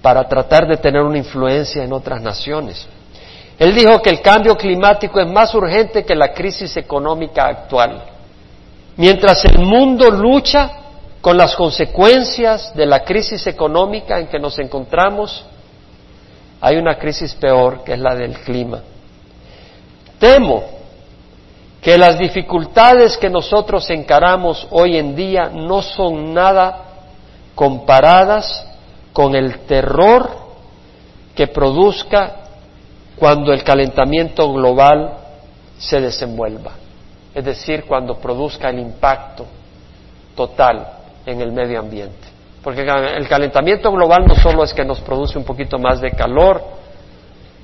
para 0.00 0.26
tratar 0.28 0.66
de 0.68 0.76
tener 0.76 1.02
una 1.02 1.18
influencia 1.18 1.82
en 1.82 1.92
otras 1.92 2.22
naciones. 2.22 2.86
Él 3.58 3.74
dijo 3.74 4.00
que 4.00 4.10
el 4.10 4.20
cambio 4.20 4.56
climático 4.56 5.18
es 5.20 5.26
más 5.26 5.54
urgente 5.54 6.04
que 6.04 6.14
la 6.14 6.32
crisis 6.32 6.76
económica 6.76 7.46
actual. 7.48 8.02
Mientras 8.96 9.44
el 9.44 9.58
mundo 9.58 10.10
lucha 10.10 10.70
con 11.20 11.36
las 11.36 11.56
consecuencias 11.56 12.74
de 12.74 12.86
la 12.86 13.02
crisis 13.02 13.46
económica 13.46 14.18
en 14.20 14.28
que 14.28 14.38
nos 14.38 14.58
encontramos, 14.58 15.44
hay 16.60 16.76
una 16.76 16.98
crisis 16.98 17.34
peor 17.34 17.84
que 17.84 17.92
es 17.92 17.98
la 17.98 18.14
del 18.14 18.38
clima. 18.40 18.82
Temo 20.18 20.62
que 21.80 21.96
las 21.96 22.18
dificultades 22.18 23.16
que 23.16 23.30
nosotros 23.30 23.88
encaramos 23.90 24.66
hoy 24.70 24.96
en 24.96 25.14
día 25.14 25.50
no 25.52 25.82
son 25.82 26.34
nada 26.34 26.82
comparadas 27.54 28.66
con 29.12 29.34
el 29.34 29.60
terror 29.60 30.30
que 31.34 31.46
produzca 31.46 32.36
cuando 33.16 33.52
el 33.52 33.62
calentamiento 33.62 34.52
global 34.52 35.12
se 35.78 36.00
desenvuelva, 36.00 36.72
es 37.34 37.44
decir, 37.44 37.84
cuando 37.84 38.18
produzca 38.18 38.68
el 38.68 38.78
impacto 38.78 39.46
total 40.34 40.86
en 41.24 41.40
el 41.40 41.52
medio 41.52 41.80
ambiente. 41.80 42.35
Porque 42.66 42.80
el 42.82 43.28
calentamiento 43.28 43.92
global 43.92 44.24
no 44.26 44.34
solo 44.34 44.64
es 44.64 44.74
que 44.74 44.84
nos 44.84 45.00
produce 45.00 45.38
un 45.38 45.44
poquito 45.44 45.78
más 45.78 46.00
de 46.00 46.10
calor, 46.10 46.60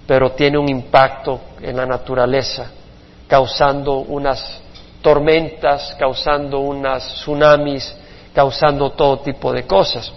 pero 0.06 0.30
tiene 0.30 0.58
un 0.58 0.68
impacto 0.68 1.40
en 1.60 1.76
la 1.76 1.84
naturaleza, 1.84 2.70
causando 3.26 3.96
unas 3.96 4.60
tormentas, 5.00 5.96
causando 5.98 6.60
unas 6.60 7.04
tsunamis, 7.14 7.96
causando 8.32 8.90
todo 8.90 9.18
tipo 9.18 9.52
de 9.52 9.64
cosas. 9.64 10.12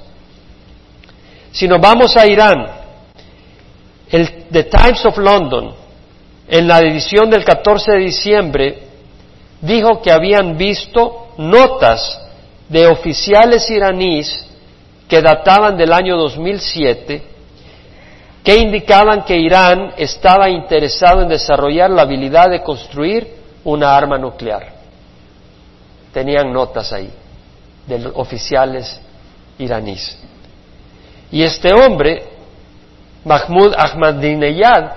Si 1.51 1.67
nos 1.67 1.81
vamos 1.81 2.15
a 2.15 2.27
Irán, 2.27 2.67
el 4.11 4.43
The 4.51 4.65
Times 4.65 5.03
of 5.03 5.17
London, 5.17 5.73
en 6.47 6.67
la 6.67 6.77
edición 6.81 7.27
del 7.31 7.43
14 7.43 7.93
de 7.93 7.97
diciembre, 7.97 8.83
dijo 9.61 9.99
que 10.03 10.11
habían 10.11 10.55
visto 10.55 11.29
notas 11.39 12.21
de 12.69 12.85
oficiales 12.85 13.67
iraníes 13.71 14.45
que 15.07 15.21
databan 15.21 15.77
del 15.77 15.93
año 15.93 16.17
2007 16.17 17.35
que 18.45 18.57
indicaban 18.57 19.23
que 19.23 19.35
Irán 19.35 19.93
estaba 19.97 20.47
interesado 20.47 21.23
en 21.23 21.29
desarrollar 21.29 21.89
la 21.89 22.03
habilidad 22.03 22.47
de 22.51 22.61
construir 22.61 23.27
una 23.63 23.97
arma 23.97 24.19
nuclear. 24.19 24.71
Tenían 26.13 26.53
notas 26.53 26.93
ahí 26.93 27.09
de 27.87 27.99
los 27.99 28.13
oficiales 28.15 29.01
iraníes. 29.57 30.19
Y 31.31 31.41
este 31.41 31.73
hombre, 31.73 32.23
Mahmoud 33.23 33.73
Ahmadinejad, 33.75 34.91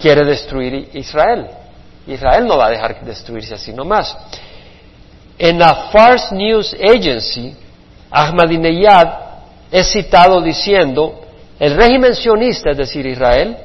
quiere 0.00 0.24
destruir 0.24 0.90
Israel. 0.94 1.46
Israel 2.08 2.44
no 2.48 2.58
va 2.58 2.66
a 2.66 2.70
dejar 2.70 3.00
destruirse 3.04 3.54
así 3.54 3.72
nomás. 3.72 4.16
En 5.38 5.56
la 5.56 5.88
Fars 5.92 6.32
News 6.32 6.74
Agency, 6.74 7.54
Ahmadinejad 8.10 9.31
es 9.72 9.90
citado 9.90 10.42
diciendo, 10.42 11.22
el 11.58 11.74
régimen 11.74 12.14
sionista, 12.14 12.70
es 12.70 12.76
decir, 12.76 13.06
Israel, 13.06 13.56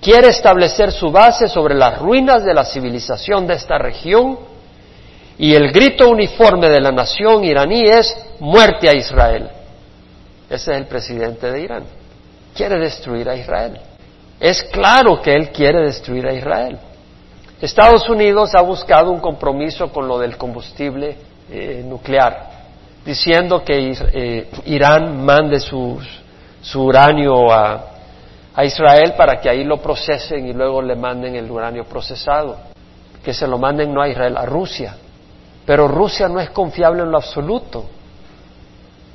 quiere 0.00 0.28
establecer 0.28 0.92
su 0.92 1.10
base 1.10 1.48
sobre 1.48 1.74
las 1.74 1.98
ruinas 1.98 2.44
de 2.44 2.52
la 2.52 2.64
civilización 2.64 3.46
de 3.46 3.54
esta 3.54 3.78
región 3.78 4.38
y 5.38 5.54
el 5.54 5.72
grito 5.72 6.08
uniforme 6.08 6.68
de 6.68 6.80
la 6.80 6.92
nación 6.92 7.42
iraní 7.44 7.84
es 7.84 8.16
muerte 8.38 8.88
a 8.88 8.94
Israel. 8.94 9.48
Ese 10.48 10.72
es 10.72 10.76
el 10.76 10.86
presidente 10.86 11.50
de 11.50 11.60
Irán. 11.60 11.84
Quiere 12.54 12.78
destruir 12.78 13.28
a 13.28 13.34
Israel. 13.34 13.80
Es 14.38 14.62
claro 14.62 15.20
que 15.22 15.32
él 15.32 15.50
quiere 15.50 15.84
destruir 15.86 16.26
a 16.26 16.32
Israel. 16.32 16.78
Estados 17.60 18.08
Unidos 18.08 18.54
ha 18.54 18.60
buscado 18.60 19.10
un 19.10 19.20
compromiso 19.20 19.90
con 19.90 20.06
lo 20.06 20.18
del 20.18 20.36
combustible 20.36 21.16
eh, 21.50 21.82
nuclear, 21.86 22.55
diciendo 23.06 23.64
que 23.64 23.96
eh, 24.12 24.50
Irán 24.66 25.24
mande 25.24 25.60
su, 25.60 25.98
uranio 26.74 27.50
a, 27.50 27.84
a 28.54 28.64
Israel 28.64 29.14
para 29.16 29.40
que 29.40 29.48
ahí 29.48 29.64
lo 29.64 29.78
procesen 29.78 30.46
y 30.46 30.52
luego 30.52 30.82
le 30.82 30.96
manden 30.96 31.36
el 31.36 31.50
uranio 31.50 31.84
procesado, 31.84 32.58
que 33.24 33.32
se 33.32 33.46
lo 33.46 33.56
manden 33.56 33.94
no 33.94 34.02
a 34.02 34.08
Israel, 34.08 34.36
a 34.36 34.44
Rusia. 34.44 34.96
Pero 35.64 35.88
Rusia 35.88 36.28
no 36.28 36.40
es 36.40 36.50
confiable 36.50 37.02
en 37.02 37.10
lo 37.10 37.16
absoluto. 37.16 37.86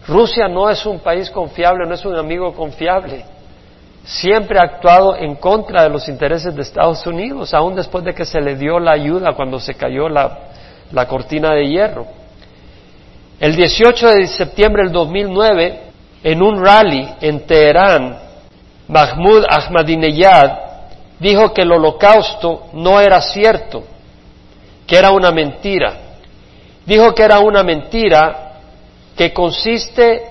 Rusia 0.08 0.48
no 0.48 0.70
es 0.70 0.84
un 0.86 1.00
país 1.00 1.30
confiable, 1.30 1.86
no 1.88 1.94
es 1.94 2.04
un 2.06 2.16
amigo 2.16 2.54
confiable 2.54 3.26
siempre 4.04 4.60
ha 4.60 4.64
actuado 4.64 5.16
en 5.16 5.36
contra 5.36 5.84
de 5.84 5.90
los 5.90 6.08
intereses 6.08 6.56
de 6.56 6.62
Estados 6.62 7.06
Unidos, 7.06 7.54
aún 7.54 7.76
después 7.76 8.04
de 8.04 8.14
que 8.14 8.26
se 8.26 8.42
le 8.42 8.56
dio 8.56 8.80
la 8.80 8.92
ayuda 8.92 9.34
cuando 9.36 9.60
se 9.60 9.76
cayó 9.76 10.10
la, 10.10 10.40
cortina 11.08 11.54
de 11.54 11.68
hierro. 11.68 12.06
El 13.42 13.56
18 13.56 14.08
de 14.08 14.28
septiembre 14.28 14.84
del 14.84 14.92
2009, 14.92 15.80
en 16.24 16.44
un 16.44 16.64
rally 16.64 17.10
en 17.22 17.40
Teherán, 17.48 18.20
Mahmoud 18.88 19.46
Ahmadinejad 19.50 20.52
dijo 21.20 21.52
que 21.52 21.64
el 21.64 21.72
holocausto 21.72 22.68
no 22.74 23.02
era 23.02 23.20
cierto, 23.20 23.84
que 24.86 24.96
era 24.96 25.10
una 25.10 25.32
mentira. 25.32 26.20
Dijo 26.86 27.16
que 27.16 27.24
era 27.24 27.40
una 27.40 27.64
mentira 27.64 28.60
que 29.18 29.34
consiste 29.34 30.22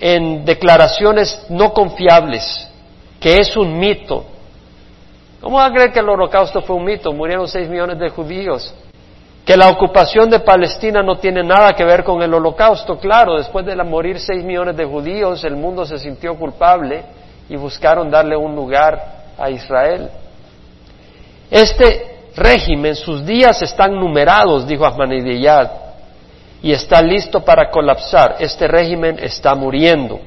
en 0.00 0.46
declaraciones 0.46 1.44
no 1.50 1.74
confiables, 1.74 2.66
que 3.20 3.40
es 3.40 3.54
un 3.58 3.78
mito. 3.78 4.24
¿Cómo 5.42 5.58
va 5.58 5.66
a 5.66 5.70
creer 5.70 5.92
que 5.92 6.00
el 6.00 6.08
holocausto 6.08 6.62
fue 6.62 6.76
un 6.76 6.84
mito? 6.86 7.12
Murieron 7.12 7.46
seis 7.46 7.68
millones 7.68 7.98
de 7.98 8.08
judíos. 8.08 8.74
Que 9.44 9.56
la 9.56 9.68
ocupación 9.68 10.30
de 10.30 10.40
Palestina 10.40 11.02
no 11.02 11.18
tiene 11.18 11.42
nada 11.42 11.72
que 11.74 11.84
ver 11.84 12.02
con 12.02 12.22
el 12.22 12.32
holocausto. 12.32 12.98
Claro, 12.98 13.36
después 13.36 13.66
de 13.66 13.76
morir 13.84 14.18
seis 14.18 14.42
millones 14.42 14.76
de 14.76 14.84
judíos, 14.84 15.44
el 15.44 15.56
mundo 15.56 15.84
se 15.84 15.98
sintió 15.98 16.34
culpable 16.36 17.02
y 17.48 17.56
buscaron 17.56 18.10
darle 18.10 18.36
un 18.36 18.54
lugar 18.56 18.98
a 19.38 19.50
Israel. 19.50 20.08
Este 21.50 22.30
régimen, 22.34 22.96
sus 22.96 23.24
días 23.24 23.60
están 23.60 23.94
numerados, 23.94 24.66
dijo 24.66 24.86
Ahmadinejad, 24.86 25.70
y 26.62 26.72
está 26.72 27.02
listo 27.02 27.44
para 27.44 27.70
colapsar. 27.70 28.36
Este 28.38 28.66
régimen 28.66 29.18
está 29.18 29.54
muriendo 29.54 30.20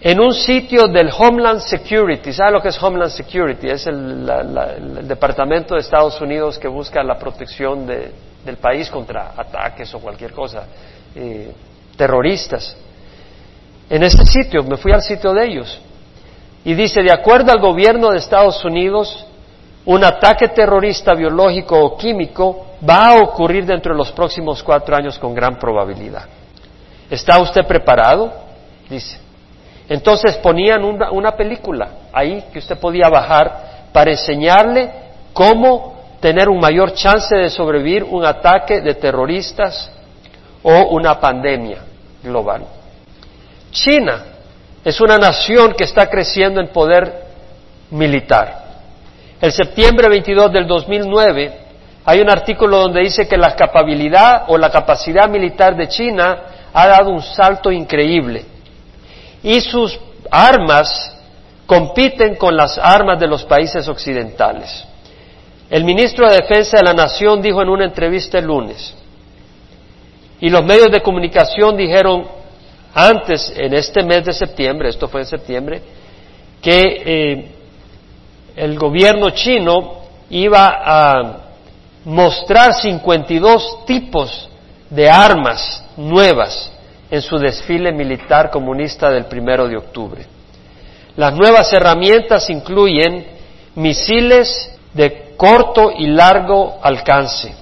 en 0.00 0.18
un 0.18 0.32
sitio 0.32 0.86
del 0.86 1.10
Homeland 1.16 1.60
Security. 1.60 2.32
¿Sabe 2.32 2.52
lo 2.52 2.62
que 2.62 2.68
es 2.68 2.82
Homeland 2.82 3.10
Security? 3.10 3.68
Es 3.68 3.86
el, 3.86 4.26
departamento 5.06 5.74
de 5.74 5.80
Estados 5.80 6.20
Unidos 6.20 6.58
que 6.58 6.68
busca 6.68 7.02
la 7.02 7.18
protección 7.18 7.86
del 7.86 8.56
país 8.56 8.88
contra 8.88 9.34
ataques 9.36 9.92
o 9.94 10.00
cualquier 10.00 10.32
cosa, 10.32 10.64
eh, 11.14 11.52
terroristas. 11.96 12.76
En 13.90 14.02
ese 14.02 14.24
sitio, 14.24 14.62
me 14.62 14.76
fui 14.76 14.92
al 14.92 15.02
sitio 15.02 15.32
de 15.34 15.44
ellos, 15.44 15.80
y 16.64 16.74
dice, 16.74 17.02
de 17.02 17.12
acuerdo 17.12 17.52
al 17.52 17.60
gobierno 17.60 18.10
de 18.10 18.18
Estados 18.18 18.64
Unidos, 18.64 19.26
un 19.84 20.04
ataque 20.04 20.48
terrorista 20.48 21.14
biológico 21.14 21.78
o 21.78 21.96
químico 21.96 22.66
va 22.88 23.08
a 23.08 23.22
ocurrir 23.22 23.64
dentro 23.64 23.92
de 23.92 23.98
los 23.98 24.12
próximos 24.12 24.62
cuatro 24.62 24.94
años 24.94 25.18
con 25.18 25.34
gran 25.34 25.58
probabilidad. 25.58 26.26
¿Está 27.10 27.40
usted 27.40 27.66
preparado? 27.66 28.32
Dice. 28.88 29.29
Entonces 29.90 30.36
ponían 30.36 30.84
una, 30.84 31.32
película 31.32 31.88
ahí 32.12 32.44
que 32.52 32.60
usted 32.60 32.78
podía 32.78 33.08
bajar 33.08 33.88
para 33.92 34.12
enseñarle 34.12 34.88
cómo 35.32 35.98
tener 36.20 36.48
un 36.48 36.60
mayor 36.60 36.94
chance 36.94 37.34
de 37.34 37.50
sobrevivir 37.50 38.04
un 38.04 38.24
ataque 38.24 38.82
de 38.82 38.94
terroristas 38.94 39.90
o 40.62 40.90
una 40.90 41.18
pandemia 41.18 41.78
global. 42.22 42.66
China 43.72 44.26
es 44.84 45.00
una 45.00 45.18
nación 45.18 45.74
que 45.76 45.82
está 45.82 46.08
creciendo 46.08 46.60
en 46.60 46.68
poder 46.68 47.24
militar. 47.90 48.66
El 49.40 49.50
septiembre 49.50 50.08
22 50.08 50.52
del 50.52 50.68
2009 50.68 51.52
hay 52.04 52.20
un 52.20 52.30
artículo 52.30 52.78
donde 52.78 53.00
dice 53.00 53.26
que 53.26 53.36
la 53.36 53.56
capacidad 53.56 54.44
o 54.46 54.56
la 54.56 54.70
capacidad 54.70 55.28
militar 55.28 55.74
de 55.74 55.88
China 55.88 56.42
ha 56.72 56.86
dado 56.86 57.10
un 57.10 57.22
salto 57.22 57.72
increíble 57.72 58.59
y 59.42 59.60
sus 59.60 59.98
armas 60.30 61.16
compiten 61.66 62.34
con 62.36 62.56
las 62.56 62.78
armas 62.78 63.18
de 63.18 63.26
los 63.26 63.44
países 63.44 63.86
occidentales. 63.88 64.84
El 65.68 65.84
ministro 65.84 66.28
de 66.28 66.36
Defensa 66.36 66.78
de 66.78 66.82
la 66.82 66.94
Nación 66.94 67.40
dijo 67.40 67.62
en 67.62 67.68
una 67.68 67.84
entrevista 67.84 68.38
el 68.38 68.46
lunes, 68.46 68.94
y 70.40 70.48
los 70.48 70.64
medios 70.64 70.90
de 70.90 71.00
comunicación 71.00 71.76
dijeron 71.76 72.26
antes, 72.92 73.52
en 73.56 73.72
este 73.74 74.02
mes 74.02 74.24
de 74.24 74.32
septiembre, 74.32 74.88
esto 74.88 75.06
fue 75.06 75.20
en 75.20 75.26
septiembre, 75.26 75.82
que 76.60 76.80
eh, 76.80 77.50
el 78.56 78.76
gobierno 78.78 79.30
chino 79.30 80.00
iba 80.28 80.82
a 80.84 81.36
mostrar 82.04 82.74
52 82.74 83.84
tipos 83.86 84.48
de 84.88 85.08
armas 85.08 85.84
nuevas 85.96 86.72
en 87.10 87.22
su 87.22 87.38
desfile 87.38 87.92
militar 87.92 88.50
comunista 88.50 89.10
del 89.10 89.24
primero 89.24 89.66
de 89.66 89.76
octubre. 89.76 90.24
Las 91.16 91.34
nuevas 91.34 91.72
herramientas 91.72 92.48
incluyen 92.50 93.26
misiles 93.74 94.78
de 94.94 95.34
corto 95.36 95.92
y 95.96 96.06
largo 96.06 96.78
alcance. 96.82 97.54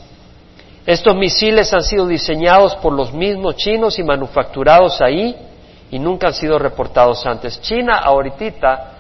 Estos 0.85 1.17
misiles 1.17 1.73
han 1.73 1.83
sido 1.83 2.07
diseñados 2.07 2.77
por 2.77 2.93
los 2.93 3.13
mismos 3.13 3.57
chinos 3.57 3.99
y 3.99 4.03
manufacturados 4.03 5.01
ahí 5.01 5.37
y 5.91 5.99
nunca 5.99 6.29
han 6.29 6.35
sido 6.35 6.59
reportados 6.59 7.25
antes. 7.27 7.61
China 7.61 7.99
ahorita 7.99 8.93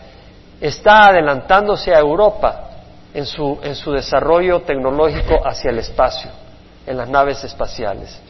está 0.60 1.08
adelantándose 1.08 1.94
a 1.94 1.98
Europa 1.98 2.68
en 3.14 3.26
su, 3.26 3.58
en 3.62 3.74
su 3.74 3.92
desarrollo 3.92 4.60
tecnológico 4.60 5.46
hacia 5.46 5.70
el 5.70 5.78
espacio, 5.78 6.30
en 6.86 6.96
las 6.96 7.08
naves 7.08 7.42
espaciales. 7.44 8.20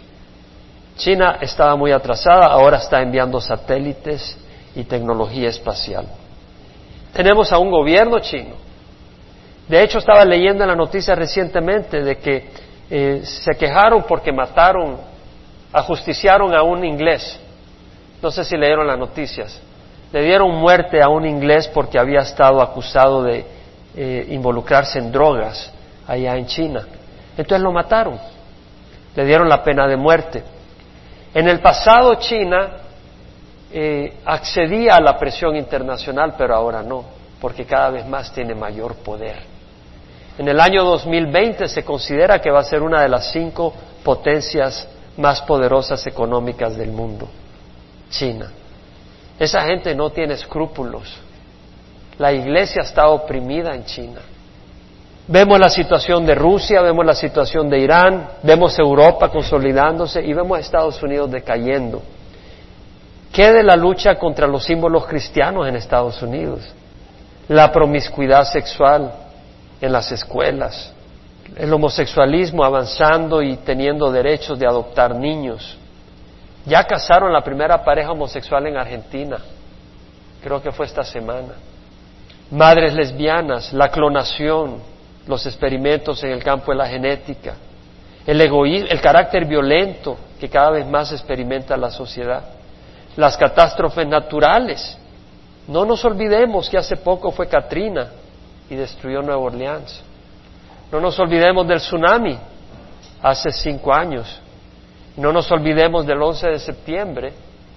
China 0.99 1.39
estaba 1.41 1.77
muy 1.77 1.93
atrasada, 1.93 2.47
ahora 2.47 2.79
está 2.79 3.01
enviando 3.01 3.41
satélites 3.41 4.37
y 4.75 4.85
tecnología 4.85 5.49
espacial. 5.49 6.07
Tenemos 7.13 7.53
a 7.53 7.59
un 7.59 7.71
gobierno 7.71 8.19
chino. 8.19 8.57
De 9.69 9.83
hecho, 9.83 9.99
estaba 9.99 10.25
leyendo 10.25 10.65
en 10.65 10.69
la 10.69 10.75
noticia 10.75 11.15
recientemente 11.15 12.03
de 12.03 12.19
que 12.19 12.51
eh, 12.91 13.23
se 13.25 13.55
quejaron 13.55 14.05
porque 14.09 14.33
mataron, 14.33 14.97
ajusticiaron 15.73 16.55
a 16.55 16.63
un 16.63 16.85
inglés. 16.85 17.39
No 18.21 18.31
sé 18.31 18.43
si 18.45 18.57
leyeron 18.57 18.87
las 18.87 18.99
noticias. 18.99 19.61
Le 20.13 20.23
dieron 20.23 20.51
muerte 20.57 21.01
a 21.01 21.09
un 21.09 21.27
inglés 21.27 21.69
porque 21.69 21.99
había 21.99 22.21
estado 22.21 22.61
acusado 22.61 23.23
de 23.23 23.47
eh, 23.95 24.27
involucrarse 24.31 24.99
en 24.99 25.13
drogas 25.13 25.73
allá 26.09 26.37
en 26.37 26.47
China. 26.47 26.87
Entonces 27.37 27.63
lo 27.63 27.71
mataron. 27.71 28.19
Le 29.15 29.25
dieron 29.25 29.49
la 29.49 29.63
pena 29.63 29.87
de 29.87 29.97
muerte. 29.97 30.43
En 31.39 31.47
el 31.47 31.61
pasado 31.61 32.17
China 32.17 32.69
eh, 33.71 34.17
accedía 34.25 34.97
a 34.97 35.01
la 35.01 35.17
presión 35.17 35.55
internacional, 35.55 36.35
pero 36.37 36.57
ahora 36.57 36.83
no, 36.83 37.05
porque 37.41 37.65
cada 37.65 37.91
vez 37.91 38.05
más 38.05 38.33
tiene 38.33 38.57
mayor 38.57 38.97
poder. 38.97 39.37
En 40.37 40.49
el 40.49 40.59
año 40.59 40.83
2020 40.83 41.69
se 41.69 41.85
considera 41.85 42.41
que 42.41 42.51
va 42.51 42.59
a 42.59 42.65
ser 42.65 42.83
una 42.83 43.03
de 43.03 43.09
las 43.09 43.31
cinco 43.31 43.73
potencias 44.03 44.89
más 45.17 45.41
poderosas 45.43 46.05
económicas 46.09 46.77
del 46.77 46.91
mundo, 46.91 47.29
China. 48.11 48.51
Esa 49.39 49.61
gente 49.61 49.95
no 49.95 50.11
tiene 50.11 50.35
escrúpulos. 50.35 51.21
La 52.19 52.33
iglesia 52.33 52.83
está 52.83 53.11
oprimida 53.11 53.77
en 53.77 53.85
China. 53.85 54.23
Vemos 55.31 55.61
la 55.61 55.69
situación 55.69 56.25
de 56.25 56.35
Rusia, 56.35 56.81
vemos 56.81 57.05
la 57.05 57.15
situación 57.15 57.69
de 57.69 57.79
Irán, 57.79 58.31
vemos 58.43 58.79
Europa 58.79 59.29
consolidándose 59.29 60.23
y 60.25 60.33
vemos 60.33 60.57
a 60.57 60.61
Estados 60.63 61.03
Unidos 61.03 61.31
decayendo. 61.31 62.03
¿Qué 63.31 63.53
de 63.53 63.63
la 63.63 63.77
lucha 63.77 64.15
contra 64.15 64.47
los 64.47 64.65
símbolos 64.65 65.07
cristianos 65.07 65.69
en 65.69 65.77
Estados 65.77 66.23
Unidos? 66.23 66.75
La 67.47 67.71
promiscuidad 67.71 68.45
sexual 68.45 69.13
en 69.83 69.93
las 69.93 70.11
escuelas, 70.11 70.95
el 71.57 71.71
homosexualismo 71.75 72.65
avanzando 72.65 73.43
y 73.43 73.59
teniendo 73.59 74.11
derechos 74.11 74.59
de 74.59 74.67
adoptar 74.67 75.15
niños. 75.15 75.77
Ya 76.65 76.85
casaron 76.85 77.35
la 77.35 77.45
primera 77.45 77.85
pareja 77.85 78.13
homosexual 78.13 78.67
en 78.67 78.79
Argentina, 78.79 79.37
creo 80.43 80.63
que 80.63 80.73
fue 80.73 80.87
esta 80.87 81.05
semana. 81.05 81.53
Madres 82.51 82.95
lesbianas, 82.95 83.75
la 83.75 83.91
clonación, 83.91 84.81
los 85.29 85.45
experimentos 85.47 86.25
en 86.25 86.31
el 86.31 86.43
campo 86.43 86.73
de 86.73 86.79
la 86.79 86.87
genética, 86.87 87.55
el 88.27 88.41
egoísmo, 88.41 88.89
el 88.91 89.01
carácter 89.01 89.45
violento 89.45 90.17
que 90.41 90.49
cada 90.49 90.71
vez 90.71 90.87
más 90.87 91.13
experimenta 91.13 91.77
la 91.77 91.91
sociedad, 91.91 92.43
las 93.15 93.37
catástrofes 93.37 94.07
naturales. 94.09 94.99
No 95.69 95.85
nos 95.85 96.03
olvidemos 96.05 96.71
que 96.71 96.79
hace 96.79 96.97
poco 96.97 97.31
fue 97.31 97.47
Katrina 97.47 98.09
y 98.71 98.75
destruyó 98.75 99.21
Nueva 99.21 99.43
Orleans. 99.43 100.03
No 100.91 100.99
nos 100.99 101.19
olvidemos 101.19 101.69
del 101.69 101.79
tsunami 101.79 102.39
hace 103.23 103.51
cinco 103.53 103.93
años. 103.93 104.41
No 105.17 105.31
nos 105.31 105.51
olvidemos 105.53 106.07
del 106.07 106.23
11 106.23 106.49
de 106.49 106.59
septiembre, 106.59 107.33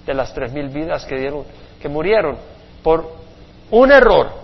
de 0.06 0.14
las 0.14 0.34
tres 0.34 0.54
mil 0.54 0.70
vidas 0.70 1.04
que, 1.06 1.18
dieron, 1.18 1.44
que 1.82 1.90
murieron 1.90 2.38
por 2.82 3.12
un 3.72 3.92
error 3.92 4.41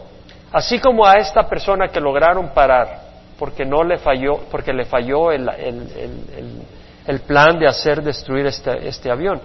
Así 0.51 0.79
como 0.79 1.05
a 1.05 1.15
esta 1.15 1.43
persona 1.47 1.89
que 1.89 1.99
lograron 1.99 2.49
parar 2.49 3.07
porque 3.37 3.65
no 3.65 3.83
le 3.83 3.97
falló, 3.97 4.39
porque 4.49 4.73
le 4.73 4.85
falló 4.85 5.31
el, 5.31 5.45
plan 7.25 7.59
de 7.59 7.67
hacer 7.67 8.01
destruir 8.01 8.47
este, 8.47 8.87
este, 8.87 9.11
avión. 9.11 9.39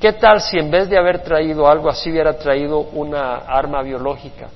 ¿Qué 0.00 0.12
tal 0.12 0.40
si 0.40 0.58
en 0.58 0.70
vez 0.70 0.88
de 0.88 0.98
haber 0.98 1.22
traído 1.22 1.66
algo 1.66 1.88
así 1.88 2.10
hubiera 2.10 2.38
traído 2.38 2.78
una 2.80 3.36
arma 3.36 3.82
biológica 3.82 4.48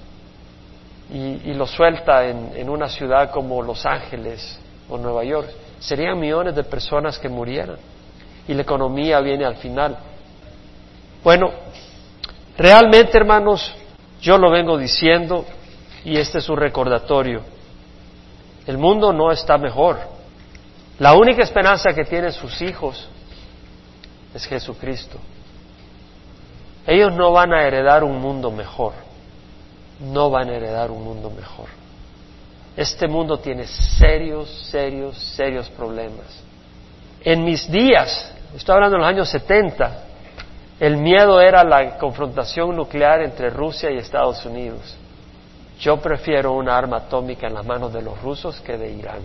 y, 1.13 1.53
lo 1.55 1.67
suelta 1.67 2.25
en, 2.25 2.53
en, 2.55 2.69
una 2.69 2.89
ciudad 2.89 3.31
como 3.31 3.63
Los 3.63 3.85
Ángeles 3.87 4.61
o 4.89 4.99
Nueva 4.99 5.25
York? 5.25 5.49
Serían 5.81 6.19
millones 6.19 6.55
de 6.55 6.63
personas 6.63 7.19
que 7.19 7.29
murieran 7.29 7.77
y 8.47 8.55
la 8.55 8.63
economía 8.63 9.21
viene 9.21 9.45
al 9.45 9.57
final. 9.57 9.97
Bueno, 11.25 11.51
realmente 12.57 13.17
hermanos, 13.17 13.75
yo 14.21 14.39
lo 14.39 14.51
vengo 14.51 14.79
diciendo, 14.79 15.45
y 16.05 16.17
este 16.17 16.39
es 16.39 16.49
un 16.49 16.57
recordatorio. 16.57 17.43
El 18.67 18.79
mundo 18.79 19.13
no 19.13 19.31
está 19.31 19.59
mejor. 19.59 19.99
La 20.99 21.15
única 21.15 21.43
esperanza 21.43 21.93
que 21.93 22.05
tienen 22.05 22.33
sus 22.33 22.61
hijos 22.63 23.09
es 24.35 24.45
Jesucristo. 24.47 25.19
Ellos 26.87 27.13
no 27.13 27.33
van 27.33 27.53
a 27.53 27.63
heredar 27.65 28.05
un 28.05 28.21
mundo 28.21 28.51
mejor. 28.51 28.93
No 30.01 30.31
van 30.31 30.49
a 30.49 30.57
heredar 30.57 30.91
un 30.91 31.05
mundo 31.05 31.31
mejor. 31.31 31.69
Este 32.77 33.07
mundo 33.07 33.39
tiene 33.39 33.67
serios, 33.67 34.49
serios, 34.71 35.17
serios 35.17 35.69
problemas. 35.71 36.43
En 37.23 37.45
mis 37.45 37.71
días, 37.71 38.33
estoy 38.57 38.75
hablando 38.75 38.97
de 38.97 39.03
los 39.03 39.09
años 39.09 39.29
70, 39.29 40.05
el 40.81 40.97
miedo 40.97 41.41
era 41.41 41.63
la 41.63 41.99
confrontación 41.99 42.75
nuclear 42.75 43.23
entre 43.23 43.51
Rusia 43.51 43.91
y 43.91 43.99
Estados 43.99 44.45
Unidos. 44.45 44.97
Yo 45.81 45.97
prefiero 45.99 46.53
una 46.53 46.77
arma 46.77 46.99
atómica 46.99 47.47
en 47.47 47.55
las 47.55 47.67
manos 47.67 47.93
de 47.93 48.03
los 48.03 48.21
rusos 48.23 48.61
que 48.61 48.77
de 48.77 48.93
Irán. 48.93 49.23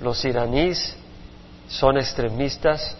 Los 0.00 0.24
iraníes 0.24 0.96
son 1.68 1.96
extremistas 1.96 2.96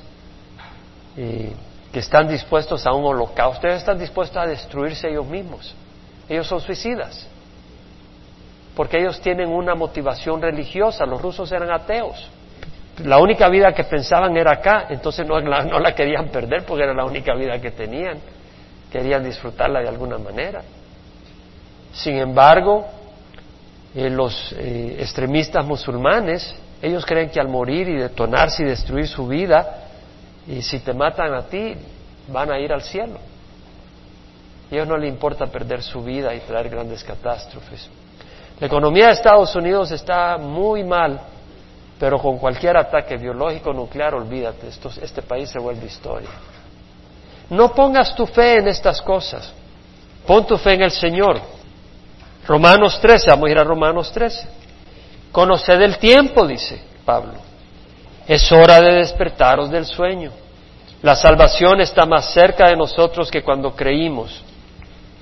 y 1.17 1.51
que 1.93 2.01
están 2.01 2.29
dispuestos 2.29 2.87
a 2.87 2.93
un 2.93 3.05
holocausto. 3.05 3.67
Ellos 3.67 3.81
están 3.81 3.99
dispuestos 3.99 4.37
a 4.37 4.47
destruirse 4.47 5.09
ellos 5.09 5.27
mismos. 5.27 5.75
Ellos 6.29 6.47
son 6.47 6.61
suicidas. 6.61 7.27
Porque 8.75 8.99
ellos 8.99 9.21
tienen 9.21 9.49
una 9.49 9.75
motivación 9.75 10.43
religiosa. 10.43 11.07
Los 11.07 11.21
rusos 11.23 11.51
eran 11.53 11.71
ateos. 11.71 12.29
La 13.05 13.19
única 13.19 13.49
vida 13.49 13.73
que 13.73 13.85
pensaban 13.85 14.37
era 14.37 14.53
acá, 14.53 14.87
entonces 14.89 15.27
no 15.27 15.39
la, 15.39 15.65
no 15.65 15.79
la 15.79 15.95
querían 15.95 16.29
perder 16.29 16.65
porque 16.65 16.85
era 16.85 16.95
la 16.95 17.05
única 17.05 17.35
vida 17.35 17.61
que 17.61 17.71
tenían. 17.71 18.19
Querían 18.91 19.23
disfrutarla 19.23 19.81
de 19.81 19.89
alguna 19.89 20.17
manera. 20.19 20.63
Sin 21.97 22.17
embargo, 22.17 22.85
eh, 23.95 24.11
los 24.11 24.53
eh, 24.53 24.99
extremistas 25.01 25.65
musulmanes, 25.65 26.55
ellos 26.83 27.07
creen 27.07 27.31
que 27.31 27.41
al 27.41 27.49
morir 27.49 27.89
y 27.89 27.97
detonarse 27.97 28.63
y 28.63 28.67
destruir 28.67 29.09
su 29.09 29.27
vida, 29.27 29.85
y 30.47 30.61
si 30.61 30.81
te 30.81 30.93
matan 30.93 31.33
a 31.33 31.43
ti, 31.43 31.75
van 32.29 32.53
a 32.53 32.59
ir 32.59 32.71
al 32.71 32.83
cielo. 32.83 33.19
A 34.71 34.75
ellos 34.75 34.87
no 34.87 34.99
les 34.99 35.09
importa 35.09 35.47
perder 35.47 35.83
su 35.83 36.03
vida 36.03 36.35
y 36.35 36.41
traer 36.41 36.69
grandes 36.69 37.03
catástrofes. 37.03 37.89
La 38.61 38.67
economía 38.67 39.07
de 39.07 39.13
Estados 39.13 39.55
Unidos 39.57 39.91
está 39.91 40.37
muy 40.37 40.85
mal, 40.85 41.19
pero 41.99 42.19
con 42.19 42.37
cualquier 42.37 42.77
ataque 42.77 43.17
biológico 43.17 43.73
nuclear, 43.73 44.15
olvídate, 44.15 44.69
este 44.69 45.23
país 45.23 45.49
se 45.49 45.59
vuelve 45.59 45.87
historia. 45.87 46.29
No 47.49 47.73
pongas 47.73 48.15
tu 48.15 48.27
fe 48.27 48.59
en 48.59 48.69
estas 48.69 49.01
cosas, 49.01 49.51
pon 50.27 50.47
tu 50.47 50.59
fe 50.59 50.75
en 50.75 50.83
el 50.83 50.91
Señor. 50.91 51.56
Romanos 52.47 53.01
13, 53.01 53.31
vamos 53.31 53.49
a 53.49 53.53
ir 53.53 53.59
a 53.59 53.65
Romanos 53.65 54.13
13. 54.13 54.49
Conoced 55.33 55.81
el 55.81 55.99
tiempo, 55.99 56.47
dice 56.47 56.81
Pablo. 57.05 57.35
Es 58.27 58.51
hora 58.53 58.81
de 58.81 58.95
despertaros 58.95 59.71
del 59.71 59.85
sueño. 59.85 60.33
La 61.03 61.15
salvación 61.15 61.81
está 61.81 62.07
más 62.07 62.33
cerca 62.33 62.69
de 62.69 62.77
nosotros 62.77 63.31
que 63.31 63.43
cuando 63.43 63.75
creímos. 63.75 64.43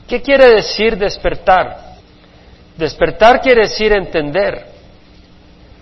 ¿Qué 0.07 0.23
quiere 0.23 0.55
decir 0.55 0.97
despertar? 0.97 1.95
Despertar 2.77 3.41
quiere 3.41 3.63
decir 3.63 3.93
entender, 3.93 4.67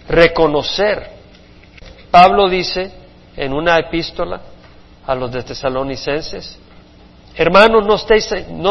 reconocer. 0.09 1.11
Pablo 2.11 2.49
dice 2.49 2.91
en 3.37 3.53
una 3.53 3.79
epístola 3.79 4.41
a 5.07 5.15
los 5.15 5.33
de 5.33 5.43
tesalonicenses, 5.43 6.59
Hermanos, 7.35 7.87
no 7.87 7.95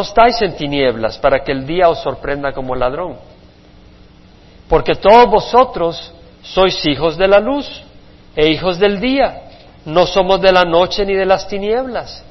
estáis, 0.02 0.42
en 0.42 0.56
tinieblas 0.56 1.18
para 1.18 1.44
que 1.44 1.52
el 1.52 1.66
día 1.66 1.90
os 1.90 2.00
sorprenda 2.02 2.54
como 2.54 2.76
ladrón. 2.76 3.18
Porque 4.70 4.96
todos 4.96 5.30
vosotros 5.30 6.14
sois 6.44 6.86
hijos 6.86 7.18
de 7.18 7.28
la 7.28 7.40
luz 7.40 7.68
e 8.36 8.50
hijos 8.50 8.78
del 8.78 9.00
día. 9.00 9.44
No 9.86 10.06
somos 10.06 10.40
de 10.42 10.52
la 10.52 10.64
noche 10.64 11.06
ni 11.06 11.16
de 11.16 11.26
las 11.26 11.48
tinieblas. 11.48 12.24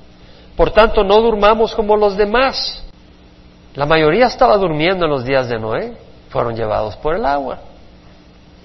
Por 0.57 0.71
tanto, 0.71 1.03
no 1.03 1.21
durmamos 1.21 1.75
como 1.75 1.97
los 1.97 2.17
demás. 2.17 2.85
La 3.75 3.87
mayoría 3.87 4.27
estaba 4.27 4.57
durmiendo 4.57 5.07
en 5.07 5.11
los 5.11 5.25
días 5.25 5.49
de 5.49 5.59
Noé. 5.59 5.97
Fueron 6.29 6.55
llevados 6.55 6.97
por 6.97 7.17
el 7.17 7.27
agua. 7.27 7.59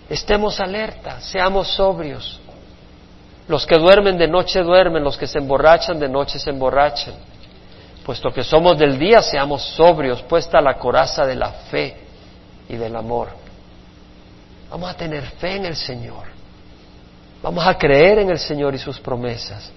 Estemos 0.08 0.60
alerta, 0.60 1.20
seamos 1.20 1.68
sobrios. 1.70 2.40
Los 3.48 3.66
que 3.66 3.78
duermen 3.78 4.20
de 4.20 4.28
noche 4.28 4.62
duermen, 4.62 5.04
los 5.04 5.18
que 5.18 5.26
se 5.26 5.40
emborrachan 5.40 6.00
de 6.00 6.08
noche 6.08 6.38
se 6.38 6.52
emborrachan 6.52 7.16
puesto 8.06 8.32
que 8.32 8.44
somos 8.44 8.78
del 8.78 9.00
día, 9.00 9.20
seamos 9.24 9.64
sobrios, 9.64 10.22
puesta 10.22 10.62
la 10.62 10.78
coraza 10.78 11.26
de 11.26 11.36
la 11.36 11.50
fe 11.50 11.98
y 12.70 12.76
del 12.76 12.96
amor. 12.96 13.30
Vamos 14.70 14.92
a 14.92 14.94
tener 14.94 15.24
fe 15.24 15.56
en 15.56 15.66
el 15.66 15.76
Señor. 15.76 16.28
Vamos 17.42 17.66
a 17.66 17.76
creer 17.76 18.20
en 18.20 18.30
el 18.30 18.38
Señor 18.38 18.76
y 18.76 18.78
sus 18.78 19.00
promesas. 19.00 19.72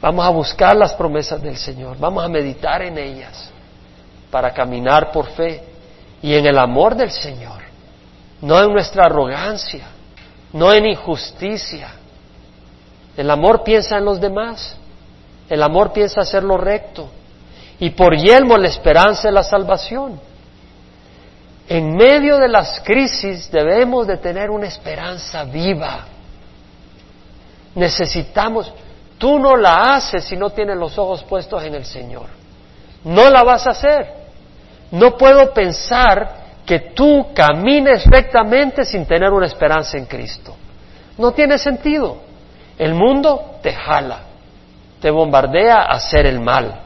Vamos 0.00 0.24
a 0.24 0.28
buscar 0.28 0.76
las 0.76 0.94
promesas 0.94 1.42
del 1.42 1.56
Señor. 1.56 1.98
Vamos 1.98 2.24
a 2.24 2.28
meditar 2.28 2.80
en 2.82 2.96
ellas 2.96 3.50
para 4.30 4.52
caminar 4.52 5.10
por 5.10 5.26
fe 5.26 5.64
y 6.22 6.32
en 6.32 6.46
el 6.46 6.58
amor 6.58 6.94
del 6.94 7.10
Señor. 7.10 7.60
No 8.40 8.62
en 8.62 8.72
nuestra 8.72 9.06
arrogancia, 9.06 9.86
no 10.52 10.72
en 10.72 10.86
injusticia. 10.86 11.88
El 13.16 13.28
amor 13.30 13.64
piensa 13.64 13.98
en 13.98 14.04
los 14.04 14.20
demás. 14.20 14.76
El 15.48 15.60
amor 15.60 15.92
piensa 15.92 16.20
hacer 16.20 16.44
lo 16.44 16.56
recto 16.56 17.10
y 17.78 17.90
por 17.90 18.16
yelmo 18.16 18.56
la 18.56 18.68
esperanza 18.68 19.28
de 19.28 19.34
la 19.34 19.42
salvación. 19.42 20.20
En 21.68 21.96
medio 21.96 22.38
de 22.38 22.48
las 22.48 22.80
crisis 22.80 23.50
debemos 23.50 24.06
de 24.06 24.18
tener 24.18 24.50
una 24.50 24.66
esperanza 24.66 25.44
viva. 25.44 26.04
Necesitamos, 27.74 28.72
tú 29.18 29.38
no 29.38 29.56
la 29.56 29.96
haces 29.96 30.24
si 30.24 30.36
no 30.36 30.50
tienes 30.50 30.76
los 30.76 30.96
ojos 30.98 31.24
puestos 31.24 31.64
en 31.64 31.74
el 31.74 31.84
Señor. 31.84 32.26
No 33.04 33.30
la 33.30 33.42
vas 33.42 33.66
a 33.66 33.70
hacer. 33.70 34.06
No 34.90 35.16
puedo 35.16 35.52
pensar 35.52 36.44
que 36.64 36.78
tú 36.94 37.28
camines 37.34 38.04
rectamente 38.06 38.84
sin 38.84 39.06
tener 39.06 39.30
una 39.30 39.46
esperanza 39.46 39.98
en 39.98 40.06
Cristo. 40.06 40.54
No 41.18 41.32
tiene 41.32 41.58
sentido. 41.58 42.18
El 42.78 42.94
mundo 42.94 43.56
te 43.62 43.72
jala, 43.72 44.20
te 45.00 45.10
bombardea 45.10 45.82
a 45.82 45.92
hacer 45.94 46.26
el 46.26 46.40
mal 46.40 46.83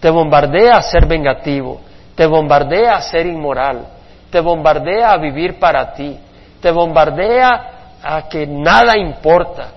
te 0.00 0.10
bombardea 0.10 0.76
a 0.76 0.82
ser 0.82 1.06
vengativo, 1.06 1.80
te 2.14 2.26
bombardea 2.26 2.96
a 2.96 3.02
ser 3.02 3.26
inmoral, 3.26 3.86
te 4.30 4.40
bombardea 4.40 5.12
a 5.12 5.18
vivir 5.18 5.58
para 5.58 5.92
ti, 5.92 6.18
te 6.60 6.70
bombardea 6.70 7.70
a 8.02 8.28
que 8.28 8.46
nada 8.46 8.96
importa, 8.96 9.68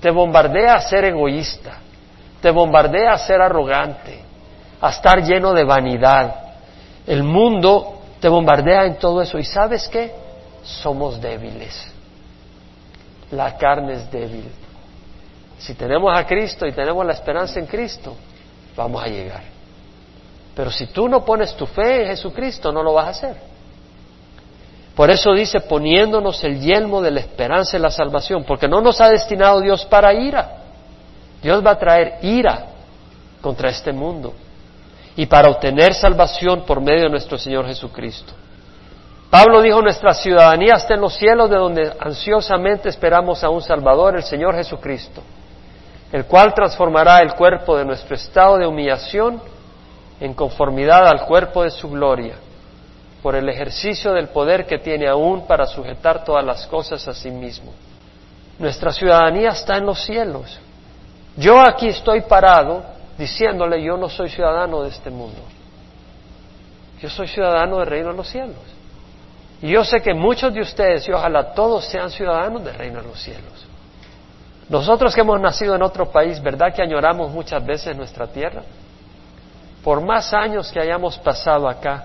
te 0.00 0.10
bombardea 0.10 0.74
a 0.74 0.80
ser 0.80 1.04
egoísta, 1.04 1.78
te 2.40 2.50
bombardea 2.50 3.12
a 3.12 3.18
ser 3.18 3.40
arrogante, 3.40 4.20
a 4.80 4.90
estar 4.90 5.22
lleno 5.22 5.52
de 5.52 5.64
vanidad. 5.64 6.34
El 7.06 7.22
mundo 7.22 8.00
te 8.20 8.28
bombardea 8.28 8.84
en 8.84 8.98
todo 8.98 9.22
eso. 9.22 9.38
¿Y 9.38 9.44
sabes 9.44 9.88
qué? 9.88 10.12
Somos 10.62 11.20
débiles. 11.20 11.90
La 13.30 13.56
carne 13.56 13.94
es 13.94 14.10
débil. 14.10 14.50
Si 15.58 15.74
tenemos 15.74 16.16
a 16.16 16.26
Cristo 16.26 16.66
y 16.66 16.72
tenemos 16.72 17.04
la 17.06 17.12
esperanza 17.12 17.58
en 17.58 17.66
Cristo, 17.66 18.14
vamos 18.76 19.02
a 19.02 19.08
llegar. 19.08 19.42
Pero 20.54 20.70
si 20.70 20.86
tú 20.86 21.08
no 21.08 21.24
pones 21.24 21.54
tu 21.56 21.66
fe 21.66 22.02
en 22.02 22.08
Jesucristo, 22.08 22.72
no 22.72 22.82
lo 22.82 22.94
vas 22.94 23.06
a 23.06 23.10
hacer. 23.10 23.36
Por 24.94 25.10
eso 25.10 25.32
dice, 25.32 25.60
poniéndonos 25.60 26.42
el 26.44 26.60
yelmo 26.60 27.02
de 27.02 27.10
la 27.10 27.20
esperanza 27.20 27.76
y 27.76 27.80
la 27.80 27.90
salvación, 27.90 28.44
porque 28.44 28.68
no 28.68 28.80
nos 28.80 29.00
ha 29.00 29.08
destinado 29.08 29.60
Dios 29.60 29.84
para 29.86 30.14
ira. 30.14 30.58
Dios 31.42 31.64
va 31.66 31.72
a 31.72 31.78
traer 31.78 32.18
ira 32.22 32.66
contra 33.40 33.68
este 33.68 33.92
mundo 33.92 34.32
y 35.16 35.26
para 35.26 35.48
obtener 35.48 35.94
salvación 35.94 36.64
por 36.64 36.80
medio 36.80 37.04
de 37.04 37.10
nuestro 37.10 37.36
Señor 37.38 37.66
Jesucristo. 37.66 38.32
Pablo 39.30 39.60
dijo, 39.62 39.82
nuestra 39.82 40.14
ciudadanía 40.14 40.74
está 40.74 40.94
en 40.94 41.00
los 41.00 41.14
cielos, 41.14 41.50
de 41.50 41.56
donde 41.56 41.92
ansiosamente 41.98 42.88
esperamos 42.88 43.42
a 43.42 43.50
un 43.50 43.60
Salvador, 43.60 44.16
el 44.16 44.22
Señor 44.22 44.54
Jesucristo, 44.54 45.22
el 46.12 46.26
cual 46.26 46.54
transformará 46.54 47.18
el 47.18 47.34
cuerpo 47.34 47.76
de 47.76 47.84
nuestro 47.84 48.14
estado 48.14 48.58
de 48.58 48.66
humillación 48.66 49.40
en 50.20 50.34
conformidad 50.34 51.06
al 51.06 51.26
cuerpo 51.26 51.62
de 51.64 51.70
su 51.70 51.90
gloria, 51.90 52.36
por 53.22 53.34
el 53.34 53.48
ejercicio 53.48 54.12
del 54.12 54.28
poder 54.28 54.66
que 54.66 54.78
tiene 54.78 55.08
aún 55.08 55.46
para 55.46 55.66
sujetar 55.66 56.24
todas 56.24 56.44
las 56.44 56.66
cosas 56.66 57.06
a 57.08 57.14
sí 57.14 57.30
mismo. 57.30 57.72
Nuestra 58.58 58.92
ciudadanía 58.92 59.50
está 59.50 59.76
en 59.76 59.86
los 59.86 60.04
cielos. 60.04 60.58
Yo 61.36 61.60
aquí 61.60 61.88
estoy 61.88 62.20
parado 62.20 62.84
diciéndole, 63.18 63.82
yo 63.82 63.96
no 63.96 64.08
soy 64.08 64.28
ciudadano 64.28 64.82
de 64.82 64.90
este 64.90 65.10
mundo. 65.10 65.40
Yo 67.00 67.10
soy 67.10 67.26
ciudadano 67.26 67.78
del 67.78 67.86
reino 67.86 68.10
de 68.10 68.16
los 68.16 68.28
cielos. 68.28 68.56
Y 69.60 69.70
yo 69.70 69.84
sé 69.84 70.00
que 70.00 70.14
muchos 70.14 70.52
de 70.52 70.60
ustedes, 70.60 71.08
y 71.08 71.12
ojalá 71.12 71.54
todos 71.54 71.86
sean 71.86 72.10
ciudadanos 72.10 72.64
del 72.64 72.74
reino 72.74 73.00
de 73.00 73.08
los 73.08 73.20
cielos. 73.20 73.66
Nosotros 74.68 75.14
que 75.14 75.20
hemos 75.20 75.40
nacido 75.40 75.74
en 75.74 75.82
otro 75.82 76.10
país, 76.10 76.42
¿verdad 76.42 76.72
que 76.74 76.82
añoramos 76.82 77.30
muchas 77.30 77.64
veces 77.64 77.96
nuestra 77.96 78.26
tierra? 78.26 78.62
Por 79.82 80.00
más 80.00 80.32
años 80.32 80.72
que 80.72 80.80
hayamos 80.80 81.18
pasado 81.18 81.68
acá, 81.68 82.04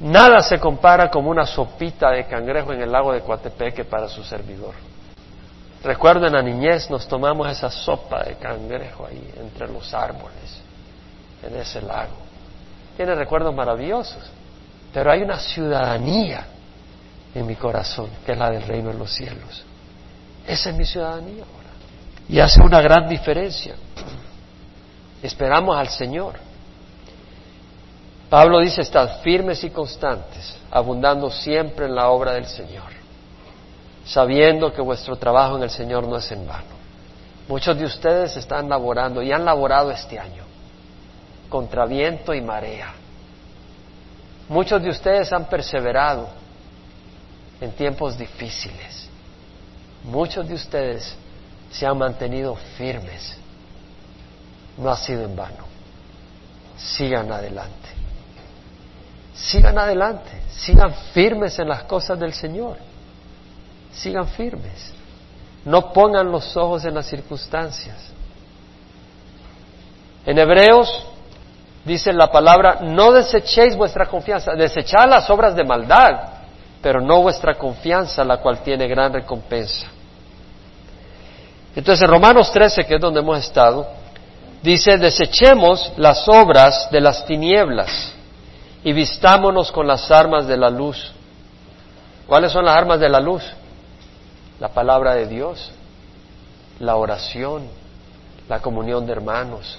nada 0.00 0.40
se 0.40 0.58
compara 0.58 1.10
como 1.10 1.30
una 1.30 1.44
sopita 1.44 2.10
de 2.10 2.24
cangrejo 2.26 2.72
en 2.72 2.80
el 2.80 2.90
lago 2.90 3.12
de 3.12 3.20
Coatepeque 3.20 3.84
para 3.84 4.08
su 4.08 4.24
servidor. 4.24 4.74
Recuerdo 5.82 6.26
en 6.26 6.32
la 6.32 6.42
niñez 6.42 6.88
nos 6.88 7.06
tomamos 7.06 7.46
esa 7.50 7.70
sopa 7.70 8.22
de 8.24 8.36
cangrejo 8.36 9.06
ahí 9.06 9.34
entre 9.36 9.68
los 9.68 9.92
árboles, 9.92 10.62
en 11.42 11.54
ese 11.56 11.82
lago. 11.82 12.16
Tiene 12.96 13.14
recuerdos 13.14 13.54
maravillosos, 13.54 14.30
pero 14.94 15.12
hay 15.12 15.20
una 15.20 15.38
ciudadanía 15.38 16.46
en 17.34 17.46
mi 17.46 17.56
corazón, 17.56 18.08
que 18.24 18.32
es 18.32 18.38
la 18.38 18.50
del 18.50 18.62
reino 18.62 18.88
de 18.88 18.98
los 18.98 19.12
cielos. 19.12 19.64
Esa 20.46 20.70
es 20.70 20.76
mi 20.76 20.86
ciudadanía. 20.86 21.44
Y 22.28 22.40
hace 22.40 22.60
una 22.60 22.80
gran 22.80 23.08
diferencia. 23.08 23.74
Esperamos 25.22 25.76
al 25.76 25.88
Señor. 25.88 26.34
Pablo 28.30 28.60
dice, 28.60 28.80
estad 28.80 29.20
firmes 29.22 29.62
y 29.64 29.70
constantes, 29.70 30.56
abundando 30.70 31.30
siempre 31.30 31.86
en 31.86 31.94
la 31.94 32.08
obra 32.08 32.32
del 32.32 32.46
Señor, 32.46 32.90
sabiendo 34.04 34.72
que 34.72 34.82
vuestro 34.82 35.16
trabajo 35.16 35.56
en 35.56 35.62
el 35.62 35.70
Señor 35.70 36.08
no 36.08 36.16
es 36.16 36.30
en 36.32 36.46
vano. 36.46 36.74
Muchos 37.46 37.78
de 37.78 37.84
ustedes 37.84 38.36
están 38.36 38.68
laborando 38.68 39.22
y 39.22 39.30
han 39.30 39.44
laborado 39.44 39.90
este 39.90 40.18
año 40.18 40.42
contra 41.48 41.86
viento 41.86 42.34
y 42.34 42.40
marea. 42.40 42.92
Muchos 44.48 44.82
de 44.82 44.90
ustedes 44.90 45.32
han 45.32 45.44
perseverado 45.44 46.28
en 47.60 47.70
tiempos 47.72 48.18
difíciles. 48.18 49.08
Muchos 50.02 50.48
de 50.48 50.54
ustedes 50.54 51.16
se 51.74 51.84
han 51.86 51.98
mantenido 51.98 52.54
firmes. 52.76 53.36
No 54.78 54.90
ha 54.90 54.96
sido 54.96 55.24
en 55.24 55.34
vano. 55.34 55.64
Sigan 56.76 57.32
adelante. 57.32 57.88
Sigan 59.34 59.76
adelante. 59.76 60.30
Sigan 60.50 60.94
firmes 61.12 61.58
en 61.58 61.68
las 61.68 61.82
cosas 61.82 62.18
del 62.18 62.32
Señor. 62.32 62.76
Sigan 63.92 64.28
firmes. 64.28 64.92
No 65.64 65.92
pongan 65.92 66.30
los 66.30 66.56
ojos 66.56 66.84
en 66.84 66.94
las 66.94 67.06
circunstancias. 67.06 67.96
En 70.26 70.38
Hebreos 70.38 71.06
dice 71.84 72.12
la 72.12 72.30
palabra, 72.30 72.78
no 72.82 73.12
desechéis 73.12 73.76
vuestra 73.76 74.06
confianza, 74.06 74.52
desechad 74.52 75.08
las 75.08 75.28
obras 75.28 75.56
de 75.56 75.64
maldad, 75.64 76.28
pero 76.80 77.00
no 77.00 77.20
vuestra 77.20 77.56
confianza, 77.56 78.24
la 78.24 78.36
cual 78.36 78.60
tiene 78.60 78.86
gran 78.86 79.12
recompensa. 79.12 79.88
Entonces 81.74 82.02
en 82.02 82.10
Romanos 82.10 82.50
13, 82.52 82.84
que 82.84 82.94
es 82.94 83.00
donde 83.00 83.20
hemos 83.20 83.38
estado, 83.38 83.86
dice, 84.62 84.96
desechemos 84.96 85.92
las 85.96 86.28
obras 86.28 86.88
de 86.90 87.00
las 87.00 87.24
tinieblas 87.26 88.12
y 88.82 88.92
vistámonos 88.92 89.72
con 89.72 89.86
las 89.86 90.10
armas 90.10 90.46
de 90.46 90.56
la 90.56 90.70
luz. 90.70 91.12
¿Cuáles 92.26 92.52
son 92.52 92.64
las 92.64 92.76
armas 92.76 93.00
de 93.00 93.08
la 93.08 93.20
luz? 93.20 93.42
La 94.60 94.68
palabra 94.68 95.14
de 95.14 95.26
Dios, 95.26 95.72
la 96.78 96.96
oración, 96.96 97.68
la 98.48 98.60
comunión 98.60 99.04
de 99.06 99.12
hermanos, 99.12 99.78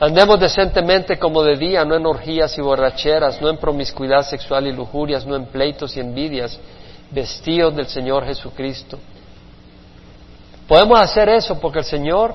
Andemos 0.00 0.40
decentemente 0.40 1.18
como 1.18 1.42
de 1.44 1.56
día, 1.56 1.84
no 1.84 1.94
en 1.94 2.04
orgías 2.04 2.58
y 2.58 2.60
borracheras, 2.60 3.40
no 3.40 3.48
en 3.48 3.58
promiscuidad 3.58 4.22
sexual 4.22 4.66
y 4.66 4.72
lujurias, 4.72 5.24
no 5.24 5.36
en 5.36 5.46
pleitos 5.46 5.96
y 5.96 6.00
envidias, 6.00 6.58
vestidos 7.10 7.76
del 7.76 7.86
Señor 7.86 8.26
Jesucristo. 8.26 8.98
Podemos 10.68 10.98
hacer 10.98 11.28
eso 11.28 11.60
porque 11.60 11.80
el 11.80 11.84
Señor 11.84 12.34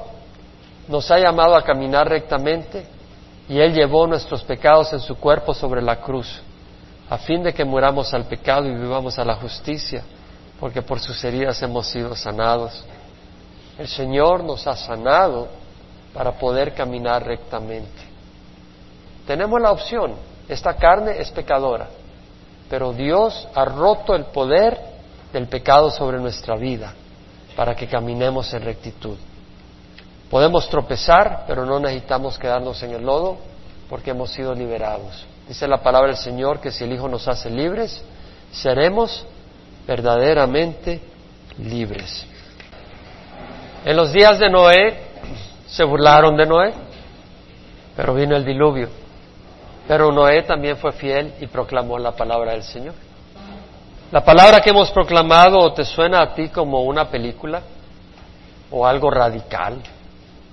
nos 0.87 1.09
ha 1.09 1.17
llamado 1.17 1.55
a 1.55 1.63
caminar 1.63 2.07
rectamente 2.07 2.85
y 3.47 3.59
Él 3.59 3.73
llevó 3.73 4.05
nuestros 4.05 4.43
pecados 4.43 4.93
en 4.93 4.99
su 4.99 5.15
cuerpo 5.15 5.53
sobre 5.53 5.81
la 5.81 5.95
cruz, 5.95 6.41
a 7.09 7.17
fin 7.17 7.41
de 7.41 7.53
que 7.53 7.65
muramos 7.65 8.13
al 8.13 8.25
pecado 8.25 8.67
y 8.67 8.75
vivamos 8.75 9.17
a 9.17 9.25
la 9.25 9.35
justicia, 9.35 10.03
porque 10.59 10.83
por 10.83 10.99
sus 10.99 11.23
heridas 11.23 11.59
hemos 11.63 11.87
sido 11.87 12.15
sanados. 12.15 12.83
El 13.79 13.87
Señor 13.87 14.43
nos 14.43 14.67
ha 14.67 14.75
sanado 14.75 15.47
para 16.13 16.33
poder 16.33 16.75
caminar 16.75 17.25
rectamente. 17.25 18.03
Tenemos 19.25 19.59
la 19.59 19.71
opción, 19.71 20.13
esta 20.47 20.75
carne 20.75 21.19
es 21.19 21.31
pecadora, 21.31 21.87
pero 22.69 22.93
Dios 22.93 23.47
ha 23.55 23.65
roto 23.65 24.13
el 24.13 24.25
poder 24.25 24.79
del 25.33 25.47
pecado 25.47 25.89
sobre 25.89 26.19
nuestra 26.19 26.55
vida 26.55 26.93
para 27.59 27.75
que 27.75 27.87
caminemos 27.87 28.53
en 28.53 28.61
rectitud. 28.63 29.17
Podemos 30.29 30.69
tropezar, 30.69 31.43
pero 31.45 31.65
no 31.65 31.77
necesitamos 31.77 32.39
quedarnos 32.39 32.81
en 32.83 32.91
el 32.91 33.05
lodo 33.05 33.35
porque 33.89 34.11
hemos 34.11 34.31
sido 34.31 34.55
liberados. 34.55 35.25
Dice 35.45 35.67
la 35.67 35.83
palabra 35.83 36.07
del 36.07 36.15
Señor 36.15 36.61
que 36.61 36.71
si 36.71 36.85
el 36.85 36.93
Hijo 36.93 37.09
nos 37.09 37.27
hace 37.27 37.49
libres, 37.49 38.01
seremos 38.49 39.25
verdaderamente 39.85 41.01
libres. 41.57 42.25
En 43.83 43.97
los 43.97 44.13
días 44.13 44.39
de 44.39 44.49
Noé, 44.49 44.97
se 45.67 45.83
burlaron 45.83 46.37
de 46.37 46.45
Noé, 46.45 46.73
pero 47.93 48.13
vino 48.13 48.37
el 48.37 48.45
diluvio. 48.45 48.87
Pero 49.85 50.13
Noé 50.13 50.43
también 50.43 50.77
fue 50.77 50.93
fiel 50.93 51.33
y 51.41 51.47
proclamó 51.47 51.99
la 51.99 52.13
palabra 52.13 52.53
del 52.53 52.63
Señor. 52.63 53.08
La 54.11 54.25
palabra 54.25 54.59
que 54.59 54.71
hemos 54.71 54.89
proclamado 54.89 55.71
te 55.73 55.85
suena 55.85 56.23
a 56.23 56.33
ti 56.33 56.49
como 56.49 56.81
una 56.81 57.11
película 57.11 57.61
o 58.71 58.87
algo 58.87 59.11
radical 59.11 59.83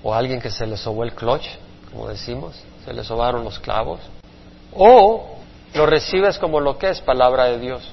o 0.03 0.13
alguien 0.13 0.39
que 0.39 0.51
se 0.51 0.67
le 0.67 0.77
sobó 0.77 1.03
el 1.03 1.13
clutch, 1.13 1.47
como 1.89 2.07
decimos, 2.07 2.55
se 2.85 2.93
le 2.93 3.03
sobaron 3.03 3.43
los 3.43 3.57
clavos, 3.57 3.99
o 4.75 5.37
lo 5.73 5.85
recibes 5.87 6.37
como 6.37 6.59
lo 6.59 6.77
que 6.77 6.89
es 6.89 7.01
palabra 7.01 7.45
de 7.45 7.57
Dios. 7.57 7.91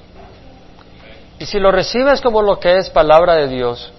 Y 1.39 1.47
si 1.47 1.59
lo 1.59 1.71
recibes 1.71 2.21
como 2.21 2.43
lo 2.43 2.59
que 2.59 2.77
es 2.77 2.91
palabra 2.91 3.33
de 3.33 3.47
Dios, 3.47 3.91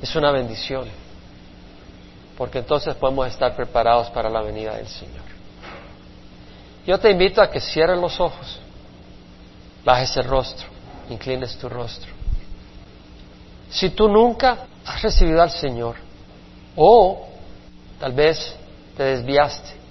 es 0.00 0.16
una 0.16 0.32
bendición. 0.32 0.88
Porque 2.38 2.60
entonces 2.60 2.94
podemos 2.94 3.28
estar 3.28 3.54
preparados 3.54 4.08
para 4.10 4.30
la 4.30 4.40
venida 4.40 4.74
del 4.76 4.88
Señor. 4.88 5.24
Yo 6.86 6.98
te 6.98 7.10
invito 7.10 7.42
a 7.42 7.50
que 7.50 7.60
cierres 7.60 7.98
los 7.98 8.18
ojos, 8.18 8.60
bajes 9.84 10.16
el 10.16 10.24
rostro, 10.24 10.75
inclines 11.10 11.56
tu 11.56 11.68
rostro. 11.68 12.10
Si 13.70 13.90
tú 13.90 14.08
nunca 14.08 14.66
has 14.84 15.02
recibido 15.02 15.42
al 15.42 15.50
Señor, 15.50 15.96
o 16.76 17.28
tal 17.98 18.12
vez 18.12 18.54
te 18.96 19.02
desviaste 19.02 19.86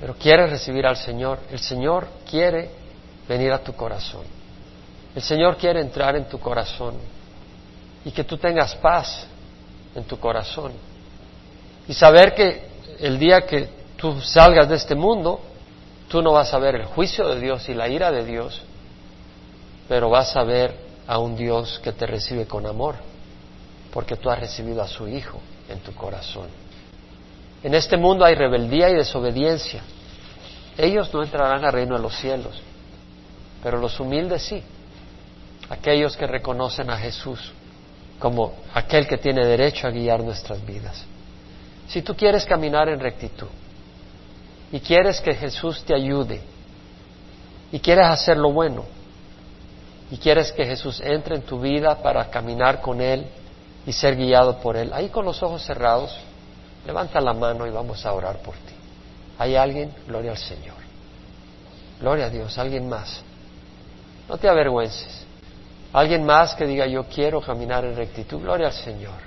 pero 0.00 0.14
quieres 0.14 0.50
recibir 0.50 0.86
al 0.86 0.96
Señor, 0.96 1.40
el 1.50 1.58
Señor 1.58 2.06
quiere 2.28 2.70
venir 3.28 3.52
a 3.52 3.58
tu 3.58 3.72
corazón. 3.72 4.24
El 5.14 5.22
Señor 5.22 5.56
quiere 5.56 5.80
entrar 5.80 6.16
en 6.16 6.28
tu 6.28 6.38
corazón 6.38 6.96
y 8.04 8.10
que 8.10 8.24
tú 8.24 8.36
tengas 8.36 8.74
paz 8.76 9.26
en 9.94 10.04
tu 10.04 10.18
corazón. 10.18 10.72
Y 11.88 11.94
saber 11.94 12.34
que 12.34 12.68
el 13.00 13.18
día 13.18 13.46
que 13.46 13.68
tú 13.96 14.20
salgas 14.20 14.68
de 14.68 14.76
este 14.76 14.94
mundo, 14.94 15.40
tú 16.08 16.20
no 16.20 16.32
vas 16.32 16.52
a 16.52 16.58
ver 16.58 16.74
el 16.74 16.84
juicio 16.84 17.26
de 17.28 17.40
Dios 17.40 17.66
y 17.68 17.74
la 17.74 17.88
ira 17.88 18.12
de 18.12 18.24
Dios, 18.24 18.62
pero 19.88 20.10
vas 20.10 20.36
a 20.36 20.42
ver 20.42 20.74
a 21.06 21.18
un 21.18 21.36
Dios 21.36 21.80
que 21.82 21.92
te 21.92 22.06
recibe 22.06 22.46
con 22.46 22.66
amor, 22.66 22.96
porque 23.92 24.16
tú 24.16 24.28
has 24.30 24.40
recibido 24.40 24.82
a 24.82 24.88
su 24.88 25.08
Hijo 25.08 25.40
en 25.68 25.78
tu 25.80 25.94
corazón. 25.94 26.48
En 27.62 27.74
este 27.74 27.96
mundo 27.96 28.24
hay 28.24 28.34
rebeldía 28.34 28.90
y 28.90 28.94
desobediencia. 28.94 29.82
Ellos 30.76 31.12
no 31.12 31.22
entrarán 31.22 31.64
al 31.64 31.72
reino 31.72 31.96
de 31.96 32.02
los 32.02 32.14
cielos, 32.16 32.60
pero 33.62 33.78
los 33.78 33.98
humildes 33.98 34.42
sí, 34.42 34.62
aquellos 35.70 36.16
que 36.16 36.26
reconocen 36.26 36.90
a 36.90 36.96
Jesús 36.96 37.52
como 38.18 38.54
aquel 38.74 39.06
que 39.06 39.18
tiene 39.18 39.44
derecho 39.46 39.86
a 39.86 39.90
guiar 39.90 40.22
nuestras 40.22 40.64
vidas. 40.64 41.04
Si 41.88 42.02
tú 42.02 42.16
quieres 42.16 42.44
caminar 42.44 42.88
en 42.88 42.98
rectitud 42.98 43.48
y 44.72 44.80
quieres 44.80 45.20
que 45.20 45.34
Jesús 45.34 45.84
te 45.84 45.94
ayude 45.94 46.40
y 47.70 47.78
quieres 47.78 48.06
hacer 48.06 48.36
lo 48.36 48.52
bueno 48.52 48.95
y 50.10 50.18
quieres 50.18 50.52
que 50.52 50.64
Jesús 50.64 51.00
entre 51.00 51.36
en 51.36 51.42
tu 51.42 51.60
vida 51.60 52.02
para 52.02 52.30
caminar 52.30 52.80
con 52.80 53.00
Él 53.00 53.26
y 53.86 53.92
ser 53.92 54.16
guiado 54.16 54.58
por 54.58 54.76
Él, 54.76 54.92
ahí 54.92 55.08
con 55.08 55.24
los 55.24 55.42
ojos 55.42 55.62
cerrados, 55.64 56.16
levanta 56.86 57.20
la 57.20 57.32
mano 57.32 57.66
y 57.66 57.70
vamos 57.70 58.04
a 58.06 58.12
orar 58.12 58.38
por 58.38 58.54
ti. 58.54 58.74
¿Hay 59.38 59.56
alguien? 59.56 59.92
Gloria 60.06 60.32
al 60.32 60.38
Señor. 60.38 60.76
Gloria 62.00 62.26
a 62.26 62.30
Dios. 62.30 62.56
¿Alguien 62.58 62.88
más? 62.88 63.22
No 64.28 64.38
te 64.38 64.48
avergüences. 64.48 65.24
Alguien 65.92 66.24
más 66.24 66.54
que 66.54 66.66
diga 66.66 66.86
yo 66.86 67.04
quiero 67.04 67.40
caminar 67.40 67.84
en 67.84 67.96
rectitud. 67.96 68.40
Gloria 68.40 68.68
al 68.68 68.72
Señor. 68.72 69.26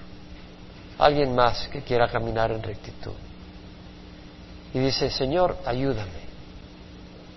Alguien 0.97 1.33
más 1.33 1.67
que 1.69 1.81
quiera 1.81 2.07
caminar 2.07 2.51
en 2.51 2.61
rectitud. 2.61 3.13
Y 4.73 4.79
dice, 4.79 5.09
Señor, 5.09 5.57
ayúdame. 5.65 6.29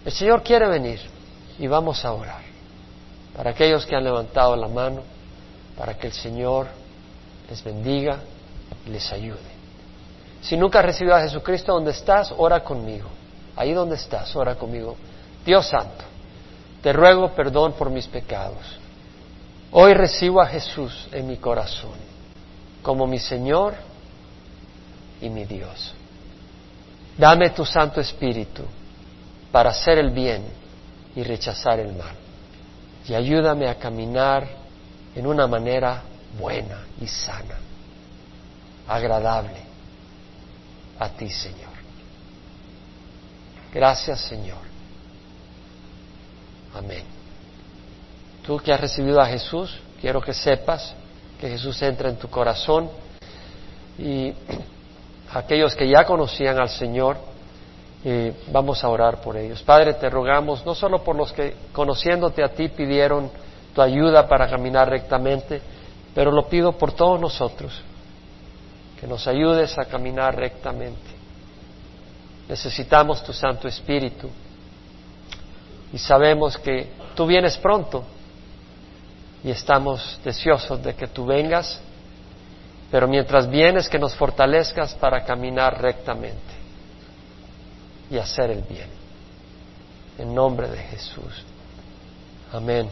El 0.05 0.13
Señor 0.13 0.43
quiere 0.43 0.67
venir 0.67 1.01
y 1.59 1.67
vamos 1.67 2.05
a 2.05 2.13
orar. 2.13 2.52
Para 3.37 3.51
aquellos 3.51 3.87
que 3.87 3.97
han 3.97 4.05
levantado 4.05 4.57
la 4.57 4.69
mano, 4.69 5.03
para 5.77 5.95
que 5.95 6.07
el 6.07 6.13
Señor 6.13 6.67
les 7.49 7.63
bendiga 7.63 8.19
y 8.87 8.91
les 8.91 9.11
ayude. 9.13 9.53
Si 10.43 10.57
nunca 10.57 10.81
has 10.81 10.87
recibido 10.87 11.15
a 11.15 11.23
Jesucristo 11.23 11.73
donde 11.73 11.93
estás, 11.93 12.33
ora 12.37 12.63
conmigo. 12.65 13.09
Ahí 13.57 13.73
donde 13.73 13.95
estás, 13.97 14.35
ora 14.35 14.57
conmigo. 14.57 14.97
Dios 15.45 15.67
Santo, 15.67 16.05
te 16.83 16.93
ruego 16.93 17.33
perdón 17.33 17.73
por 17.73 17.91
mis 17.91 18.07
pecados. 18.07 18.79
Hoy 19.71 19.95
recibo 19.95 20.41
a 20.41 20.47
Jesús 20.47 21.09
en 21.13 21.27
mi 21.27 21.37
corazón 21.37 22.13
como 22.83 23.07
mi 23.07 23.19
Señor 23.19 23.75
y 25.21 25.31
mi 25.31 25.45
Dios. 25.45 25.95
Dame 27.17 27.51
tu 27.51 27.65
Santo 27.65 28.01
Espíritu 28.01 28.65
para 29.53 29.71
hacer 29.71 29.99
el 29.99 30.11
bien 30.11 30.45
y 31.15 31.23
rechazar 31.23 31.79
el 31.79 31.93
mal. 31.95 32.22
Y 33.07 33.15
ayúdame 33.15 33.69
a 33.69 33.79
caminar 33.79 34.47
en 35.15 35.27
una 35.27 35.47
manera 35.47 36.03
buena 36.39 36.85
y 37.01 37.07
sana, 37.07 37.59
agradable 38.87 39.59
a 40.99 41.09
ti, 41.09 41.29
Señor. 41.29 41.73
Gracias, 43.73 44.21
Señor. 44.21 44.59
Amén. 46.75 47.05
Tú 48.47 48.59
que 48.59 48.73
has 48.73 48.81
recibido 48.81 49.21
a 49.21 49.27
Jesús, 49.27 49.79
quiero 50.01 50.21
que 50.21 50.33
sepas 50.33 50.95
que 51.41 51.49
Jesús 51.49 51.81
entra 51.83 52.09
en 52.09 52.17
tu 52.17 52.29
corazón 52.29 52.91
y 53.99 54.33
aquellos 55.33 55.75
que 55.75 55.89
ya 55.89 56.05
conocían 56.05 56.59
al 56.59 56.69
Señor, 56.69 57.17
eh, 58.05 58.35
vamos 58.51 58.83
a 58.83 58.89
orar 58.89 59.21
por 59.21 59.37
ellos. 59.37 59.63
Padre, 59.63 59.95
te 59.95 60.11
rogamos, 60.11 60.67
no 60.67 60.75
solo 60.75 61.05
por 61.05 61.15
los 61.15 61.33
que 61.33 61.55
conociéndote 61.73 62.43
a 62.43 62.49
ti 62.49 62.69
pidieron 62.69 63.31
tu 63.75 63.81
ayuda 63.81 64.27
para 64.27 64.49
caminar 64.49 64.89
rectamente, 64.89 65.63
pero 66.15 66.33
lo 66.33 66.49
pido 66.49 66.73
por 66.73 66.93
todos 66.93 67.21
nosotros, 67.21 67.81
que 69.01 69.07
nos 69.07 69.27
ayudes 69.29 69.79
a 69.79 69.85
caminar 69.85 70.37
rectamente. 70.37 71.13
Necesitamos 72.49 73.23
tu 73.23 73.33
Santo 73.33 73.69
Espíritu 73.69 74.29
y 75.93 75.99
sabemos 75.99 76.59
que 76.59 76.89
tú 77.15 77.25
vienes 77.27 77.57
pronto 77.57 78.05
y 79.45 79.51
estamos 79.51 80.19
deseosos 80.25 80.83
de 80.83 80.95
que 80.95 81.07
tú 81.07 81.25
vengas, 81.25 81.81
pero 82.91 83.07
mientras 83.07 83.49
vienes 83.49 83.89
que 83.89 83.99
nos 83.99 84.15
fortalezcas 84.15 84.95
para 84.97 85.25
caminar 85.25 85.81
rectamente 85.81 86.62
y 88.13 88.19
hacer 88.19 88.51
el 88.51 88.61
bien. 88.61 88.91
En 90.19 90.35
nombre 90.35 90.69
de 90.69 90.77
Jesús. 90.77 91.45
Amén. 92.53 92.91